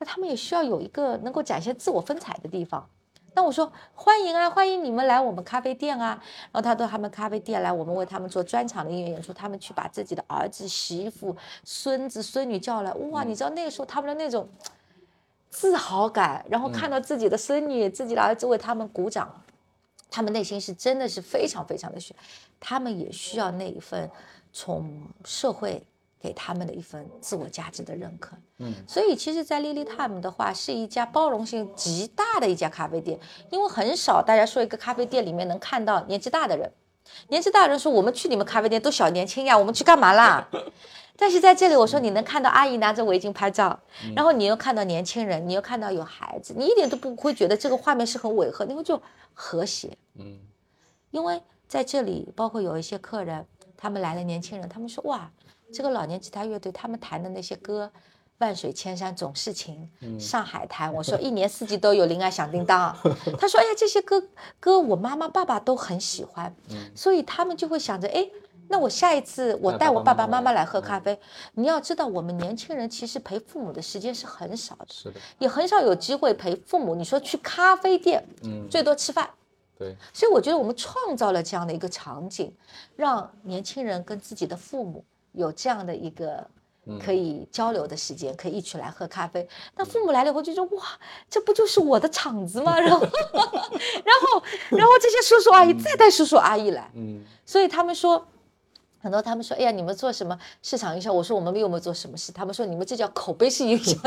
[0.00, 2.88] 那他们也需要有一个能够展现自我风采的地方。
[3.34, 6.20] 那我说欢迎啊，欢迎你们来我们咖啡店啊。
[6.50, 14.48] 然后他到他们咖啡店来，我们为他们做专场的音乐演出，他们去把自己的儿子、媳妇、孙子、孙女叫来，哇，你知道那个时候他们的那种
[15.48, 19.42] 自豪感，然后看到自己的孙女、自己的儿子为他们鼓掌，
[20.10, 22.12] 他们内心是真的是非常非常的需，
[22.58, 24.10] 他们也需要那一份
[24.52, 25.84] 从社会
[26.20, 28.36] 给他们的一份自我价值的认可。
[28.58, 33.18] 嗯，所以其实，在 Lily Time 的话，是一家包容性极大的一家咖啡店，
[33.50, 36.70] 因为很少大家说一个咖啡店里面能看到年纪大的人。
[37.28, 40.46] 年纪大的人说：“我们去你们咖啡店都小年轻呀，我们去干嘛啦？”
[41.16, 43.78] 但是在这里，我说你能看到阿姨拿着围巾拍照，
[44.14, 49.00] 然后你又看到年轻人，你又看到有孩子，你一点都不会觉得这个画面是很违和，因为就
[49.34, 49.96] 和谐。
[50.14, 50.38] 嗯
[51.10, 53.44] 因为在这里，包括有一些客人，
[53.76, 55.30] 他们来了，年轻人，他们说哇，
[55.72, 57.90] 这个老年吉他乐队他们弹的那些歌，
[58.38, 59.88] 万水千山总是情，
[60.18, 60.92] 上海滩。
[60.94, 62.96] 我说一年四季都有铃儿响叮当。
[63.38, 64.22] 他说哎呀，这些歌
[64.58, 66.54] 歌我妈妈爸爸都很喜欢，
[66.94, 68.28] 所以他们就会想着哎。
[68.72, 71.18] 那我下一次我带带我爸爸爸妈妈来爸妈妈来喝咖啡，
[71.54, 76.94] 你要知道，我们年轻人其实陪父母的时间是很少的，是的，也很少有机会陪父母。
[76.94, 79.28] 你说去咖啡店，嗯最多吃饭，
[79.76, 82.54] 对，所以我觉得我们创造了这样的一个场景，
[82.94, 86.46] 让年轻人跟自己的父母有这样的一个
[87.00, 89.48] 可以交流的时间，可以一起来喝咖啡。
[89.76, 90.82] 那父母来了以后就说：“哇，
[91.28, 93.10] 这不就是我的场子吗？”然后，然
[94.20, 98.26] 后，然后这些叔叔阿姨再带叔叔阿姨来，嗯所以他们说。
[99.02, 101.10] 很多他们说，哎呀，你们做什么市场营销？
[101.10, 102.30] 我说我们又没有做什么事。
[102.32, 103.98] 他们说你们这叫口碑式营销。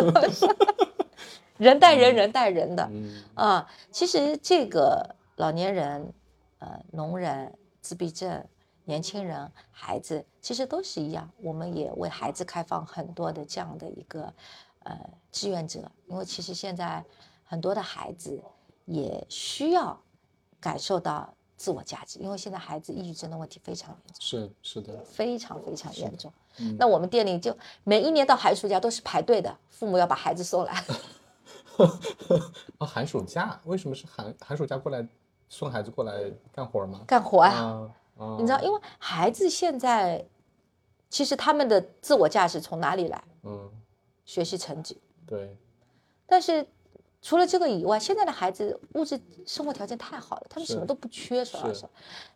[1.57, 2.87] 人带人，人带人的。
[2.91, 6.13] 嗯啊，其实这个老年人、
[6.59, 7.51] 呃，聋人、
[7.81, 8.45] 自闭症、
[8.85, 11.29] 年轻人、孩子，其实都是一样。
[11.41, 14.33] 我们也为孩子开放很多的这样的一个
[14.83, 14.99] 呃
[15.31, 17.03] 志愿者，因为其实现在
[17.43, 18.41] 很多的孩子
[18.85, 19.99] 也需要
[20.59, 24.15] 感受到自我价值，因为现在孩子抑郁症的问题非常严重。
[24.19, 26.31] 是是的，非常非常严重。
[26.59, 30.83] 嗯那我们店里就每一年到寒暑假都是排队的，父母要把孩子送来。
[32.77, 35.07] 哦，寒暑假为什么是寒寒暑假过来
[35.49, 37.01] 送孩子过来干活吗？
[37.07, 40.25] 干活啊，啊啊，你知道，因为孩子现在
[41.09, 43.23] 其实他们的自我价值从哪里来？
[43.43, 43.69] 嗯，
[44.25, 45.01] 学习成绩。
[45.25, 45.57] 对，
[46.25, 46.65] 但是
[47.21, 51.85] 除了这个以外，现在的孩子物质生活条件太好了，他们什么都不缺，说老是。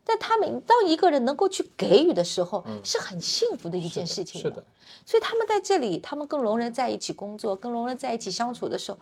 [0.03, 4.41] 但他们当一个人能够去给予的时候，是很幸福的一件事情。
[4.41, 4.63] 是的，
[5.05, 8.97] 所以他们在这里，他们跟聋人在一起工作，跟聋人在一起相处的时候，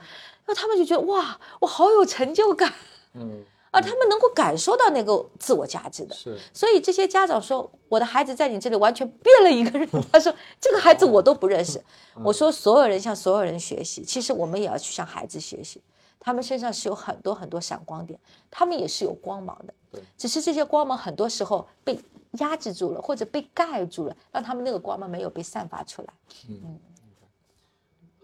[0.46, 2.74] 然后他们就觉得哇，我好有成就感
[3.14, 3.46] 嗯，
[3.76, 3.82] 啊！
[3.82, 6.16] 他们能够感受到那个自我价值的。
[6.16, 9.88] 是所以这些家长说，我的孩子在你这里完全变了一个人。
[10.12, 11.84] 他说这个孩子我都不认识。
[12.24, 15.82] 我说所有人向所有人学习，其实我们也要去向孩子学习。
[16.20, 18.20] 他们身上是有很多很多闪光点，
[18.50, 20.02] 他们也是有光芒的对。
[20.18, 22.00] 只是这些光芒很多时候被
[22.40, 26.08] 压制住了，或者被盖住了，让他们那个光芒没有被散发出来。
[26.50, 26.80] 嗯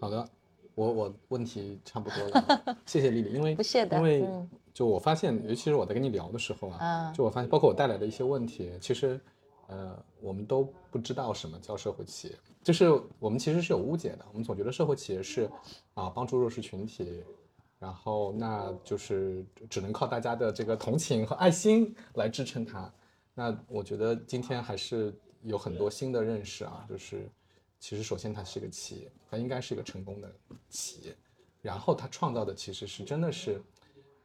[0.00, 0.28] 好的，
[0.74, 9.20] 我我问题差不多了， 谢谢丽丽，因为不谢的因为嗯就我发现，尤其是我在跟你聊的时候啊，啊就我发现，包括我带来的一些问题，其实
[9.66, 15.50] 呃，我们都不知道什么叫社会企业，就是我们其实是有误解的，我们总觉得社会企业是
[15.94, 17.22] 啊帮助弱势群体。
[17.78, 22.88] 然后，那就是只能靠大家的这个同情和爱心来支撑它。
[23.34, 25.12] 那我觉得今天还是
[25.42, 27.28] 有很多新的认识啊，就是
[27.80, 30.32] 其实首先它是一个企业，它应该是一个成功的
[30.68, 31.16] 企业，
[31.60, 33.60] 然后它创造的其实是真的是，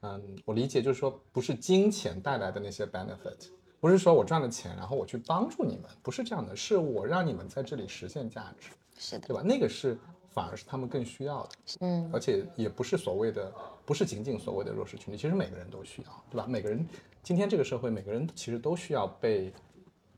[0.02, 3.50] 嗯，我理解就是说不是金钱带来的那些 benefit，
[3.80, 9.42] 不是说我赚了钱然后我去帮助你们，不是这样的，是我让你们在这里实现价值，是的，对吧？
[9.42, 9.98] 那个是
[10.30, 11.50] 反而是他们更需要的。
[11.80, 13.52] 嗯，而且也不是所谓的，
[13.86, 16.46] 不是仅仅所谓的弱势群体，其实每个人都需要，对吧？
[16.48, 16.88] 每个人
[17.24, 19.52] 今天这个社会，每个人其实都需要被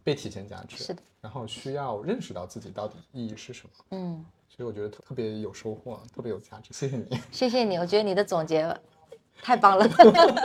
[0.04, 3.86] 被体现价值，是的，然后需要认识到自己到底意义是什么。
[3.92, 6.74] 嗯，所以我觉得特特别有收获，特别有价值。
[6.74, 7.06] 谢谢你。
[7.32, 8.78] 谢谢你，我觉得你的总结
[9.42, 9.88] 太棒了。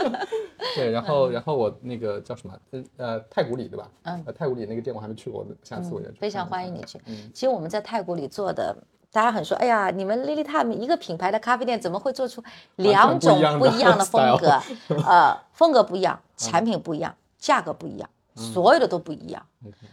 [0.75, 2.59] 对，然后然后我那个叫什么？
[2.71, 3.89] 呃呃，太古里对吧？
[4.03, 6.99] 嗯呃，太古里那个店我还没去过，下次我也去非常欢迎你去。
[7.05, 8.75] 嗯其实我们在太古里做的，
[9.11, 12.43] 大家很说，哎呀，你们 Lily Time 一个品牌的咖啡店怎么会做出
[12.77, 14.59] 两种不一样的风格？
[15.07, 19.45] 呃，风格不一样，产品不一样，价格不一样，所有的都不一样。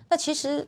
[0.08, 0.66] 那其实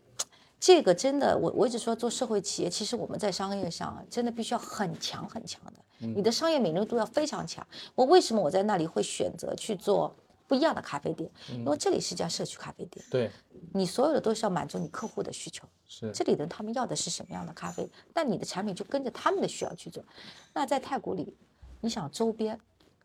[0.61, 7.67] 这个真的，我我一直说做社会企业，其实我们在商业上啊，真的必须要很强很强的，你的商业敏锐度要非常强。
[7.95, 10.15] 我为什么我在那里会选择去做
[10.47, 11.31] 不一样的咖啡店？
[11.51, 13.31] 因为这里是家社区咖啡店，对，
[13.73, 15.67] 你所有的都是要满足你客户的需求。
[15.87, 20.05] 是这里的人他们要的是什么样的咖啡，但你的产品就跟着他们的需要去做。
[20.53, 21.37] 那在太古里，
[21.81, 22.59] 你想周边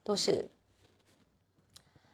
[0.03, 0.49] 都是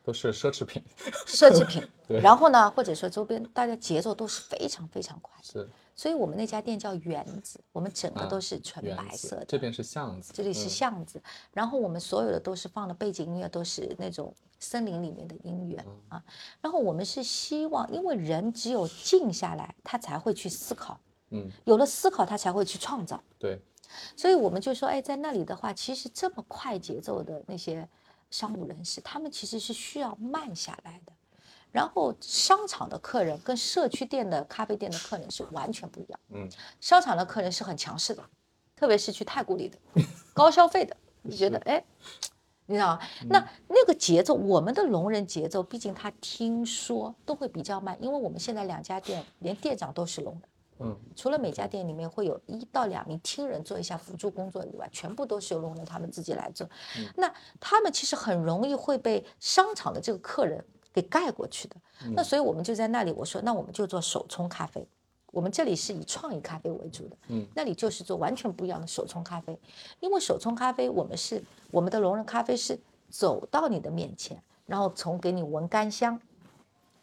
[0.06, 0.84] 都是奢侈品，
[1.26, 5.70] 奢侈品 对，然后呢，或者说周边大家节奏都是非常非常快的，是。
[5.98, 9.42] 所以我们那家店叫园子，我们整个啊都是纯白色的。
[9.42, 10.70] 子这边是巷子，这里是嗯。
[10.70, 11.22] 巷子，
[11.54, 16.24] 然后我们所有的都是放的背景音乐都是那种森林里面的音乐嗯啊，
[16.62, 21.00] 然后我们是希望，因为人只有静下来，他才会去思考，
[21.30, 23.24] 嗯，有了思考，他才会去创造。
[23.40, 23.58] 对，
[24.18, 27.88] 所以我们就说，哎，在那里的话，其实这么快节奏的那些
[28.36, 31.14] 商务人士，他们其实是需要慢下来的。
[31.72, 36.20] 然后商场的客人跟社区店的咖啡店的客人是完全不一样。
[36.30, 36.50] 嗯，
[36.82, 38.22] 商场的客人是很强势的，
[38.76, 39.78] 特别是去太古里的
[40.34, 41.82] 高消费的， 你觉得哎，
[42.66, 43.00] 你知道吗？
[43.30, 50.42] 那那个节奏，我们的聋人节奏，毕竟他听说都会比较慢，因为我们现在两家店连店长都是聋人。
[50.80, 56.70] 嗯，除了每家店里面会有一到两名听人做一下辅助工作以外，全部都是由龙人他们自己来做。
[57.16, 61.76] 那他们其实很容易会被商场的这个客人给盖过去的。
[62.14, 64.86] 那所以我们就在那里，我说那我们就做手冲咖啡。
[65.32, 69.60] 我们这里是以创意咖啡为主的，嗯，那里就是做完全不一样的手冲咖啡，
[70.00, 72.80] 因为手冲咖啡我们是我们的龙人咖啡是
[73.10, 76.18] 走到你的面前，然后从给你闻干香，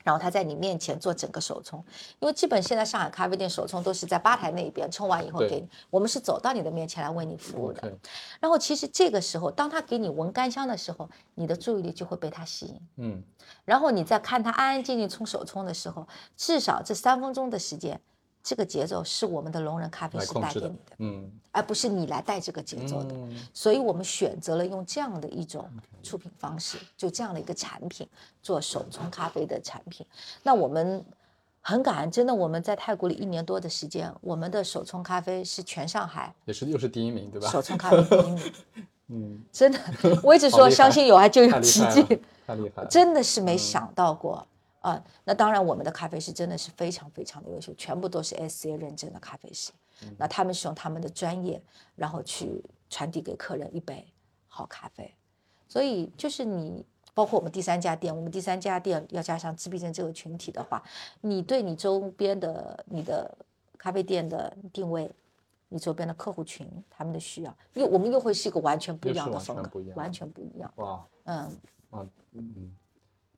[0.03, 1.85] 然后他在你面前做整个手冲，
[2.20, 7.93] 因为基本现在上海咖啡店手冲都是在吧台那一边冲完以后给你，我们是走到你的面前来为你服务的。
[8.41, 12.81] 然后其实这个时候，当他给你闻干香的时候，你的注意力就会被他吸引。
[12.97, 13.23] 嗯，
[13.65, 16.07] 然后你再看他安安静静冲手冲的时候，
[16.37, 18.01] 至少这三分钟的时间，
[18.43, 23.14] 这个节奏是我们的聋人咖啡是带给你的，，嗯，而不是你来带这个节奏的。
[23.14, 25.69] 嗯所以我们选择了用这样的一种
[26.02, 28.09] 出品方式，就这样的一个产品
[28.43, 30.05] 做手冲咖啡的产品。
[30.43, 31.05] 那我们
[31.60, 37.48] 很感恩，真的我们在太古里一年多的时间，我们的手冲咖啡是全上海也是又是第一名，对吧？
[37.48, 38.52] 手冲咖啡第一名。
[39.14, 39.78] 嗯，真的，
[40.23, 42.02] 我一直说相信有爱就有奇迹
[42.47, 44.47] 太厉害了，真的是没想到过
[44.83, 49.73] 啊、那当然，我们的咖啡师真的是非常非常的优秀，全部都是 SCA 认证的咖啡师。
[50.19, 51.63] 那他们是用他们的专业，
[51.95, 54.07] 然后去传递给客人一杯
[54.49, 55.15] 好咖啡。
[55.69, 56.85] 所以就是你，
[57.15, 60.83] 包括我们第三家店，我们第三家店要加上自闭症这个群体的话，
[61.21, 63.35] 你对你周边的你的
[63.79, 65.11] 咖啡店的定位。
[65.75, 70.71] 你周边的客户群，他们的需要，又我们又会是一个完全不一样的风格，完全不一样。
[70.77, 71.39] 哇嗯，
[71.89, 72.77] 啊，嗯，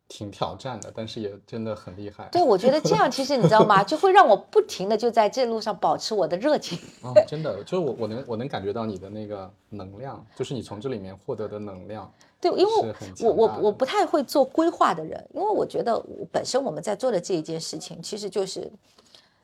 [0.08, 2.28] 挺挑战的，但是也真的很厉害。
[2.30, 6.78] 对，我觉得这样其实你知道吗，就会让我不停的就在这路上保持我的热情。
[7.02, 12.12] 哦，真的，就是我我能我能感觉到你的那个能量，就是你从这里面获得的能量。
[12.40, 18.70] 对，因为我我我不太会做规划的人，因为我觉得我本身我们在做的这一件事情，其实就是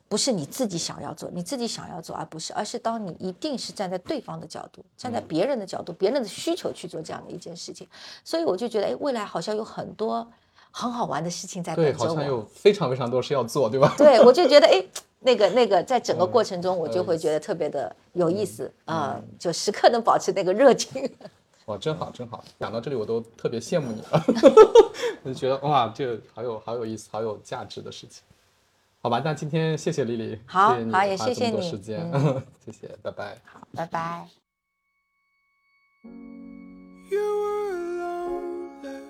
[0.07, 7.89] 不是你自己想要做，你自己想要做，而不是，而是当你一定是站在对方的角度，站嗯在别人的角度、别人的需求去做这样的一件事情，
[8.23, 10.31] 所以我就觉得，哎，未来好像有很多
[10.71, 12.09] 很好玩的事情在等对，着我。
[12.09, 13.95] 好像有非常非常多事要做，对吧？
[13.99, 14.85] 对，我就觉得哎，
[15.21, 21.11] 那个那个，在整个过程中，我就嗯会觉得特别的有意思啊、就时刻能保持那个热情。
[21.67, 22.43] 哇，真好，真好！
[22.59, 24.25] 讲到这里，我都特别羡慕你了，
[25.23, 28.23] 我就觉得哇，这个好有好有意思、好有价值的事情。
[29.03, 32.11] 好吧，那今天谢谢丽丽，好谢谢你好也花这么多谢谢你时间，
[32.65, 33.39] 谢谢，拜拜。
[33.45, 34.29] 好，拜拜。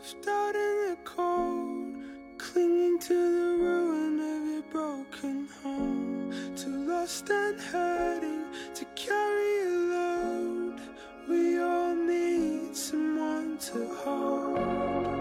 [0.02, 1.94] Left out in the cold,
[2.38, 6.32] clinging to the ruin of your broken home.
[6.56, 8.46] Too lost and hurting
[8.76, 10.80] to carry a load.
[11.28, 15.19] We all need someone to hold.